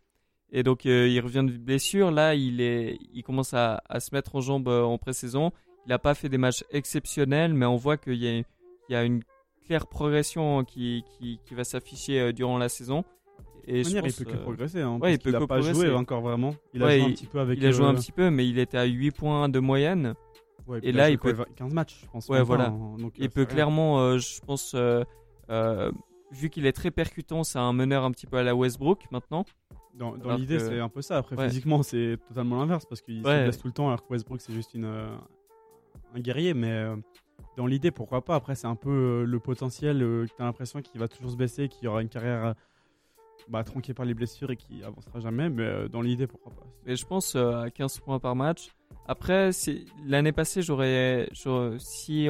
Et 0.55 0.63
donc, 0.63 0.85
euh, 0.87 1.09
il 1.09 1.19
revient 1.21 1.45
de 1.47 1.57
blessure. 1.57 2.11
Là, 2.11 2.35
il, 2.35 2.61
est, 2.61 2.99
il 3.13 3.23
commence 3.23 3.55
à, 3.55 3.83
à 3.89 4.01
se 4.01 4.15
mettre 4.15 4.37
en 4.37 4.41
jambes 4.41 4.69
en 4.69 4.97
pré-saison. 4.99 5.51
Il 5.87 5.89
n'a 5.91 5.99
pas 5.99 6.15
fait 6.15 6.29
des 6.29 6.39
matchs 6.39 6.63
exceptionnels, 6.71 7.55
mais 7.55 7.67
on 7.67 7.77
voit 7.77 7.97
qu'il 7.97 8.15
y 8.15 8.29
a, 8.29 8.33
il 8.39 8.45
y 8.91 8.95
a 8.95 9.03
une 9.03 9.23
claire 9.67 9.87
progression 9.87 10.63
qui, 10.65 11.05
qui, 11.19 11.41
qui 11.45 11.55
va 11.55 11.65
s'afficher 11.65 12.33
durant 12.35 12.59
la 12.59 12.69
saison. 12.69 13.03
Et 13.67 13.79
De 13.79 13.83
je 13.85 13.89
manière, 13.89 14.03
pense, 14.05 14.19
il 14.21 14.25
peut 14.27 14.33
que 14.33 14.37
progresser. 14.37 14.81
Hein, 14.81 14.93
ouais, 14.95 14.99
parce 15.01 15.13
il 15.15 15.19
peut 15.21 15.37
a 15.37 15.47
pas 15.47 15.61
joué 15.61 15.71
progresser. 15.73 15.95
encore 15.95 16.21
vraiment. 16.21 16.55
Il 16.75 16.83
a 16.83 16.87
Ouais, 16.87 16.99
joué 16.99 17.05
un 17.05 17.09
il- 17.09 17.15
petit 17.15 17.27
peu 17.27 17.41
avec. 17.41 17.59
il 17.59 17.67
a 17.67 17.71
joué 17.71 17.87
un 17.87 17.95
petit 17.95 18.13
peu, 18.13 18.31
mais 18.31 18.47
il 18.49 18.59
était 18.59 18.79
à 18.79 18.85
8 18.85 19.11
points 19.13 19.49
de 19.49 19.59
moyenne. 19.59 20.15
Ouais, 20.67 20.81
et 20.83 20.93
là, 20.93 21.11
il 21.11 21.19
peut- 21.19 21.35
quoi, 21.35 21.47
15 21.57 21.73
matchs, 21.73 22.01
je 22.03 22.07
pense. 22.11 22.29
Ouais, 22.29 22.43
voilà. 22.43 22.69
donc, 22.71 23.01
euh, 23.01 23.09
Il 23.19 23.23
c'est 23.25 23.29
peut 23.29 23.45
clairement, 23.47 24.01
euh, 24.01 24.19
je 24.19 24.41
pense, 24.41 24.73
euh, 24.75 25.05
euh, 25.51 25.91
vu 26.31 26.49
qu'il 26.51 26.67
est 26.67 26.73
très 26.73 26.91
percutant, 26.91 27.45
c'est 27.45 27.59
un 27.59 27.73
meneur 27.73 28.05
un 28.05 28.11
petit 28.11 28.27
peu 28.27 28.37
à 28.39 28.43
la 28.43 28.55
Westbrook 28.55 29.07
maintenant. 29.11 29.45
Dans, 29.95 30.15
l'idée, 30.37 30.57
que- 30.57 30.63
c'est 30.69 30.81
un 30.81 30.89
peu 30.89 31.03
ça. 31.03 31.19
Après, 31.19 31.37
Ouais. 31.37 31.49
physiquement, 31.49 31.83
c'est 31.83 32.17
totalement 32.29 32.57
l'inverse 32.59 32.87
parce 32.87 33.03
qu'il 33.03 33.19
Ouais. 33.27 33.39
se 33.39 33.43
blesse 33.43 33.59
tout 33.59 33.67
le 33.67 33.75
temps, 33.75 33.89
alors 33.89 34.03
que 34.03 34.11
Westbrook, 34.13 34.41
c'est 34.41 34.55
juste 34.55 34.73
une, 34.75 34.87
euh, 34.87 35.15
un 36.15 36.21
guerrier. 36.21 36.55
Mais 36.55 36.71
euh, 36.71 36.97
dans 37.59 37.67
l'idée, 37.67 37.91
pourquoi 37.91 38.25
pas? 38.25 38.35
Après, 38.35 38.55
c'est 38.55 38.67
un 38.67 38.75
peu 38.77 38.91
euh, 38.91 39.25
le 39.25 39.39
potentiel 39.39 40.03
euh, 40.03 40.25
que 40.27 40.31
tu 40.35 40.41
as 40.41 40.45
l'impression 40.47 40.81
qu'il 40.81 40.99
va 40.99 41.09
toujours 41.09 41.31
se 41.31 41.37
blesser, 41.37 41.69
qu'il 41.69 41.87
aura 41.89 42.01
une 42.01 42.09
carrière 42.09 42.45
euh, 42.47 42.53
bah, 43.49 43.63
tronquée 43.65 43.93
par 43.93 44.07
les 44.07 44.15
blessures 44.15 44.51
et 44.51 44.57
qui 44.57 44.83
avancera 44.83 45.21
jamais. 45.21 45.51
Mais 45.51 45.65
euh, 45.65 45.89
dans 45.89 46.01
l'idée, 46.01 46.27
pourquoi 46.27 46.53
pas? 46.53 46.63
Et 46.87 46.97
je 46.97 47.05
pense 47.05 47.35
euh, 47.37 47.65
à 47.65 47.71
15 47.71 47.99
points 48.01 48.19
par 48.19 48.35
match. 48.35 48.71
Après, 49.07 49.51
l'année 50.07 50.33
passée, 50.33 50.63
j'aurais, 50.63 51.29
si 51.79 52.29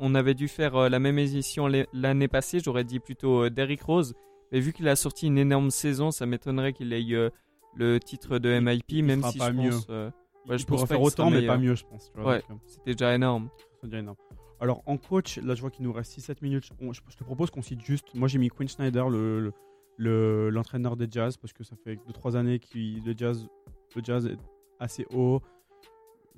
on 0.00 0.14
avait 0.14 0.34
dû 0.34 0.48
faire 0.48 0.76
euh, 0.76 0.88
la 0.88 0.98
même 0.98 1.18
édition 1.18 1.68
l'année- 1.92 2.28
passée, 2.28 2.60
j'aurais 2.60 2.84
dit 2.84 3.00
plutôt 3.00 3.44
euh, 3.44 3.50
Derrick 3.50 3.82
Rose. 3.82 4.14
Mais 4.52 4.60
vu 4.60 4.72
qu'il 4.72 4.88
a 4.88 4.96
sorti 4.96 5.26
une 5.26 5.38
énorme 5.38 5.70
saison, 5.70 6.10
ça 6.10 6.24
m'étonnerait 6.26 6.72
qu'il 6.72 6.92
ait 6.92 7.02
eu 7.02 7.14
euh, 7.16 7.30
le 7.76 7.98
titre 7.98 8.38
de 8.38 8.58
MIP, 8.60 8.84
il 8.88 9.04
même 9.04 9.22
si 9.24 9.38
pas 9.38 9.48
je 9.50 9.56
mieux. 9.56 9.70
pense, 9.70 9.86
euh, 9.90 10.10
Ouais, 10.48 10.56
il 10.56 10.58
je 10.58 10.66
pourra 10.66 10.80
pense 10.80 10.88
pas 10.88 10.94
faire 10.94 11.02
autant, 11.02 11.30
mais 11.30 11.36
meilleur. 11.38 11.54
pas 11.56 11.60
mieux, 11.60 11.74
je 11.74 11.84
pense. 11.84 12.10
Ouais. 12.16 12.42
c'était 12.66 12.92
déjà 12.92 13.14
énorme. 13.14 13.50
c'est 13.80 13.86
déjà 13.88 13.98
énorme. 13.98 14.16
Alors, 14.60 14.82
en 14.86 14.96
coach, 14.96 15.36
là, 15.38 15.54
je 15.54 15.60
vois 15.60 15.70
qu'il 15.70 15.84
nous 15.84 15.92
reste 15.92 16.12
6-7 16.18 16.42
minutes. 16.42 16.70
On- 16.80 16.92
je, 16.92 17.00
je 17.08 17.16
te 17.16 17.22
propose 17.24 17.50
qu'on 17.50 17.62
cite 17.62 17.80
juste. 17.84 18.14
Moi, 18.14 18.26
j'ai 18.28 18.38
mis 18.38 18.48
Quinn 18.48 18.68
Schneider, 18.68 19.08
le, 19.10 19.40
le- 19.40 19.52
le- 19.98 20.50
l'entraîneur 20.50 20.96
des 20.96 21.06
Jazz, 21.10 21.36
parce 21.36 21.52
que 21.52 21.62
ça 21.64 21.76
fait 21.84 21.96
2-3 22.08 22.34
années 22.36 22.58
que 22.58 22.66
le 22.76 23.14
jazz, 23.16 23.46
le 23.94 24.02
jazz 24.02 24.26
est 24.26 24.36
assez 24.80 25.06
haut. 25.12 25.40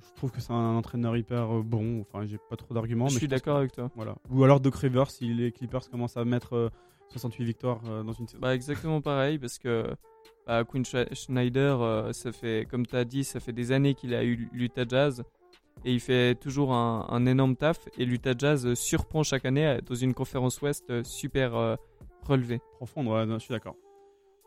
Je 0.02 0.14
trouve 0.16 0.30
que 0.30 0.40
c'est 0.40 0.52
un 0.52 0.76
entraîneur 0.76 1.16
hyper 1.16 1.56
euh, 1.58 1.62
bon. 1.62 2.00
Enfin, 2.00 2.24
j'ai 2.26 2.38
pas 2.48 2.56
trop 2.56 2.74
d'arguments. 2.74 3.08
je 3.08 3.14
mais 3.14 3.18
suis 3.18 3.28
d'accord 3.28 3.56
avec 3.58 3.72
toi. 3.72 3.90
Voilà. 3.94 4.14
Ou 4.30 4.44
alors 4.44 4.60
Doc 4.60 4.74
Rivers, 4.76 5.10
si 5.10 5.32
les 5.34 5.52
Clippers 5.52 5.88
commencent 5.90 6.16
à 6.16 6.24
mettre 6.24 6.54
euh, 6.54 6.68
68 7.10 7.44
victoires 7.44 7.80
euh, 7.86 8.02
dans 8.02 8.12
une 8.12 8.26
saison. 8.28 8.38
Bah 8.40 8.54
exactement 8.54 9.00
pareil 9.00 9.38
parce 9.38 9.58
que 9.58 9.84
bah, 10.46 10.64
Quinn 10.64 10.82
Sch- 10.84 11.14
Schneider, 11.14 11.80
euh, 11.80 12.12
ça 12.12 12.32
fait 12.32 12.66
comme 12.70 12.86
tu 12.86 12.96
as 12.96 13.04
dit, 13.04 13.24
ça 13.24 13.40
fait 13.40 13.52
des 13.52 13.72
années 13.72 13.94
qu'il 13.94 14.14
a 14.14 14.24
eu 14.24 14.48
l'Utah 14.52 14.84
Jazz 14.88 15.24
et 15.84 15.92
il 15.92 16.00
fait 16.00 16.34
toujours 16.34 16.72
un, 16.72 17.06
un 17.08 17.26
énorme 17.26 17.56
taf 17.56 17.88
et 17.98 18.04
l'Utah 18.04 18.34
Jazz 18.36 18.66
euh, 18.66 18.74
surprend 18.74 19.22
chaque 19.22 19.44
année 19.44 19.66
euh, 19.66 19.80
dans 19.80 19.94
une 19.94 20.14
conférence 20.14 20.60
Ouest 20.62 20.88
euh, 20.90 21.02
super 21.04 21.56
euh, 21.56 21.76
relevée. 22.22 22.60
profonde, 22.76 23.08
ouais, 23.08 23.26
je 23.26 23.38
suis 23.38 23.52
d'accord. 23.52 23.74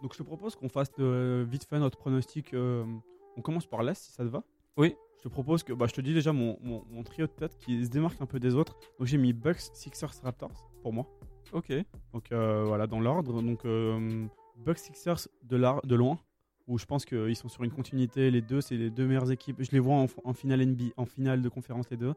Donc 0.02 0.14
je 0.14 0.18
te 0.20 0.24
propose 0.24 0.56
qu'on 0.56 0.70
fasse 0.70 0.92
euh, 1.00 1.46
vite 1.50 1.66
fait 1.70 1.80
notre 1.80 1.98
pronostic. 1.98 2.54
euh, 2.54 2.84
on 3.36 3.42
commence 3.42 3.66
par 3.66 3.84
l'Est, 3.84 3.96
si 4.04 4.12
ça 4.12 4.24
te 4.24 4.30
va? 4.30 4.44
Oui. 4.78 4.96
Je 5.24 5.30
te 5.30 5.34
propose 5.34 5.64
que, 5.64 5.72
bah, 5.72 5.86
je 5.88 5.94
te 5.94 6.02
dis 6.02 6.14
déjà 6.14 6.34
mon, 6.34 6.58
mon, 6.62 6.84
mon 6.92 7.02
trio 7.02 7.28
de 7.28 7.32
tête 7.32 7.58
qui 7.58 7.86
se 7.86 7.90
démarque 7.90 8.22
un 8.22 8.26
peu 8.26 8.42
des 8.42 8.56
autres. 8.56 8.78
Donc 9.00 9.08
j'ai 9.08 9.18
mis 9.18 9.32
Bucks, 9.32 9.62
Sixers, 9.74 10.12
Raptors 10.22 10.70
pour 10.82 10.92
moi. 10.92 11.08
Ok. 11.54 11.72
Donc 12.12 12.30
euh, 12.34 12.66
voilà, 12.66 12.88
dans 12.88 13.00
l'ordre. 13.00 13.42
Donc 13.42 13.64
euh, 13.64 14.26
Bucks, 14.58 14.80
Sixers 14.80 15.30
de, 15.44 15.58
de 15.88 15.96
loin, 15.96 16.20
où 16.68 16.78
je 16.78 16.84
pense 16.86 17.06
qu'ils 17.06 17.38
sont 17.38 17.48
sur 17.48 17.64
une 17.64 17.72
continuité. 17.72 18.32
Les 18.32 18.42
deux, 18.42 18.60
c'est 18.60 18.76
les 18.76 18.90
deux 18.90 19.08
meilleures 19.08 19.32
équipes. 19.32 19.56
Je 19.64 19.72
les 19.72 19.80
vois 19.80 19.96
en, 19.96 20.08
en 20.26 20.34
finale 20.34 20.66
NBA, 20.66 20.88
en 20.98 21.06
finale 21.06 21.42
de 21.42 21.48
conférence 21.48 21.90
les 21.90 21.96
deux. 21.96 22.16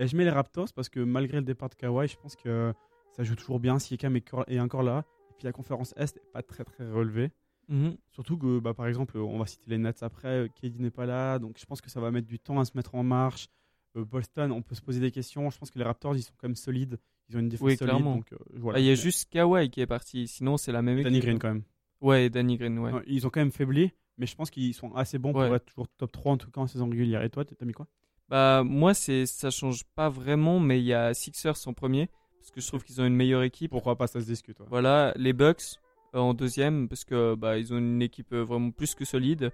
Et 0.00 0.08
je 0.08 0.16
mets 0.16 0.24
les 0.24 0.30
Raptors 0.30 0.72
parce 0.74 0.88
que 0.88 0.98
malgré 0.98 1.36
le 1.36 1.44
départ 1.44 1.68
de 1.68 1.76
Kawhi, 1.76 2.08
je 2.08 2.16
pense 2.16 2.34
que 2.34 2.74
ça 3.16 3.22
joue 3.22 3.36
toujours 3.36 3.60
bien. 3.60 3.76
Est, 3.76 4.28
cor- 4.28 4.44
est 4.48 4.58
encore 4.58 4.82
là. 4.82 5.04
Et 5.30 5.34
puis 5.34 5.44
la 5.44 5.52
conférence 5.52 5.94
Est 5.96 6.16
n'est 6.16 6.32
pas 6.32 6.42
très 6.42 6.64
très 6.64 6.90
relevée. 6.90 7.30
Mhm. 7.68 7.96
Surtout 8.10 8.36
que, 8.36 8.58
bah, 8.58 8.74
par 8.74 8.86
exemple, 8.86 9.16
on 9.18 9.38
va 9.38 9.46
citer 9.46 9.64
les 9.70 9.78
Nets 9.78 10.02
après, 10.02 10.48
KD 10.60 10.78
n'est 10.80 10.90
pas 10.90 11.06
là, 11.06 11.38
donc 11.38 11.56
je 11.58 11.64
pense 11.64 11.80
que 11.80 11.90
ça 11.90 12.00
va 12.00 12.10
mettre 12.10 12.26
du 12.26 12.38
temps 12.38 12.58
à 12.60 12.64
se 12.64 12.72
mettre 12.76 12.94
en 12.94 13.02
marche. 13.02 13.48
Euh, 13.96 14.04
Boston, 14.04 14.52
on 14.52 14.62
peut 14.62 14.74
se 14.74 14.80
poser 14.82 15.00
des 15.00 15.10
questions. 15.10 15.48
Je 15.50 15.58
pense 15.58 15.70
que 15.70 15.78
les 15.78 15.84
Raptors, 15.84 16.16
ils 16.16 16.22
sont 16.22 16.32
quand 16.38 16.48
même 16.48 16.56
solides. 16.56 16.98
Ils 17.28 17.36
ont 17.36 17.40
une 17.40 17.48
défense 17.48 17.66
Oui, 17.66 17.76
solide. 17.76 17.90
clairement. 17.94 18.16
Donc, 18.16 18.32
euh, 18.32 18.36
voilà. 18.54 18.78
Ah, 18.78 18.80
Il 18.80 18.86
y 18.86 18.90
a 18.90 18.94
juste 18.94 19.30
Kawhi 19.30 19.70
qui 19.70 19.80
est 19.80 19.86
parti, 19.86 20.26
sinon 20.28 20.56
c'est 20.56 20.72
la 20.72 20.82
même 20.82 21.02
Danny 21.02 21.16
équipe. 21.18 21.28
Green 21.28 21.38
quand 21.38 21.48
même. 21.48 21.62
Ouais, 22.00 22.28
Danny 22.30 22.56
Green, 22.56 22.78
ouais. 22.78 22.90
Non, 22.92 23.02
Ils 23.06 23.26
ont 23.26 23.30
quand 23.30 23.40
même 23.40 23.52
faibli, 23.52 23.92
mais 24.18 24.26
je 24.26 24.34
pense 24.34 24.50
qu'ils 24.50 24.74
sont 24.74 24.92
assez 24.94 25.18
bons 25.18 25.32
Ouais. 25.32 25.46
pour 25.46 25.56
être 25.56 25.66
toujours 25.66 25.88
top 25.96 26.10
3 26.12 26.32
en 26.32 26.36
tout 26.36 26.50
cas 26.50 26.60
en 26.62 26.66
saison 26.66 26.88
régulière. 26.90 27.22
Et 27.22 27.30
toi, 27.30 27.44
t'as 27.44 27.64
mis 27.64 27.72
quoi? 27.72 27.86
Bah 28.28 28.62
moi 28.64 28.94
c'est 28.94 29.26
ça 29.26 29.50
change 29.50 29.84
pas 29.94 30.08
vraiment, 30.08 30.58
mais 30.58 30.80
il 30.80 30.86
y 30.86 30.94
a 30.94 31.12
Sixers 31.12 31.68
en 31.68 31.74
premier 31.74 32.08
parce 32.38 32.50
que 32.50 32.60
je 32.62 32.66
trouve 32.66 32.82
qu'ils 32.82 33.00
ont 33.00 33.04
une 33.04 33.14
meilleure 33.14 33.42
équipe. 33.42 33.70
Pourquoi 33.72 33.96
pas, 33.96 34.06
ça 34.06 34.20
se 34.20 34.26
discute. 34.26 34.58
ouais. 34.58 34.66
Voilà, 34.70 35.12
les 35.16 35.32
Bucks 35.34 35.60
euh, 35.76 35.81
en 36.14 36.34
deuxième 36.34 36.88
parce 36.88 37.04
que 37.04 37.34
bah, 37.34 37.58
ils 37.58 37.72
ont 37.72 37.78
une 37.78 38.02
équipe 38.02 38.32
euh, 38.32 38.42
vraiment 38.44 38.70
plus 38.70 38.94
que 38.94 39.04
solide. 39.04 39.50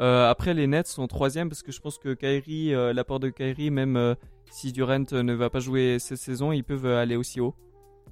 Euh, 0.00 0.28
après 0.28 0.54
les 0.54 0.66
Nets 0.66 0.86
sont 0.86 1.06
troisième 1.06 1.48
parce 1.48 1.62
que 1.62 1.70
je 1.70 1.80
pense 1.80 1.98
que 1.98 2.14
Kyrie, 2.14 2.74
euh, 2.74 2.92
l'apport 2.92 3.20
de 3.20 3.28
Kyrie, 3.28 3.70
même 3.70 3.96
euh, 3.96 4.14
si 4.50 4.72
Durant 4.72 5.04
euh, 5.12 5.22
ne 5.22 5.32
va 5.34 5.50
pas 5.50 5.60
jouer 5.60 5.98
cette 5.98 6.18
saison, 6.18 6.50
ils 6.52 6.64
peuvent 6.64 6.86
euh, 6.86 7.00
aller 7.00 7.16
aussi 7.16 7.40
haut. 7.40 7.54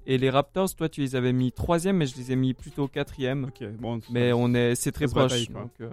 Et 0.07 0.19
les 0.19 0.31
Raptors, 0.31 0.75
toi 0.75 0.89
tu 0.89 1.01
les 1.01 1.17
avais 1.17 1.33
mis 1.33 1.53
troisième, 1.53 1.97
mais 1.97 2.07
je 2.07 2.17
les 2.17 2.33
ai 2.33 2.37
mis 2.37 2.55
plutôt 2.55 2.87
quatrième. 2.87 3.45
Ok, 3.45 3.65
bon. 3.79 4.01
Mais 4.11 4.33
on 4.33 4.53
est, 4.55 4.75
c'est 4.75 4.93
très 4.93 5.07
proche. 5.07 5.23
bataille, 5.31 5.47
quoi. 5.49 5.63
donc, 5.63 5.73
euh, 5.81 5.91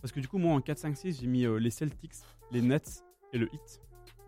Parce 0.00 0.12
que 0.12 0.20
du 0.20 0.28
coup, 0.28 0.38
moi 0.38 0.54
en 0.54 0.60
4-5-6, 0.60 1.20
j'ai 1.20 1.26
mis 1.26 1.44
euh, 1.44 1.58
les 1.58 1.70
Celtics, 1.70 2.12
les 2.50 2.62
Nets 2.62 3.02
et 3.32 3.38
le 3.38 3.46
Heat. 3.52 3.80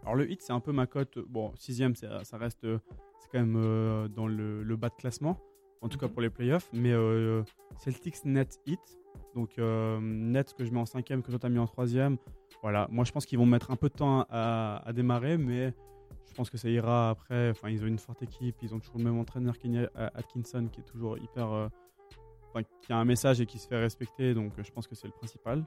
Alors 0.02 0.14
le 0.14 0.30
Heat, 0.30 0.42
c'est 0.42 0.52
un 0.52 0.60
peu 0.60 0.72
ma 0.72 0.86
cote. 0.86 1.16
euh, 1.16 1.24
Bon, 1.28 1.52
sixième, 1.56 1.94
c'est- 1.96 2.06
ça 2.24 2.36
reste, 2.38 2.64
euh, 2.64 2.78
c'est 3.20 3.28
quand 3.32 3.40
même 3.40 3.56
euh, 3.62 4.08
dans 4.08 4.26
le, 4.26 4.62
le 4.62 4.76
bas 4.76 4.88
de 4.90 4.94
classement. 4.94 5.38
En 5.80 5.88
tout 5.88 5.98
cas 5.98 6.08
pour 6.08 6.22
les 6.22 6.30
playoffs. 6.30 6.68
Mais 6.72 6.92
euh, 6.92 7.42
Celtics 7.78 8.24
net 8.24 8.60
hit, 8.66 8.80
donc 9.34 9.58
euh, 9.58 9.98
net 10.00 10.54
que 10.54 10.64
je 10.64 10.70
mets 10.72 10.80
en 10.80 10.86
cinquième, 10.86 11.22
que 11.22 11.30
toi 11.30 11.38
t'as 11.38 11.48
mis 11.48 11.58
en 11.58 11.66
troisième. 11.66 12.16
Voilà, 12.62 12.88
moi 12.90 13.04
je 13.04 13.12
pense 13.12 13.26
qu'ils 13.26 13.38
vont 13.38 13.46
mettre 13.46 13.70
un 13.70 13.76
peu 13.76 13.88
de 13.88 13.94
temps 13.94 14.26
à, 14.30 14.82
à 14.84 14.92
démarrer, 14.92 15.38
mais 15.38 15.72
je 16.26 16.34
pense 16.34 16.50
que 16.50 16.58
ça 16.58 16.68
ira 16.68 17.10
après. 17.10 17.50
Enfin, 17.50 17.68
ils 17.70 17.82
ont 17.82 17.86
une 17.86 17.98
forte 17.98 18.22
équipe, 18.22 18.56
ils 18.62 18.74
ont 18.74 18.78
toujours 18.80 18.98
le 18.98 19.04
même 19.04 19.18
entraîneur 19.18 19.58
Kenny 19.58 19.84
Atkinson 19.94 20.68
qui 20.72 20.80
est 20.80 20.84
toujours 20.84 21.18
hyper. 21.18 21.50
euh, 21.52 21.68
Enfin, 22.50 22.62
qui 22.80 22.94
a 22.94 22.96
un 22.96 23.04
message 23.04 23.42
et 23.42 23.46
qui 23.46 23.58
se 23.58 23.68
fait 23.68 23.78
respecter, 23.78 24.32
donc 24.32 24.58
euh, 24.58 24.62
je 24.64 24.72
pense 24.72 24.86
que 24.86 24.94
c'est 24.94 25.06
le 25.06 25.12
principal. 25.12 25.66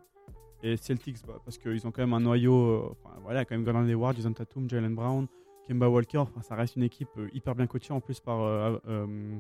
Et 0.64 0.78
Celtics, 0.78 1.18
bah, 1.28 1.36
parce 1.45 1.59
qu'ils 1.59 1.86
ont 1.86 1.91
quand 1.91 2.01
même 2.01 2.14
un 2.14 2.20
noyau. 2.20 2.55
euh, 2.55 2.89
enfin, 2.91 3.16
voilà, 3.22 3.45
quand 3.45 3.53
même 3.53 3.64
Gordon 3.64 3.88
Hayward, 3.88 4.16
Jason 4.16 4.34
Tatum, 4.34 4.68
Jalen 4.68 4.95
Brown, 4.95 5.28
Kemba 5.68 5.88
Walker. 5.88 6.18
Enfin, 6.18 6.41
ça 6.41 6.55
reste 6.55 6.78
une 6.78 6.82
équipe 6.84 7.09
euh, 7.20 7.30
hyper 7.34 7.53
bien 7.53 7.68
coachée 7.68 7.93
en 7.93 7.99
plus 8.01 8.20
par 8.20 8.41
euh, 8.41 8.80
euh, 8.88 9.38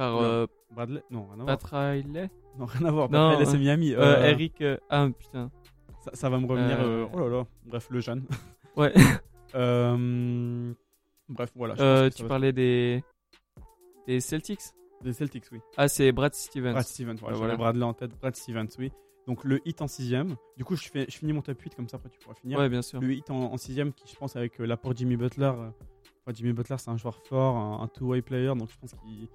Par 0.00 0.16
Ouais. 0.18 0.24
euh, 0.24 0.46
Bradley. 0.72 1.02
Non, 1.10 1.24
rien 1.26 1.40
à 1.40 1.44
voir. 1.44 1.58
Pat 1.58 1.64
Riley 1.70 2.30
Non, 2.58 2.64
rien 2.64 2.86
à 2.86 2.90
voir. 2.90 3.10
Non, 3.10 3.28
Bradley, 3.30 3.44
c'est 3.44 3.58
Miami. 3.58 3.92
Euh, 3.92 4.00
Euh, 4.00 4.24
Eric. 4.30 4.60
euh, 4.62 4.76
Ah 4.88 5.06
putain. 5.18 5.50
Ça, 6.04 6.10
ça 6.14 6.30
va 6.30 6.38
me 6.38 6.46
revenir. 6.46 6.78
Oh 7.12 7.18
là 7.18 7.28
là. 7.28 7.46
Bref, 7.66 7.88
le 7.90 8.00
jeune. 8.00 8.24
Ouais. 8.76 8.92
Bref, 11.28 11.50
voilà. 11.54 12.10
tu 12.10 12.24
parlais 12.24 12.52
des. 12.52 13.02
Des 14.06 14.20
Celtics? 14.20 14.60
Des 15.02 15.12
Celtics, 15.12 15.44
oui. 15.52 15.58
Ah, 15.76 15.88
c'est 15.88 16.12
Brad 16.12 16.34
Stevens. 16.34 16.72
Brad 16.72 16.84
Stevens, 16.84 17.16
voilà, 17.20 17.36
voilà. 17.36 17.56
Bradley 17.56 17.84
en 17.84 17.94
tête. 17.94 18.10
Brad 18.20 18.34
Stevens, 18.36 18.68
oui. 18.78 18.90
Donc 19.26 19.44
le 19.44 19.60
hit 19.66 19.80
en 19.82 19.86
sixième. 19.86 20.36
Du 20.56 20.64
coup, 20.64 20.76
je, 20.76 20.88
fais, 20.88 21.06
je 21.08 21.16
finis 21.18 21.32
mon 21.32 21.42
top 21.42 21.60
8, 21.60 21.74
comme 21.74 21.88
ça 21.88 21.96
après 21.98 22.08
tu 22.08 22.18
pourras 22.18 22.34
finir. 22.34 22.58
Ouais, 22.58 22.68
bien 22.68 22.82
sûr. 22.82 23.00
Le 23.00 23.12
hit 23.12 23.30
en, 23.30 23.52
en 23.52 23.56
sixième, 23.58 23.92
qui 23.92 24.08
je 24.10 24.16
pense 24.16 24.34
avec 24.36 24.60
euh, 24.60 24.64
l'apport 24.66 24.94
Jimmy 24.96 25.16
Butler. 25.16 25.44
euh, 25.44 25.68
enfin, 26.26 26.32
Jimmy 26.34 26.52
Butler, 26.52 26.76
c'est 26.78 26.90
un 26.90 26.96
joueur 26.96 27.16
fort, 27.26 27.56
un, 27.56 27.82
un 27.82 27.88
two-way 27.88 28.22
player, 28.22 28.54
donc 28.56 28.70
je 28.70 28.78
pense 28.78 28.92
qu'il. 28.94 29.28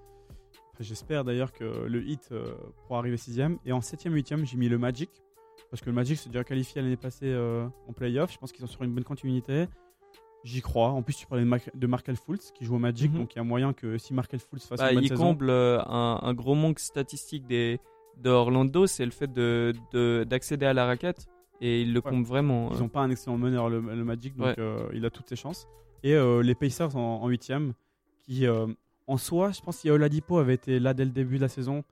J'espère 0.84 1.24
d'ailleurs 1.24 1.52
que 1.54 1.64
le 1.88 2.04
hit 2.04 2.30
euh, 2.32 2.54
pourra 2.88 3.00
arriver 3.00 3.18
sixième. 3.18 3.58
Et 3.66 3.72
en 3.72 3.82
septième, 3.82 4.14
huitième, 4.14 4.46
j'ai 4.46 4.58
mis 4.58 4.70
le 4.70 4.78
Magic. 4.78 5.10
Parce 5.72 5.82
que 5.82 5.88
le 5.90 5.96
Magic 5.96 6.18
s'est 6.18 6.30
déjà 6.30 6.44
qualifié 6.44 6.82
l'année 6.82 6.98
passée 6.98 7.26
euh, 7.32 7.68
en 7.88 7.94
playoff. 7.94 8.32
Je 8.32 8.38
pense 8.38 8.52
qu'ils 8.52 8.62
sont 8.62 8.72
sur 8.72 8.84
une 8.84 8.94
bonne 8.94 9.04
continuité. 9.04 9.68
J'y 10.44 10.62
crois. 10.62 10.90
En 10.90 11.02
plus, 11.02 11.16
tu 11.16 11.26
parlais 11.26 11.44
de, 11.44 11.50
de 11.74 11.88
Markel 11.88 12.16
Fultz 12.16 12.52
qui 12.52 12.66
joue 12.66 12.76
au 12.76 12.80
Magic. 12.80 13.12
Mhm. 13.12 13.18
Donc 13.20 13.34
il 13.34 13.38
y 13.38 13.42
a 13.42 13.44
moyen 13.44 13.74
que 13.74 13.98
si 13.98 14.14
Markel 14.14 14.40
Fultz 14.40 14.68
fasse 14.68 14.80
Bah, 14.80 14.90
une 14.92 14.96
bonne 14.96 15.04
il 15.06 15.10
saison. 15.10 15.24
comble 15.24 15.50
euh, 15.50 15.80
un, 15.88 16.20
un 16.22 16.34
gros 16.34 16.54
manque 16.56 16.80
statistique 16.80 17.48
des, 17.48 17.80
de 18.22 18.30
Orlando, 18.30 18.86
c'est 18.86 19.06
le 19.06 19.12
fait 19.12 19.32
de, 19.32 19.74
de- 19.92 20.24
d'accéder 20.28 20.66
à 20.68 20.74
la 20.74 20.86
raquette. 20.86 21.26
Et 21.62 21.82
il 21.82 21.94
le 21.94 22.00
Ouais. 22.04 22.12
comble 22.12 22.26
vraiment. 22.28 22.70
Ils 22.72 22.78
euh. 22.78 22.80
n'ont 22.82 22.90
pas 22.90 23.02
un 23.02 23.10
excellent 23.10 23.38
meneur, 23.38 23.70
le, 23.70 23.80
le 23.80 24.04
Magic, 24.04 24.36
donc 24.36 24.48
Ouais. 24.48 24.56
euh, 24.60 24.88
il 24.94 25.04
a 25.06 25.10
toutes 25.10 25.30
ses 25.30 25.36
chances. 25.38 25.68
Et 26.04 26.14
les 26.44 26.54
Pacers 26.54 26.96
en, 26.96 27.28
huitième, 27.28 27.74
qui 28.28 28.46
en 29.08 29.18
soi, 29.18 29.52
je 29.52 29.62
pense 29.62 29.78
si 29.78 29.90
Oladipo 29.90 30.38
avait 30.38 30.56
été 30.56 30.80
là 30.80 30.94
dès 30.94 31.06
le 31.06 31.12
début 31.12 31.36
de 31.38 31.42
la 31.42 31.48
saison, 31.50 31.84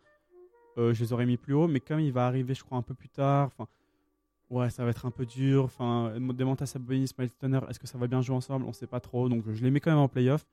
euh, 0.77 0.93
je 0.93 1.03
les 1.03 1.13
aurais 1.13 1.25
mis 1.25 1.37
plus 1.37 1.53
haut. 1.53 1.67
Mais 1.67 1.79
comme 1.79 1.99
il 1.99 2.11
va 2.11 2.25
arriver, 2.27 2.53
je 2.53 2.63
crois, 2.63 2.77
un 2.77 2.81
peu 2.81 2.93
plus 2.93 3.09
tard, 3.09 3.47
enfin, 3.47 3.67
ouais, 4.49 4.69
ça 4.69 4.83
va 4.83 4.89
être 4.91 5.05
un 5.05 5.11
peu 5.11 5.25
dur. 5.25 5.63
Enfin, 5.65 6.13
Sabonis, 6.65 7.11
Miles 7.17 7.29
Turner, 7.39 7.59
est-ce 7.69 7.79
que 7.79 7.87
ça 7.87 7.97
va 7.97 8.07
bien 8.07 8.21
jouer 8.21 8.35
ensemble? 8.35 8.65
On 8.65 8.73
sait 8.73 8.87
pas 8.87 8.99
trop. 8.99 9.29
Donc 9.29 9.43
je 9.51 9.63
les 9.63 9.71
mets 9.71 9.79
quand 9.79 9.91
même 9.91 9.99
en 9.99 10.07
playoff. 10.09 10.45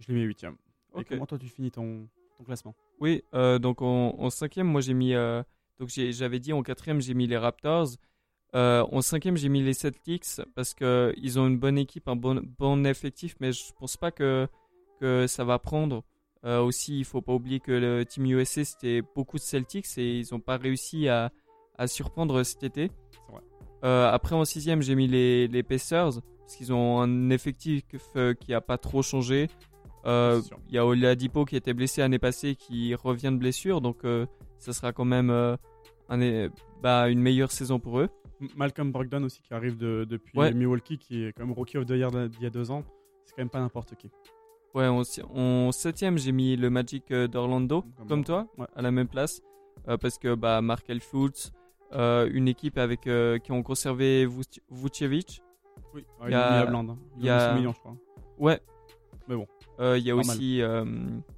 Je 0.00 0.08
les 0.08 0.14
mets 0.14 0.22
huitième. 0.22 0.56
Et 0.94 1.00
Ok. 1.00 1.06
comment 1.08 1.26
toi 1.26 1.38
tu 1.38 1.48
finis 1.48 1.70
ton, 1.70 2.08
ton 2.36 2.44
classement? 2.44 2.74
Oui, 3.00 3.22
euh, 3.34 3.58
donc 3.58 3.80
en, 3.82 4.14
en 4.18 4.30
cinquième, 4.30 4.66
moi 4.66 4.80
j'ai 4.80 4.94
mis. 4.94 5.14
euh, 5.14 5.42
donc 5.78 5.88
j'avais 5.88 6.38
dit 6.38 6.52
en 6.52 6.62
quatrième, 6.62 7.00
j'ai 7.00 7.14
mis 7.14 7.26
les 7.26 7.38
Raptors. 7.38 7.88
Euh, 8.54 8.86
en 8.92 9.00
cinquième, 9.00 9.38
j'ai 9.38 9.48
mis 9.48 9.62
les 9.62 9.72
Celtics 9.72 10.26
parce 10.54 10.74
qu'ils 10.74 11.38
ont 11.40 11.46
une 11.46 11.58
bonne 11.58 11.78
équipe, 11.78 12.06
un 12.08 12.16
bon, 12.16 12.42
bon 12.58 12.84
effectif, 12.84 13.34
mais 13.40 13.50
je 13.52 13.72
pense 13.72 13.96
pas 13.96 14.10
que, 14.10 14.46
que 15.02 15.26
ça 15.26 15.44
va 15.44 15.58
prendre. 15.58 16.04
Euh, 16.44 16.60
aussi, 16.60 16.98
il 16.98 17.04
faut 17.04 17.20
pas 17.22 17.32
oublier 17.34 17.60
que 17.60 17.72
le 17.72 18.04
Team 18.04 18.24
USA 18.26 18.64
c'était 18.64 19.02
beaucoup 19.14 19.36
de 19.36 19.42
Celtics 19.42 19.86
et 19.98 20.18
ils 20.20 20.26
n'ont 20.32 20.40
pas 20.40 20.56
réussi 20.56 21.08
à, 21.08 21.30
à 21.78 21.86
surprendre 21.86 22.42
cet 22.42 22.62
été. 22.64 22.90
Vrai. 23.30 23.40
Euh, 23.84 24.10
après, 24.10 24.34
en 24.34 24.44
sixième, 24.44 24.82
j'ai 24.82 24.94
mis 24.94 25.06
les, 25.08 25.46
les 25.48 25.62
Pacers 25.62 26.20
parce 26.40 26.56
qu'ils 26.56 26.72
ont 26.72 27.00
un 27.00 27.30
effectif 27.30 27.82
euh, 28.16 28.34
qui 28.34 28.54
a 28.54 28.60
pas 28.60 28.78
trop 28.78 29.02
changé. 29.02 29.48
Euh. 30.04 30.40
Il 30.68 30.74
y 30.74 30.78
a 30.78 30.84
Oladipo 30.86 31.44
qui 31.44 31.54
était 31.56 31.74
blessé 31.74 32.00
l'année 32.00 32.18
passée 32.18 32.56
qui 32.56 32.94
revient 32.96 33.30
de 33.32 33.36
blessure, 33.38 33.80
donc 33.80 34.04
euh, 34.04 34.26
ça 34.58 34.72
sera 34.72 34.92
quand 34.92 35.04
même 35.04 35.30
euh, 35.30 35.56
un- 36.08 36.48
bah, 36.82 37.08
une 37.08 37.20
meilleure 37.20 37.52
saison 37.52 37.78
pour 37.78 38.00
eux. 38.00 38.08
Malcolm 38.56 38.90
Brogdon 38.90 39.22
aussi 39.22 39.40
qui 39.42 39.54
arrive 39.54 39.76
de- 39.76 40.04
depuis 40.10 40.36
Ouais. 40.36 40.52
Milwaukee, 40.52 40.98
qui 40.98 41.22
est 41.24 41.32
quand 41.32 41.44
même 41.46 41.54
Rookie 41.54 41.78
of 41.78 41.86
the 41.86 41.90
Year 41.90 42.10
d'il 42.10 42.42
y 42.42 42.46
a 42.46 42.50
deux 42.50 42.72
ans. 42.72 42.82
C'est 43.24 43.36
quand 43.36 43.42
même 43.42 43.50
pas 43.50 43.60
n'importe 43.60 43.94
qui. 43.94 44.10
Ouais, 44.74 44.86
en, 44.86 45.02
en 45.34 45.72
septième, 45.72 46.16
j'ai 46.18 46.32
mis 46.32 46.56
le 46.56 46.70
Magic 46.70 47.10
euh, 47.10 47.28
d'Orlando, 47.28 47.84
Comme 48.08 48.24
toi, 48.24 48.46
Ouais. 48.58 48.66
à 48.74 48.80
la 48.82 48.90
même 48.90 49.08
place, 49.08 49.42
euh, 49.88 49.96
parce 49.98 50.16
que 50.18 50.34
bah, 50.34 50.60
Markel 50.62 51.00
Fultz, 51.00 51.52
euh, 51.92 52.28
une 52.32 52.48
équipe 52.48 52.78
avec 52.78 53.06
euh, 53.06 53.38
qui 53.38 53.52
ont 53.52 53.62
conservé 53.62 54.26
Vuc- 54.26 54.60
Vucevic. 54.70 55.42
Oui, 55.94 56.04
Il 56.22 56.28
il 56.28 56.30
y 56.32 56.34
a 56.34 56.62
hein. 56.66 56.96
il 57.18 57.24
y 57.24 57.28
a- 57.28 57.38
200 57.48 57.54
millions, 57.58 57.72
je 57.74 57.78
crois. 57.80 57.96
Ouais. 58.38 58.60
Mais 59.28 59.36
bon. 59.36 59.46
Il 59.78 59.98
y 60.02 60.10
a 60.10 60.14
Normal. 60.14 60.36
aussi 60.36 60.62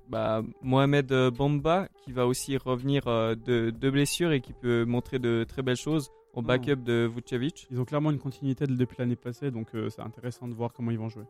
bah, 0.08 0.42
Mohamed 0.62 1.12
Bamba 1.36 1.88
qui 2.02 2.12
va 2.12 2.26
aussi 2.26 2.56
revenir 2.56 3.04
de, 3.04 3.70
de 3.70 3.90
blessure 3.90 4.32
et 4.32 4.40
qui 4.40 4.52
peut 4.52 4.84
montrer 4.84 5.18
de 5.18 5.44
très 5.48 5.62
belles 5.62 5.76
choses 5.76 6.10
au 6.34 6.40
Oh. 6.40 6.42
backup 6.42 6.76
de 6.76 7.10
Vucevic. 7.12 7.66
Ils 7.70 7.80
ont 7.80 7.84
clairement 7.84 8.10
une 8.10 8.18
continuité 8.18 8.66
de- 8.66 8.74
depuis 8.74 8.96
l'année 8.98 9.16
passée, 9.16 9.50
donc 9.50 9.68
c'est 9.90 10.02
intéressant 10.02 10.46
de 10.48 10.54
voir 10.54 10.72
comment 10.72 10.90
ils 10.90 10.98
vont 10.98 11.08
jouer. 11.08 11.24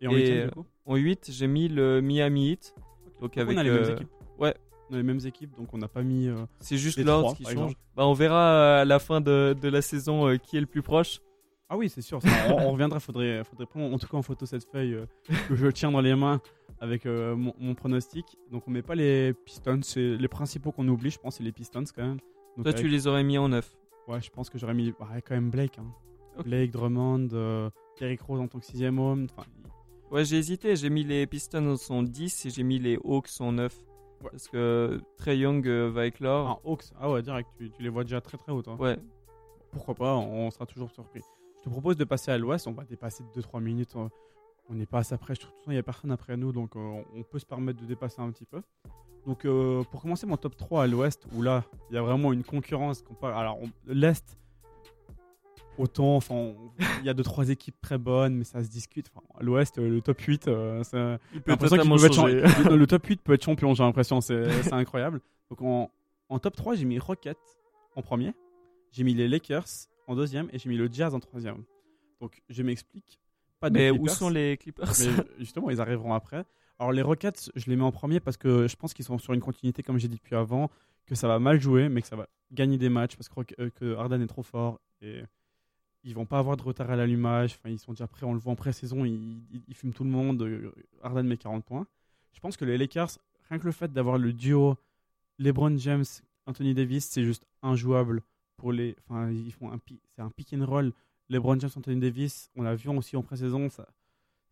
Et 0.00 0.08
en 0.08 0.12
Et, 0.12 0.16
huitième, 0.16 0.38
euh, 0.38 0.44
du 0.46 0.50
coup? 0.52 0.66
En 0.84 0.96
8, 0.96 1.30
j'ai 1.32 1.46
mis 1.46 1.68
le 1.68 2.00
Miami 2.00 2.50
Heat. 2.52 2.74
Donc 3.20 3.34
Donc, 3.34 3.38
avec, 3.38 3.56
on 3.56 3.60
a 3.60 3.62
les 3.64 3.70
mêmes 3.70 3.82
euh, 3.82 3.94
équipes. 3.94 4.08
ouais. 4.38 4.54
On 4.90 4.94
a 4.94 4.96
les 4.98 5.02
mêmes 5.02 5.20
équipes, 5.24 5.56
donc 5.56 5.72
on 5.74 5.78
n'a 5.78 5.88
pas 5.88 6.02
mis. 6.02 6.28
euh, 6.28 6.36
C'est 6.60 6.76
juste 6.76 6.98
l'ordre 6.98 7.34
qui 7.34 7.44
change. 7.44 7.72
Bah, 7.96 8.06
on 8.06 8.12
verra 8.12 8.52
euh, 8.52 8.82
à 8.82 8.84
la 8.84 8.98
fin 9.00 9.20
de, 9.20 9.56
de 9.60 9.68
la 9.68 9.82
saison 9.82 10.28
euh, 10.28 10.36
qui 10.36 10.56
est 10.56 10.60
le 10.60 10.66
plus 10.66 10.82
proche. 10.82 11.20
Ah 11.68 11.76
oui, 11.76 11.88
c'est 11.88 12.02
sûr. 12.02 12.22
ça, 12.22 12.28
on, 12.50 12.66
on 12.68 12.70
reviendra. 12.72 13.00
Faudrait, 13.00 13.42
faudrait 13.42 13.66
prendre 13.66 13.92
en 13.92 13.98
tout 13.98 14.06
cas 14.06 14.16
en 14.16 14.22
photo 14.22 14.46
cette 14.46 14.64
feuille 14.70 14.94
euh, 14.94 15.06
que 15.48 15.56
je 15.56 15.66
tiens 15.68 15.90
dans 15.90 16.00
les 16.02 16.14
mains 16.14 16.40
avec 16.80 17.04
mon, 17.06 17.52
mon 17.58 17.74
pronostic. 17.74 18.26
Donc 18.52 18.68
on 18.68 18.70
met 18.70 18.82
pas 18.82 18.94
les 18.94 19.32
Pistons. 19.32 19.80
C'est 19.82 20.16
les 20.16 20.28
principaux 20.28 20.70
qu'on 20.70 20.86
oublie, 20.86 21.10
je 21.10 21.18
pense, 21.18 21.36
c'est 21.38 21.42
les 21.42 21.50
Pistons 21.52 21.82
quand 21.96 22.02
même. 22.06 22.18
Donc, 22.56 22.64
Toi, 22.66 22.68
avec- 22.72 22.76
tu 22.76 22.86
les 22.88 23.06
aurais 23.08 23.24
mis 23.24 23.38
en 23.38 23.48
9. 23.48 23.76
Ouais, 24.06 24.20
je 24.20 24.30
pense 24.30 24.50
que 24.50 24.58
j'aurais 24.58 24.74
mis 24.74 24.92
quand 24.98 25.30
même 25.34 25.50
Blake. 25.50 25.78
hein. 25.80 26.42
Blake, 26.44 26.70
Drummond, 26.70 27.70
Derrick 27.98 28.20
Rose 28.20 28.40
en 28.40 28.46
tant 28.46 28.58
que 28.60 28.64
sixième 28.66 28.98
homme. 29.00 29.26
Enfin, 29.36 29.48
Ouais, 30.16 30.24
j'ai 30.24 30.38
hésité. 30.38 30.76
J'ai 30.76 30.88
mis 30.88 31.04
les 31.04 31.26
Pistons 31.26 31.76
en 31.90 32.02
10 32.02 32.46
et 32.46 32.50
j'ai 32.50 32.62
mis 32.62 32.78
les 32.78 32.96
Hawks 33.04 33.28
en 33.38 33.52
9. 33.52 33.76
Ouais. 34.22 34.30
Parce 34.30 34.48
que 34.48 34.98
Trey 35.18 35.36
Young 35.36 35.66
euh, 35.68 35.90
va 35.90 36.06
éclore. 36.06 36.48
ah, 36.64 36.66
Hawks, 36.66 36.84
ah 36.98 37.10
ouais, 37.10 37.20
direct, 37.20 37.50
tu, 37.58 37.70
tu 37.70 37.82
les 37.82 37.90
vois 37.90 38.02
déjà 38.02 38.22
très 38.22 38.38
très 38.38 38.50
haut. 38.50 38.62
toi. 38.62 38.76
Ouais. 38.76 38.96
Pourquoi 39.72 39.94
pas, 39.94 40.16
on 40.16 40.50
sera 40.50 40.64
toujours 40.64 40.90
surpris. 40.90 41.20
Je 41.58 41.64
te 41.64 41.68
propose 41.68 41.98
de 41.98 42.04
passer 42.04 42.30
à 42.30 42.38
l'ouest, 42.38 42.66
on 42.66 42.72
va 42.72 42.84
dépasser 42.84 43.24
de 43.24 43.42
2-3 43.42 43.60
minutes. 43.60 43.94
euh, 43.96 44.08
On 44.70 44.74
n'est 44.74 44.86
pas 44.86 45.00
assez 45.00 45.14
après, 45.14 45.34
je 45.34 45.40
trouve 45.42 45.52
qu'il 45.62 45.74
n'y 45.74 45.78
a 45.78 45.82
personne 45.82 46.10
après 46.10 46.38
nous, 46.38 46.50
donc 46.50 46.76
euh, 46.76 47.02
on 47.14 47.22
peut 47.22 47.38
se 47.38 47.44
permettre 47.44 47.78
de 47.82 47.84
dépasser 47.84 48.22
un 48.22 48.30
petit 48.30 48.46
peu. 48.46 48.62
Donc 49.26 49.44
euh, 49.44 49.82
pour 49.90 50.00
commencer 50.00 50.26
mon 50.26 50.38
top 50.38 50.56
3 50.56 50.84
à 50.84 50.86
l'ouest, 50.86 51.26
où 51.34 51.42
là, 51.42 51.62
il 51.90 51.94
y 51.94 51.98
a 51.98 52.02
vraiment 52.02 52.32
une 52.32 52.42
concurrence. 52.42 53.04
Alors 53.20 53.58
l'est, 53.86 54.38
autant, 55.78 56.16
enfin, 56.16 56.52
il 57.00 57.06
y 57.06 57.08
a 57.08 57.14
2-3 57.14 57.50
équipes 57.50 57.76
très 57.80 57.98
bonnes, 57.98 58.34
mais 58.34 58.44
ça 58.44 58.62
se 58.62 58.68
discute. 58.68 59.10
Enfin, 59.14 59.26
à 59.38 59.42
l'ouest, 59.42 59.78
euh, 59.78 59.88
le 59.88 60.00
top 60.00 60.20
8, 60.20 60.48
euh, 60.48 60.82
ça- 60.84 61.18
Il 61.34 61.40
être 62.06 62.14
champ- 62.14 62.26
le, 62.76 62.86
top 62.86 63.06
8 63.06 63.22
peut 63.22 63.32
être 63.34 63.44
champion, 63.44 63.74
j'ai 63.74 63.82
l'impression, 63.82 64.20
c'est 64.20 64.72
incroyable. 64.72 65.20
Donc 65.50 65.62
en, 65.62 65.90
en 66.28 66.38
top 66.38 66.56
3, 66.56 66.74
j'ai 66.74 66.84
mis 66.84 66.98
Rocket 66.98 67.38
en 67.94 68.02
premier, 68.02 68.34
j'ai 68.92 69.04
mis 69.04 69.14
les 69.14 69.28
Lakers 69.28 69.66
en 70.06 70.14
deuxième 70.16 70.48
et 70.52 70.58
j'ai 70.58 70.68
mis 70.68 70.76
le 70.76 70.88
Jazz 70.92 71.14
en 71.14 71.20
troisième. 71.20 71.64
Donc 72.20 72.42
je 72.48 72.62
m'explique. 72.62 73.18
Pas 73.60 73.70
de 73.70 73.74
Mais 73.74 73.90
où 73.90 73.94
Clippers, 73.96 74.14
sont 74.14 74.28
les 74.28 74.56
Clippers 74.58 74.92
mais 75.00 75.24
justement, 75.38 75.70
ils 75.70 75.80
arriveront 75.80 76.12
après. 76.12 76.44
Alors 76.78 76.92
les 76.92 77.00
Rockets, 77.02 77.50
je 77.54 77.70
les 77.70 77.76
mets 77.76 77.84
en 77.84 77.92
premier 77.92 78.20
parce 78.20 78.36
que 78.36 78.68
je 78.68 78.76
pense 78.76 78.92
qu'ils 78.92 79.04
sont 79.04 79.18
sur 79.18 79.32
une 79.32 79.40
continuité, 79.40 79.82
comme 79.82 79.98
j'ai 79.98 80.08
dit 80.08 80.16
depuis 80.16 80.34
avant, 80.34 80.70
que 81.06 81.14
ça 81.14 81.26
va 81.26 81.38
mal 81.38 81.60
jouer, 81.60 81.88
mais 81.88 82.02
que 82.02 82.08
ça 82.08 82.16
va 82.16 82.26
gagner 82.52 82.76
des 82.76 82.88
matchs 82.90 83.16
parce 83.16 83.28
que, 83.28 83.54
euh, 83.60 83.70
que 83.70 83.94
Harden 83.96 84.20
est 84.20 84.26
trop 84.26 84.42
fort 84.42 84.78
et 85.00 85.22
ils 86.06 86.14
vont 86.14 86.24
pas 86.26 86.38
avoir 86.38 86.56
de 86.56 86.62
retard 86.62 86.90
à 86.90 86.96
l'allumage. 86.96 87.54
Enfin, 87.58 87.68
ils 87.68 87.78
sont 87.78 87.92
déjà 87.92 88.06
prêts, 88.06 88.24
on 88.24 88.32
le 88.32 88.38
voit 88.38 88.52
en 88.52 88.56
pré-saison, 88.56 89.04
ils, 89.04 89.42
ils- 89.52 89.62
ils 89.68 89.74
fument 89.74 89.92
tout 89.92 90.04
le 90.04 90.10
monde. 90.10 90.40
euh, 90.42 90.72
Harden 91.02 91.24
met 91.24 91.36
40 91.36 91.64
points. 91.64 91.86
Je 92.32 92.40
pense 92.40 92.56
que 92.56 92.64
les 92.64 92.78
Lakers, 92.78 93.10
rien 93.50 93.58
que 93.58 93.64
le 93.66 93.72
fait 93.72 93.92
d'avoir 93.92 94.16
le 94.18 94.32
duo 94.32 94.76
LeBron 95.38 95.76
James, 95.78 96.04
Anthony 96.46 96.74
Davis, 96.74 97.06
c'est 97.06 97.24
juste 97.24 97.44
injouable 97.62 98.22
pour 98.56 98.72
les. 98.72 98.96
Enfin, 99.08 99.30
ils 99.30 99.52
font 99.52 99.70
un 99.72 99.78
c'est 100.14 100.22
un 100.22 100.30
pick 100.30 100.52
and 100.54 100.64
roll. 100.64 100.92
LeBron 101.28 101.58
James, 101.58 101.70
Anthony 101.76 102.00
Davis, 102.00 102.50
on 102.56 102.62
l'a 102.62 102.74
vu 102.76 102.88
aussi 102.88 103.16
en 103.16 103.22
pré-saison, 103.22 103.68
ça, 103.68 103.88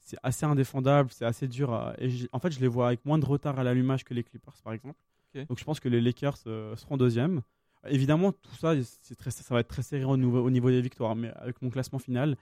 c'est 0.01 0.19
assez 0.25 0.45
indéfendable, 0.45 1.11
c'est 1.13 1.25
assez 1.25 1.47
dur. 1.47 1.73
à- 1.73 1.95
et 1.99 2.11
j'ai- 2.11 2.29
en 2.33 2.41
fait, 2.41 2.51
je 2.51 2.59
les 2.61 2.67
vois 2.69 2.89
avec 2.89 3.05
moins 3.05 3.19
de 3.19 3.25
retard 3.25 3.59
à 3.59 3.65
l'allumage 3.65 4.03
que 4.05 4.13
les 4.13 4.25
Clippers, 4.25 4.57
par 4.63 4.73
exemple. 4.73 4.99
Donc, 5.47 5.59
je 5.59 5.65
pense 5.65 5.79
que 5.81 5.89
les 5.89 6.01
Lakers 6.01 6.37
euh, 6.47 6.75
seront 6.77 6.97
deuxième. 6.97 7.43
Évidemment, 7.89 8.33
tout 8.33 8.55
ça, 8.57 8.75
très, 9.19 9.31
ça 9.31 9.55
va 9.55 9.61
être 9.61 9.69
très 9.69 9.83
serré 9.83 10.05
au 10.05 10.17
niveau, 10.17 10.41
au 10.45 10.51
niveau 10.51 10.71
des 10.71 10.81
victoires. 10.81 11.15
Mais 11.15 11.31
avec 11.37 11.61
mon 11.63 11.71
classement 11.71 11.99
final, 11.99 12.37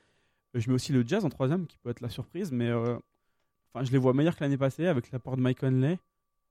euh, 0.55 0.61
je 0.61 0.69
mets 0.69 0.75
aussi 0.75 0.93
le 0.93 1.05
Jazz 1.07 1.25
en 1.25 1.31
troisième, 1.31 1.67
qui 1.67 1.79
peut 1.79 1.91
être 1.91 2.01
la 2.01 2.09
surprise. 2.11 2.53
Mais 2.53 2.69
euh, 2.69 2.97
enfin, 3.75 3.85
je 3.85 3.93
les 3.93 3.99
vois 3.99 4.13
meilleurs 4.15 4.37
que 4.37 4.45
l'année 4.45 4.59
passée, 4.59 4.87
avec 4.87 5.11
l'apport 5.13 5.37
de 5.37 5.43
Mike 5.43 5.61
Conley, 5.61 5.99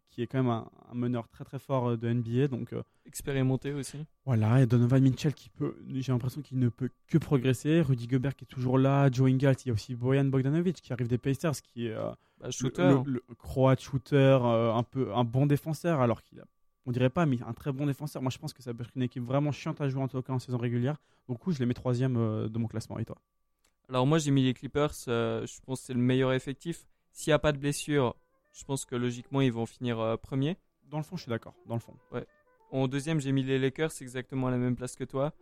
qui 0.09 0.21
est 0.21 0.27
quand 0.27 0.39
même 0.43 0.51
un, 0.51 0.69
un 0.91 0.93
meneur 0.95 1.29
très 1.29 1.45
très 1.45 1.59
fort 1.59 1.89
euh, 1.91 1.97
de 1.97 2.09
NBA. 2.11 2.47
Donc 2.49 2.73
euh, 2.73 2.83
Expérimenté 3.05 3.73
aussi. 3.73 4.05
voilà, 4.25 4.61
et 4.61 4.65
Donovan 4.65 5.01
Mitchell 5.01 5.33
qui 5.33 5.49
peut, 5.49 5.75
j'ai 5.89 6.11
l'impression 6.11 6.41
qu'il 6.41 6.59
ne 6.59 6.69
peut 6.69 6.89
que 7.07 7.17
progresser. 7.17 7.81
Rudy 7.81 8.07
Gobert 8.07 8.35
qui 8.35 8.43
est 8.43 8.47
toujours 8.47 8.77
là, 8.77 9.09
Joe 9.11 9.29
Ingles, 9.29 9.55
il 9.65 9.67
y 9.67 9.71
a 9.71 9.73
aussi 9.73 9.95
Bojan 9.95 10.25
Bogdanovic 10.25 10.81
qui 10.81 10.93
arrive 10.93 11.07
des 11.07 11.17
Pacers, 11.17 11.61
qui 11.61 11.87
est 11.87 11.91
euh, 11.93 12.09
Bah, 12.39 12.47
le- 12.47 12.51
shooter. 12.51 12.99
le, 13.05 13.23
le 13.27 13.35
croate 13.35 13.81
shooter, 13.81 14.39
un 14.43 14.83
peu 14.83 15.13
un 15.15 15.23
bon 15.23 15.45
défenseur, 15.45 15.99
alors 16.01 16.21
qu'il 16.23 16.39
a, 16.39 16.43
on 16.85 16.91
dirait 16.91 17.09
pas, 17.09 17.25
mais 17.25 17.41
un 17.43 17.53
très 17.53 17.71
bon 17.71 17.85
défenseur. 17.85 18.21
Moi, 18.21 18.31
je 18.31 18.37
pense 18.37 18.53
que 18.53 18.63
ça 18.63 18.73
peut 18.73 18.83
être 18.83 18.95
une 18.95 19.03
équipe 19.03 19.23
vraiment 19.23 19.51
chiante 19.51 19.81
à 19.81 19.87
jouer 19.87 20.01
en 20.01 20.07
tout 20.07 20.21
cas 20.21 20.33
en 20.33 20.39
saison 20.39 20.57
régulière. 20.57 20.97
Donc, 21.27 21.37
du 21.37 21.43
coup, 21.43 21.51
je 21.51 21.59
les 21.59 21.65
mets 21.65 21.73
troisième 21.73 22.17
euh, 22.17 22.49
de 22.49 22.57
mon 22.57 22.67
classement. 22.67 22.97
Et 22.97 23.05
toi? 23.05 23.17
Alors 23.91 24.07
moi 24.07 24.19
j'ai 24.19 24.31
mis 24.31 24.41
les 24.41 24.53
Clippers, 24.53 24.93
euh, 25.09 25.45
je 25.45 25.59
pense 25.65 25.81
que 25.81 25.87
c'est 25.87 25.93
le 25.93 25.99
meilleur 25.99 26.31
effectif. 26.31 26.87
S'il 27.11 27.31
n'y 27.31 27.33
a 27.33 27.39
pas 27.39 27.51
de 27.51 27.57
blessure, 27.57 28.15
je 28.53 28.63
pense 28.63 28.85
que 28.85 28.95
logiquement 28.95 29.41
ils 29.41 29.51
vont 29.51 29.65
finir 29.65 29.99
euh, 29.99 30.15
premier. 30.15 30.55
Dans 30.89 30.95
le 30.95 31.03
fond, 31.03 31.17
je 31.17 31.23
suis 31.23 31.29
d'accord. 31.29 31.55
Dans 31.65 31.73
le 31.73 31.81
fond. 31.81 31.93
En 32.71 32.87
deuxième 32.87 33.19
j'ai 33.19 33.33
mis 33.33 33.43
les 33.43 33.59
Lakers, 33.59 33.91
c'est 33.91 34.05
exactement 34.05 34.47
à 34.47 34.51
la 34.51 34.55
même 34.55 34.77
place 34.77 34.95
que 34.95 35.03
toi. 35.03 35.33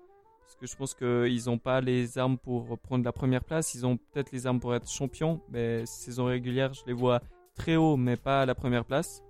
Parce 0.41 0.55
que 0.55 0.65
je 0.65 0.75
pense 0.75 0.95
qu'ils 0.95 1.45
n'ont 1.45 1.59
pas 1.59 1.79
les 1.79 2.17
armes 2.17 2.39
pour 2.39 2.79
prendre 2.79 3.05
la 3.05 3.11
première 3.11 3.43
place. 3.43 3.75
Ils 3.75 3.85
ont 3.85 3.97
peut-être 3.97 4.31
les 4.31 4.47
armes 4.47 4.59
pour 4.59 4.73
être 4.73 4.89
champions, 4.89 5.41
mais 5.49 5.85
saison 5.85 6.25
régulière 6.25 6.73
je 6.73 6.81
les 6.87 6.93
vois 6.93 7.21
très 7.53 7.75
haut, 7.75 7.97
mais 7.97 8.15
pas 8.15 8.41
à 8.41 8.45
la 8.47 8.55
première 8.55 8.83
place. 8.83 9.21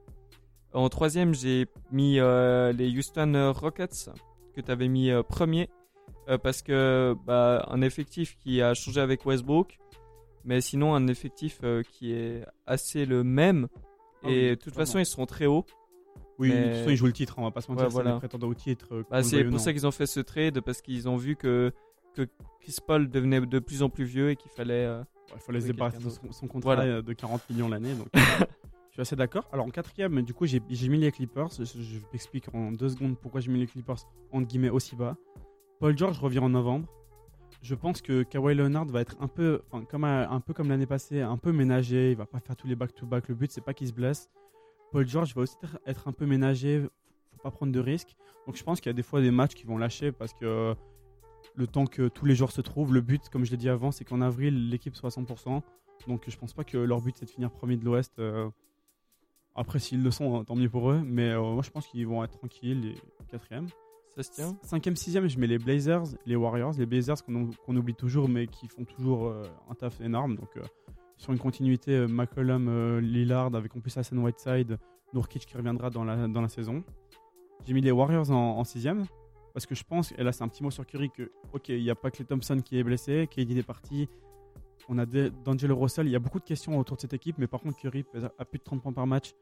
En 0.73 0.87
troisième 0.89 1.33
j'ai 1.33 1.65
mis 1.91 2.19
euh, 2.19 2.71
les 2.73 2.89
Houston 2.95 3.53
Rockets, 3.55 4.09
que 4.55 4.61
tu 4.61 4.71
avais 4.71 4.87
mis 4.87 5.09
euh, 5.09 5.23
premier. 5.23 5.69
Euh, 6.27 6.37
parce 6.37 6.61
que 6.61 7.15
bah, 7.25 7.65
un 7.71 7.81
effectif 7.81 8.37
qui 8.37 8.61
a 8.61 8.73
changé 8.75 9.01
avec 9.01 9.25
Westbrook, 9.25 9.79
mais 10.45 10.61
sinon 10.61 10.93
un 10.93 11.07
effectif 11.07 11.61
qui 11.91 12.13
est 12.13 12.45
assez 12.67 13.05
le 13.05 13.23
même. 13.23 13.67
Ah 14.23 14.29
Et 14.29 14.31
oui, 14.31 14.49
de 14.49 14.55
toute 14.55 14.73
vraiment. 14.73 14.85
façon, 14.85 14.99
ils 14.99 15.05
seront 15.05 15.25
très 15.25 15.45
hauts. 15.47 15.65
Oui, 16.37 16.49
Mais- 16.49 16.55
de 16.59 16.63
toute 16.65 16.73
façon, 16.77 16.89
ils 16.91 16.95
jouent 16.97 17.05
le 17.07 17.13
titre. 17.13 17.35
On 17.37 17.43
va 17.43 17.51
pas 17.51 17.61
se 17.61 17.71
mentir. 17.71 17.85
Ouais, 17.85 17.89
c'est 17.89 17.93
voilà. 17.93 18.11
des 18.13 18.19
prétendants 18.19 18.47
au 18.47 18.53
titre. 18.53 19.03
Bah, 19.09 19.23
c'est 19.23 19.43
pour 19.43 19.59
ça 19.59 19.73
qu'ils 19.73 19.87
ont 19.87 19.91
fait 19.91 20.05
ce 20.05 20.19
trade, 20.19 20.61
parce 20.61 20.81
qu'ils 20.81 21.09
ont 21.09 21.17
vu 21.17 21.35
que, 21.35 21.71
que 22.13 22.27
Chris 22.61 22.75
Paul 22.85 23.09
devenait 23.09 23.41
de 23.41 23.59
plus 23.59 23.81
en 23.81 23.89
plus 23.89 24.05
vieux 24.05 24.29
et 24.31 24.35
qu'il 24.35 24.51
fallait. 24.51 24.87
Il 25.33 25.39
faut 25.41 25.51
les 25.51 25.61
débarrasser 25.61 25.97
de 26.03 26.09
son, 26.09 26.31
son 26.31 26.47
contrat 26.47 26.75
Voilà. 26.75 27.01
de 27.01 27.13
40 27.13 27.49
millions 27.49 27.69
l'année. 27.69 27.93
Donc, 27.93 28.07
suis 29.03 29.13
assez 29.13 29.15
d'accord. 29.15 29.47
Alors, 29.51 29.65
en 29.65 29.69
quatrième, 29.69 30.21
du 30.21 30.33
coup, 30.33 30.45
j'ai 30.45 30.59
mis 30.89 30.97
les 30.97 31.11
Clippers. 31.11 31.49
Je, 31.57 31.63
je 31.63 31.99
t'explique 32.11 32.53
en 32.53 32.71
deux 32.71 32.89
secondes 32.89 33.17
pourquoi 33.17 33.41
j'ai 33.41 33.51
mis 33.51 33.59
les 33.59 33.67
Clippers, 33.67 33.97
entre 34.31 34.47
guillemets, 34.47 34.69
aussi 34.69 34.95
bas. 34.95 35.15
Paul 35.79 35.97
George 35.97 36.19
revient 36.19 36.39
en 36.39 36.49
novembre. 36.49 36.87
Je 37.61 37.75
pense 37.75 38.01
que 38.01 38.23
Kawhi 38.23 38.55
Leonard 38.55 38.85
va 38.85 39.01
être 39.01 39.15
un 39.19 39.27
peu, 39.27 39.61
enfin, 39.69 39.83
comme, 39.85 40.03
un, 40.03 40.29
un 40.29 40.39
peu 40.39 40.53
comme 40.53 40.69
l'année 40.69 40.85
passée, 40.85 41.21
un 41.21 41.37
peu 41.37 41.51
ménagé. 41.51 42.11
Il 42.11 42.17
va 42.17 42.25
pas 42.25 42.39
faire 42.39 42.55
tous 42.55 42.67
les 42.67 42.75
back-to-back. 42.75 43.27
Le 43.27 43.35
but, 43.35 43.51
c'est 43.51 43.61
pas 43.63 43.73
qu'il 43.73 43.87
se 43.87 43.93
blesse. 43.93 44.29
Paul 44.91 45.07
George 45.07 45.33
va 45.35 45.41
aussi 45.41 45.55
être- 45.63 45.79
être 45.85 46.07
un 46.07 46.11
peu 46.13 46.25
ménagé. 46.25 46.81
Faut 47.31 47.41
pas 47.43 47.51
prendre 47.51 47.71
de 47.71 47.79
risques. 47.79 48.15
Donc, 48.47 48.55
je 48.55 48.63
pense 48.63 48.79
qu'il 48.81 48.89
y 48.89 48.93
a 48.93 48.93
des 48.93 49.03
fois 49.03 49.21
des 49.21 49.31
matchs 49.31 49.53
qui 49.55 49.65
vont 49.65 49.77
lâcher 49.77 50.11
parce 50.11 50.33
que 50.33 50.75
le 51.55 51.67
temps 51.67 51.85
que 51.85 52.07
tous 52.07 52.25
les 52.25 52.35
joueurs 52.35 52.51
se 52.51 52.61
trouvent, 52.61 52.93
le 52.93 53.01
but, 53.01 53.29
comme 53.29 53.45
je 53.45 53.51
l'ai 53.51 53.57
dit 53.57 53.69
avant, 53.69 53.91
c'est 53.91 54.03
qu'en 54.05 54.21
avril, 54.21 54.69
l'équipe 54.69 54.95
soit 54.95 55.07
à 55.07 55.11
100%. 55.21 55.61
Donc 56.07 56.23
je 56.27 56.37
pense 56.37 56.53
pas 56.53 56.63
que 56.63 56.77
leur 56.77 57.01
but 57.01 57.15
c'est 57.17 57.25
de 57.25 57.29
finir 57.29 57.51
premier 57.51 57.75
de 57.77 57.83
l'Ouest. 57.83 58.19
euh. 58.19 58.49
Après, 59.55 59.79
s'ils 59.79 60.01
le 60.03 60.11
sont, 60.11 60.37
hein, 60.39 60.43
tant 60.45 60.55
mieux 60.55 60.69
pour 60.69 60.89
eux. 60.91 61.01
Mais 61.05 61.29
euh, 61.31 61.41
moi, 61.53 61.61
je 61.63 61.69
pense 61.69 61.87
qu'ils 61.87 62.07
vont 62.07 62.23
être 62.23 62.37
tranquilles 62.37 62.85
et 62.85 62.95
quatrième. 63.29 63.67
Ça 64.15 64.23
se 64.23 64.31
tient 64.31 64.57
Cinquième, 64.63 64.95
sixième, 64.95 65.27
je 65.27 65.37
mets 65.39 65.47
les 65.47 65.57
Blazers, 65.59 66.03
les 66.25 66.35
Warriors, 66.35 66.73
les 66.77 66.85
Blazers 66.85 67.23
qu'on 67.23 67.35
ou- 67.35 67.51
qu'on 67.65 67.75
oublie 67.75 67.93
toujours, 67.95 68.27
mais 68.29 68.47
qui 68.47 68.67
font 68.67 68.85
toujours 68.85 69.27
euh, 69.27 69.43
un 69.69 69.75
taf 69.75 69.99
énorme. 70.01 70.35
Donc 70.35 70.49
euh, 70.57 70.61
sur 71.17 71.31
une 71.33 71.39
continuité, 71.39 72.07
McCollum, 72.07 72.99
Lillard, 72.99 73.53
avec 73.55 73.75
en 73.75 73.79
plus 73.81 73.95
Hassan 73.97 74.19
Whiteside, 74.19 74.77
Nourkic 75.13 75.45
qui 75.45 75.57
reviendra 75.57 75.89
dans 75.89 76.03
la, 76.05 76.27
dans 76.27 76.41
la 76.41 76.47
saison. 76.49 76.83
J'ai 77.65 77.73
mis 77.73 77.81
les 77.81 77.91
Warriors 77.91 78.31
en, 78.31 78.57
en 78.57 78.63
sixième. 78.63 79.05
Parce 79.53 79.65
que 79.65 79.73
je 79.75 79.83
pense, 79.83 80.13
et 80.17 80.23
là 80.23 80.31
c'est 80.31 80.43
un 80.43 80.47
petit 80.47 80.63
mot 80.63 80.69
sur 80.71 80.85
Curry, 80.85 81.09
que 81.09 81.31
ok, 81.53 81.69
il 81.69 81.81
n'y 81.81 81.89
a 81.89 81.95
pas 81.95 82.11
que 82.11 82.19
les 82.19 82.25
Thompson 82.25 82.61
qui 82.63 82.77
est 82.77 82.83
blessé, 82.83 83.27
KD 83.29 83.57
est 83.57 83.63
parti, 83.63 84.07
on 84.89 84.97
a 84.97 85.05
D'Angelo 85.05 85.77
Russell, 85.77 86.07
il 86.07 86.11
y 86.11 86.15
a 86.15 86.19
beaucoup 86.19 86.39
de 86.39 86.43
questions 86.43 86.77
autour 86.77 86.97
de 86.97 87.01
cette 87.01 87.13
équipe, 87.13 87.37
mais 87.37 87.47
par 87.47 87.61
contre 87.61 87.77
Curry 87.77 88.03
a 88.37 88.45
plus 88.45 88.59
de 88.59 88.63
30 88.63 88.81
points 88.81 88.93
par 88.93 89.07
match 89.07 89.33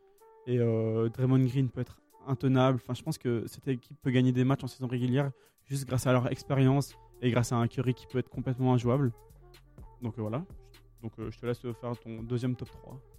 et 0.45 0.59
euh, 0.59 1.09
Draymond 1.09 1.45
Green 1.45 1.69
peut 1.69 1.81
être 1.81 1.99
intenable. 2.27 2.79
Enfin, 2.83 2.93
je 2.93 3.01
pense 3.01 3.17
que 3.17 3.45
cette 3.47 3.67
équipe 3.67 3.97
peut 4.01 4.11
gagner 4.11 4.31
des 4.31 4.43
matchs 4.43 4.63
en 4.63 4.67
saison 4.67 4.87
régulière 4.87 5.31
juste 5.65 5.85
grâce 5.85 6.07
à 6.07 6.13
leur 6.13 6.31
expérience 6.31 6.95
et 7.21 7.31
grâce 7.31 7.51
à 7.51 7.57
un 7.57 7.67
Curry 7.67 7.93
qui 7.93 8.07
peut 8.07 8.19
être 8.19 8.29
complètement 8.29 8.73
injouable. 8.73 9.11
Donc 10.01 10.17
euh, 10.17 10.21
voilà. 10.21 10.43
Donc 11.01 11.13
euh, 11.19 11.29
je 11.31 11.39
te 11.39 11.45
laisse 11.45 11.59
faire 11.59 11.97
ton 12.03 12.23
deuxième 12.23 12.55
top 12.55 12.71
3. 12.71 12.99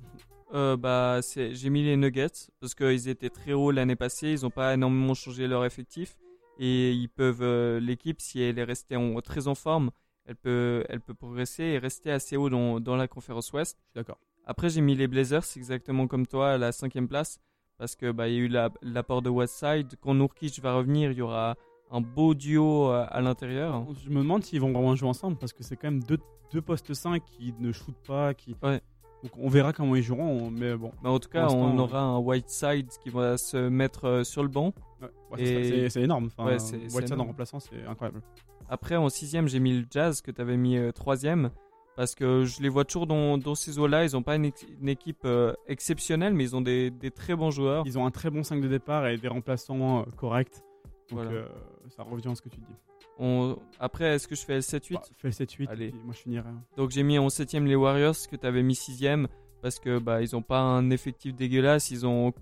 Euh, 0.54 0.78
bah, 0.78 1.20
J'ai 1.36 1.68
mis 1.68 1.82
les 1.82 1.94
Nuggets 1.98 2.48
parce 2.58 2.74
qu'ils 2.74 3.10
étaient 3.10 3.28
très 3.28 3.52
hauts 3.52 3.70
l'année 3.70 3.96
passée. 3.96 4.32
Ils 4.32 4.44
n'ont 4.44 4.50
pas 4.50 4.72
énormément 4.72 5.12
changé 5.12 5.46
leur 5.46 5.66
effectif. 5.66 6.16
Et 6.58 6.90
ils 6.92 7.10
peuvent, 7.10 7.76
l'équipe, 7.76 8.18
si 8.22 8.40
elle 8.40 8.58
est 8.58 8.64
restée 8.64 8.96
très 9.22 9.46
en 9.46 9.54
forme, 9.54 9.90
elle 10.28 10.36
peut, 10.36 10.84
elle 10.88 11.00
peut 11.00 11.14
progresser 11.14 11.64
et 11.64 11.78
rester 11.78 12.10
assez 12.12 12.36
haut 12.36 12.48
dans, 12.50 12.78
dans 12.80 12.94
la 12.96 13.08
conférence 13.08 13.52
Ouest. 13.52 13.76
Je 13.78 13.90
suis 13.90 13.94
d'accord. 13.96 14.18
Après, 14.46 14.68
j'ai 14.70 14.80
mis 14.82 14.94
les 14.94 15.08
Blazers, 15.08 15.42
exactement 15.56 16.06
comme 16.06 16.26
toi, 16.26 16.52
à 16.52 16.58
la 16.58 16.70
cinquième 16.72 17.08
place, 17.08 17.40
parce 17.78 17.96
que 17.96 18.12
bah, 18.12 18.28
il 18.28 18.34
y 18.34 18.36
a 18.36 18.40
eu 18.40 18.48
la- 18.48 18.70
l'apport 18.82 19.20
de 19.22 19.30
Westside. 19.30 19.96
Quand 20.00 20.14
Nourkic 20.14 20.60
va 20.60 20.74
revenir, 20.74 21.10
il 21.10 21.18
y 21.18 21.22
aura 21.22 21.56
un 21.90 22.00
beau 22.00 22.34
duo 22.34 22.90
euh, 22.90 23.06
à 23.08 23.20
l'intérieur. 23.22 23.84
Je 24.04 24.10
me 24.10 24.18
demande 24.20 24.44
s'ils 24.44 24.60
vont 24.60 24.72
vraiment 24.72 24.94
jouer 24.94 25.08
ensemble 25.08 25.36
parce 25.38 25.52
que 25.54 25.62
c'est 25.62 25.76
quand 25.76 25.90
même 25.90 26.02
deux, 26.02 26.18
deux 26.52 26.60
postes 26.62 26.92
5 26.94 27.22
qui 27.24 27.54
ne 27.58 27.72
shootent 27.72 28.06
pas. 28.06 28.34
Qui... 28.34 28.54
Ouais. 28.62 28.80
Donc 29.22 29.32
on 29.38 29.48
verra 29.48 29.72
comment 29.72 29.96
ils 29.96 30.02
joueront. 30.02 30.50
Mais 30.50 30.76
bon. 30.76 30.92
Mais 31.02 31.08
en 31.08 31.18
tout 31.18 31.28
cas, 31.30 31.48
on 31.48 31.66
l'instant, 31.68 31.78
aura 31.84 32.00
un 32.02 32.18
Whiteside 32.18 32.88
qui 33.02 33.08
va 33.10 33.36
se 33.38 33.56
mettre 33.68 34.04
euh, 34.06 34.24
sur 34.24 34.42
le 34.42 34.48
banc. 34.48 34.72
Ouais, 35.02 35.08
ouais, 35.32 35.42
Et- 35.42 35.88
c'est- 35.90 36.02
énorme. 36.02 36.26
Enfin, 36.36 36.50
Whiteside 36.94 37.18
en 37.20 37.24
remplaçant, 37.24 37.58
c'est 37.60 37.82
incroyable. 37.86 38.22
Après, 38.68 38.96
en 38.96 39.08
sixième, 39.08 39.48
j'ai 39.48 39.60
mis 39.60 39.78
le 39.80 39.86
Jazz 39.90 40.20
que 40.20 40.30
tu 40.30 40.40
avais 40.40 40.56
mis 40.56 40.76
euh, 40.76 40.92
troisième. 40.92 41.50
Parce 41.96 42.14
que 42.14 42.44
je 42.44 42.62
les 42.62 42.68
vois 42.68 42.84
toujours 42.84 43.08
dans, 43.08 43.38
dans 43.38 43.56
ces 43.56 43.78
eaux-là. 43.80 44.04
Ils 44.04 44.12
n'ont 44.12 44.22
pas 44.22 44.36
une, 44.36 44.44
équipe 44.86 45.24
euh, 45.24 45.52
exceptionnelle, 45.66 46.32
mais 46.32 46.44
ils 46.44 46.54
ont 46.54 46.60
des, 46.60 46.90
des 46.92 47.10
très 47.10 47.34
bons 47.34 47.50
joueurs. 47.50 47.82
Ils 47.86 47.98
ont 47.98 48.06
un 48.06 48.12
très 48.12 48.30
bon 48.30 48.44
5 48.44 48.60
de 48.60 48.68
départ 48.68 49.08
et 49.08 49.16
des 49.16 49.26
remplaçants 49.26 50.00
euh, 50.00 50.02
corrects. 50.16 50.62
Donc 51.10 51.20
Voilà. 51.22 51.30
euh, 51.32 51.48
ça 51.88 52.04
revient 52.04 52.28
à 52.28 52.34
ce 52.36 52.42
que 52.42 52.50
tu 52.50 52.60
dis. 52.60 52.74
On- 53.18 53.56
Après, 53.80 54.14
est-ce 54.14 54.28
que 54.28 54.36
je 54.36 54.42
fais 54.44 54.54
le 54.54 54.60
7-8 54.60 54.92
Bah, 54.94 55.02
fais 55.16 55.28
le 55.28 55.32
7-8. 55.32 55.68
Allez. 55.70 55.92
moi 56.04 56.14
je 56.14 56.20
finirai. 56.20 56.48
Donc 56.76 56.90
j'ai 56.90 57.02
mis 57.02 57.18
en 57.18 57.28
septième 57.30 57.66
les 57.66 57.74
Warriors 57.74 58.14
que 58.30 58.36
tu 58.36 58.46
avais 58.46 58.62
mis 58.62 58.76
sixième 58.76 59.26
parce 59.60 59.80
que 59.80 59.98
bah 59.98 60.22
ils 60.22 60.36
ont 60.36 60.42
pas 60.42 60.60
un 60.60 60.90
effectif 60.90 61.34
dégueulasse, 61.34 61.90
ils 61.90 62.06
ont 62.06 62.32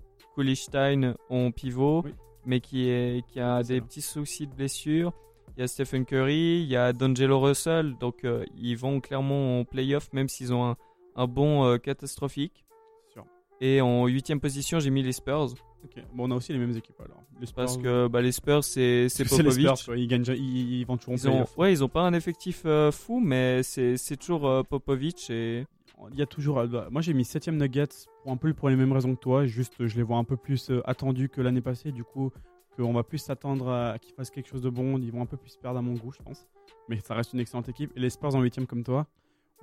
Stein 0.53 1.15
en 1.31 1.49
pivot, 1.49 2.03
Oui. 2.05 2.13
mais 2.45 2.59
qui 2.59 2.89
est 2.89 3.25
qui 3.27 3.39
a 3.39 3.63
des 3.63 3.79
ça. 3.79 3.85
petits 3.85 4.01
soucis 4.01 4.45
de 4.45 4.53
blessure. 4.53 5.11
Il 5.55 5.61
y 5.61 5.63
a 5.63 5.67
Stephen 5.67 6.05
Curry, 6.05 6.61
il 6.61 6.67
y 6.67 6.75
a 6.75 6.93
D'Angelo 6.93 7.39
Russell, 7.39 7.95
donc 7.99 8.23
euh, 8.25 8.45
ils 8.57 8.75
vont 8.75 8.99
clairement 8.99 9.59
en 9.59 9.63
playoff 9.65 10.11
même 10.13 10.27
s'ils 10.29 10.53
ont 10.53 10.65
un, 10.65 10.75
un 11.15 11.25
bon 11.27 11.65
euh, 11.65 11.77
catastrophique. 11.77 12.65
Sûr. 13.11 13.25
Et 13.61 13.81
en 13.81 14.05
huitième 14.05 14.39
position 14.39 14.79
j'ai 14.79 14.89
mis 14.91 15.01
les 15.03 15.13
Spurs 15.13 15.53
Ok. 15.83 16.03
Bon, 16.13 16.27
on 16.27 16.31
a 16.31 16.35
aussi 16.35 16.51
les 16.53 16.57
mêmes 16.59 16.75
équipes 16.75 16.99
alors. 16.99 17.21
Les 17.39 17.45
Spurs, 17.45 17.55
parce 17.55 17.77
que 17.77 18.07
bah, 18.07 18.21
les 18.21 18.31
Spurs 18.31 18.63
c'est 18.63 19.03
les. 19.03 19.09
Spurs, 19.09 19.75
quoi. 19.85 19.95
Ils, 19.97 20.07
gagnent, 20.07 20.25
ils, 20.35 20.79
ils 20.79 20.85
vont 20.85 20.97
toujours 20.97 21.13
en 21.13 21.17
Ils 21.17 21.27
ont, 21.27 21.31
playoff. 21.31 21.57
ouais, 21.57 21.71
ils 21.71 21.83
ont 21.83 21.87
pas 21.89 22.01
un 22.01 22.13
effectif 22.13 22.63
euh, 22.65 22.91
fou, 22.91 23.19
mais 23.19 23.61
c'est 23.63 23.95
c'est 23.97 24.17
toujours 24.17 24.63
Popovich 24.67 25.29
et 25.29 25.65
Il 26.11 26.17
y 26.17 26.21
a 26.21 26.25
toujours. 26.25 26.65
bah, 26.67 26.87
Moi 26.91 27.01
j'ai 27.01 27.13
mis 27.13 27.23
7ème 27.23 27.57
Nuggets 27.57 27.87
pour 28.23 28.31
un 28.31 28.37
peu 28.37 28.53
pour 28.53 28.69
les 28.69 28.75
mêmes 28.75 28.91
raisons 28.91 29.15
que 29.15 29.19
toi. 29.21 29.45
Juste, 29.45 29.85
je 29.87 29.95
les 29.97 30.03
vois 30.03 30.17
un 30.17 30.23
peu 30.23 30.35
plus 30.35 30.71
attendus 30.85 31.29
que 31.29 31.41
l'année 31.41 31.61
passée. 31.61 31.91
Du 31.91 32.03
coup, 32.03 32.31
qu'on 32.77 32.93
va 32.93 33.03
plus 33.03 33.17
s'attendre 33.17 33.69
à, 33.69 33.97
qu'ils 33.99 34.13
fassent 34.13 34.29
quelque 34.29 34.47
chose 34.47 34.61
de 34.61 34.69
bon. 34.69 34.97
Ils 34.97 35.11
vont 35.11 35.21
un 35.21 35.25
peu 35.25 35.37
plus 35.37 35.57
perdre 35.57 35.79
à 35.79 35.81
mon 35.81 35.93
goût, 35.93 36.11
je 36.11 36.21
pense. 36.23 36.45
Mais 36.87 36.99
ça 37.01 37.15
reste 37.15 37.33
une 37.33 37.39
excellente 37.39 37.67
équipe. 37.67 37.91
Et 37.97 37.99
les 37.99 38.09
Spurs 38.09 38.35
en 38.35 38.41
8ème 38.43 38.65
comme 38.65 38.83
toi. 38.83 39.07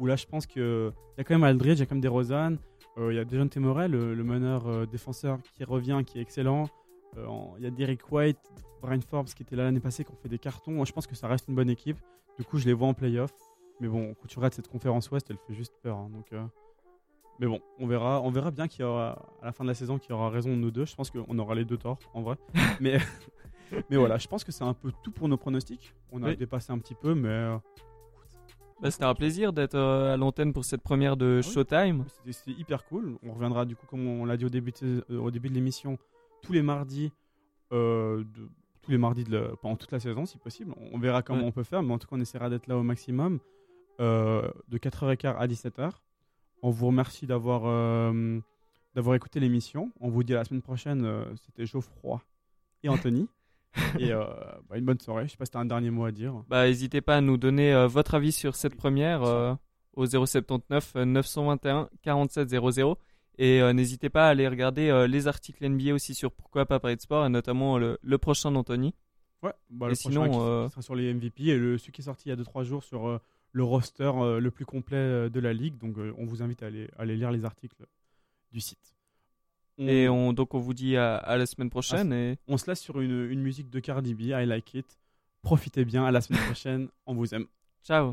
Où 0.01 0.07
là, 0.07 0.17
je 0.17 0.27
pense 0.27 0.47
qu'il 0.47 0.63
y 0.63 1.21
a 1.21 1.25
quand 1.25 1.35
même 1.35 1.45
Aldridge, 1.45 1.77
il 1.77 1.81
y 1.81 1.83
a 1.83 1.87
quand 1.87 1.95
même 1.95 2.03
des 2.03 2.09
Rosanne. 2.09 2.59
euh, 2.99 3.13
Il 3.13 3.17
y 3.17 3.19
a 3.21 3.25
Dejounte 3.25 3.51
Temorel, 3.53 3.93
le, 3.93 4.15
le 4.15 4.25
meneur 4.25 4.67
euh, 4.67 4.87
défenseur 4.87 5.39
qui 5.53 5.63
revient, 5.65 6.03
qui 6.05 6.19
est 6.19 6.23
excellent. 6.23 6.69
Euh, 7.17 7.27
Il 7.59 7.63
y 7.65 7.67
a 7.67 7.71
Derek 7.71 8.11
White, 8.11 8.39
Brian 8.83 9.01
Forbes 9.01 9.29
qui 9.29 9.45
était 9.45 9.55
là 9.57 9.63
l'année 9.65 9.79
passée, 9.81 10.05
qui 10.05 10.11
ont 10.11 10.17
fait 10.21 10.29
des 10.29 10.39
cartons. 10.41 10.85
Je 10.85 10.93
pense 10.93 11.07
que 11.07 11.15
ça 11.15 11.29
reste 11.29 11.47
une 11.49 11.55
bonne 11.55 11.71
équipe. 11.71 11.99
Du 12.37 12.45
coup, 12.45 12.59
je 12.59 12.67
les 12.67 12.73
vois 12.73 12.89
en 12.89 12.95
playoff. 12.95 13.33
Mais 13.81 13.87
bon, 13.89 14.15
quand 14.15 14.27
tu 14.27 14.37
regardes 14.39 14.55
cette 14.55 14.69
conférence 14.69 15.11
Ouest, 15.13 15.29
elle 15.31 15.39
fait 15.47 15.55
juste 15.55 15.75
peur. 15.83 15.97
hein, 15.97 16.11
donc, 16.13 16.33
Mais 17.41 17.47
bon, 17.47 17.61
on 17.81 17.87
verra, 17.87 18.21
on 18.21 18.31
verra 18.31 18.51
bien 18.53 18.69
qu'il 18.69 18.83
y 18.83 18.85
aura, 18.85 19.11
à 19.43 19.47
la 19.47 19.53
fin 19.53 19.65
de 19.65 19.69
la 19.69 19.75
saison, 19.75 19.99
qui 19.99 20.13
aura 20.13 20.31
raison 20.31 20.51
de 20.51 20.55
nous 20.57 20.71
deux. 20.71 20.85
Je 20.85 20.95
pense 20.95 21.11
qu'on 21.11 21.39
aura 21.39 21.55
les 21.55 21.65
deux 21.65 21.77
torts, 21.77 21.99
en 22.15 22.23
vrai. 22.23 22.37
mais, 22.81 22.99
mais 23.91 23.97
voilà, 23.97 24.19
je 24.19 24.29
pense 24.29 24.45
que 24.45 24.53
c'est 24.53 24.63
un 24.65 24.75
peu 24.75 24.93
tout 25.03 25.11
pour 25.11 25.29
nos 25.29 25.37
pronostics. 25.37 25.95
On 26.13 26.23
a 26.23 26.29
Oui. 26.29 26.37
dépassé 26.37 26.73
un 26.73 26.79
petit 26.79 26.95
peu, 26.95 27.15
mais 27.15 27.29
euh, 27.29 27.57
Bah, 28.81 28.91
C'était 28.91 29.05
un 29.05 29.15
plaisir 29.15 29.53
d'être 29.53 29.75
euh, 29.77 30.15
à 30.15 30.17
l'antenne 30.17 30.53
pour 30.53 30.65
cette 30.65 30.83
première 30.83 31.17
de 31.17 31.41
Ah 31.43 31.47
oui. 31.47 31.53
Showtime. 31.53 32.05
c'était 32.31 32.53
hyper 32.59 32.85
cool. 32.85 33.19
On 33.27 33.33
reviendra, 33.33 33.65
du 33.65 33.75
coup, 33.77 33.87
comme 33.87 34.07
on 34.07 34.25
l'a 34.25 34.37
dit 34.37 34.45
au 34.45 34.49
début 34.51 34.73
de, 34.83 35.05
euh, 35.11 35.19
au 35.19 35.31
début 35.31 35.49
de 35.49 35.55
l'émission, 35.55 35.99
tous 36.43 36.53
les 36.53 36.63
mardis. 36.63 37.13
euh, 37.73 38.19
de, 38.19 38.49
tous 38.83 38.91
les 38.91 38.99
mardis 38.99 39.25
de 39.25 39.37
la- 39.37 39.57
pendant 39.57 39.75
toute 39.77 39.91
la 39.91 39.99
saison, 39.99 40.27
si 40.27 40.37
possible. 40.39 40.73
On 40.93 40.99
verra 40.99 41.23
comment 41.23 41.41
Ouais. 41.41 41.47
on 41.47 41.53
peut 41.53 41.63
faire, 41.65 41.83
mais 41.83 41.93
en 41.95 41.99
tout 41.99 42.07
cas, 42.07 42.15
on 42.17 42.21
essaiera 42.21 42.51
d'être 42.51 42.67
là 42.69 42.77
au 42.77 42.83
maximum. 42.83 43.41
euh, 44.01 44.51
de 44.69 44.77
4h15 44.79 45.37
à 45.39 45.47
17h. 45.47 45.91
On 46.65 46.71
vous 46.71 46.87
remercie 46.87 47.27
d'avoir 47.27 47.63
euh, 47.67 48.39
d'avoir 48.95 49.15
écouté 49.17 49.39
l'émission. 49.41 49.93
On 50.01 50.09
vous 50.09 50.23
dit 50.25 50.33
à 50.35 50.39
la 50.39 50.45
semaine 50.45 50.63
prochaine. 50.63 51.05
euh, 51.05 51.25
C'était 51.45 51.67
Geoffroy 51.67 52.23
et 52.83 52.89
Anthony. 52.89 53.29
et 53.99 54.13
euh, 54.13 54.25
bah, 54.69 54.79
une 54.79 54.85
bonne 54.85 54.99
soirée. 55.01 55.27
Je 55.27 55.33
sais 55.33 55.37
pas 55.37 55.45
si 55.45 55.51
tu 55.51 55.57
as 55.59 55.61
un 55.61 55.65
dernier 55.67 55.91
mot 55.91 56.05
à 56.05 56.13
dire. 56.13 56.43
Bah, 56.49 56.67
n'hésitez 56.67 57.01
pas 57.01 57.17
à 57.17 57.21
nous 57.21 57.37
donner 57.37 57.87
votre 57.89 58.15
avis 58.15 58.33
sur 58.33 58.55
cette 58.57 58.77
première 58.77 59.57
au 59.95 60.07
079 60.07 60.93
euh, 60.97 61.05
921 61.05 61.89
47 62.03 62.49
00. 62.49 62.99
Et 63.37 63.61
n'hésitez 63.73 64.11
pas 64.11 64.27
à 64.27 64.31
aller 64.31 64.47
regarder 64.47 65.07
les 65.09 65.27
articles 65.27 65.69
NBA 65.69 65.93
aussi 65.93 66.15
sur 66.15 66.31
Pourquoi 66.31 66.67
pas 66.67 66.79
parler 66.79 66.95
de 66.95 67.01
sport, 67.01 67.27
et 67.27 67.29
notamment 67.29 67.79
le, 67.79 67.99
le 68.01 68.17
prochain 68.19 68.53
d'Anthony. 68.53 68.95
Ouais, 69.43 69.53
bah, 69.71 69.87
Et 69.87 69.89
le 69.89 69.95
sinon, 69.97 70.27
prochain 70.29 70.67
qui- 70.67 70.71
sera 70.73 70.83
sur 70.83 70.95
les 70.95 71.13
MVP 71.13 71.47
et 71.47 71.59
le, 71.59 71.77
celui 71.77 71.91
qui 71.93 72.01
est 72.01 72.05
sorti 72.05 72.29
il 72.29 72.31
y 72.31 72.33
a 72.33 72.37
2-3 72.37 72.63
jours 72.63 72.85
sur 72.85 73.21
le 73.55 73.65
roster 73.65 74.11
euh, 74.17 74.41
le 74.41 74.51
plus 74.51 74.67
complet 74.67 74.97
euh, 74.99 75.29
de 75.31 75.41
la 75.41 75.53
ligue. 75.55 75.79
Donc 75.79 75.97
euh, 75.97 76.13
on 76.19 76.27
vous 76.27 76.43
invite 76.43 76.63
à 76.63 76.67
aller, 76.67 76.91
à 76.99 77.03
aller 77.03 77.17
lire 77.17 77.31
les 77.31 77.45
articles 77.47 77.87
du 78.53 78.61
site. 78.61 78.95
On, 79.79 79.89
Et 79.89 80.09
on, 80.09 80.33
donc 80.33 80.55
on 80.55 80.59
vous 80.61 80.75
dit 80.75 80.97
à, 80.97 81.17
à 81.17 81.37
la 81.39 81.47
semaine 81.47 81.71
prochaine. 81.71 82.13
et 82.13 82.37
on 82.47 82.59
se 82.59 82.71
laisse 82.71 82.81
sur 82.81 83.01
une, 83.01 83.31
une 83.31 83.41
musique 83.41 83.71
de 83.71 83.81
Cardi 83.81 84.15
B, 84.15 84.23
I 84.23 84.45
Like 84.45 84.75
It. 84.75 84.99
Profitez 85.43 85.85
bien, 85.85 86.05
à 86.05 86.11
la 86.11 86.21
semaine 86.21 86.43
prochaine, 86.47 86.89
on 87.07 87.15
vous 87.15 87.35
aime. 87.35 87.47
ciao 87.83 88.13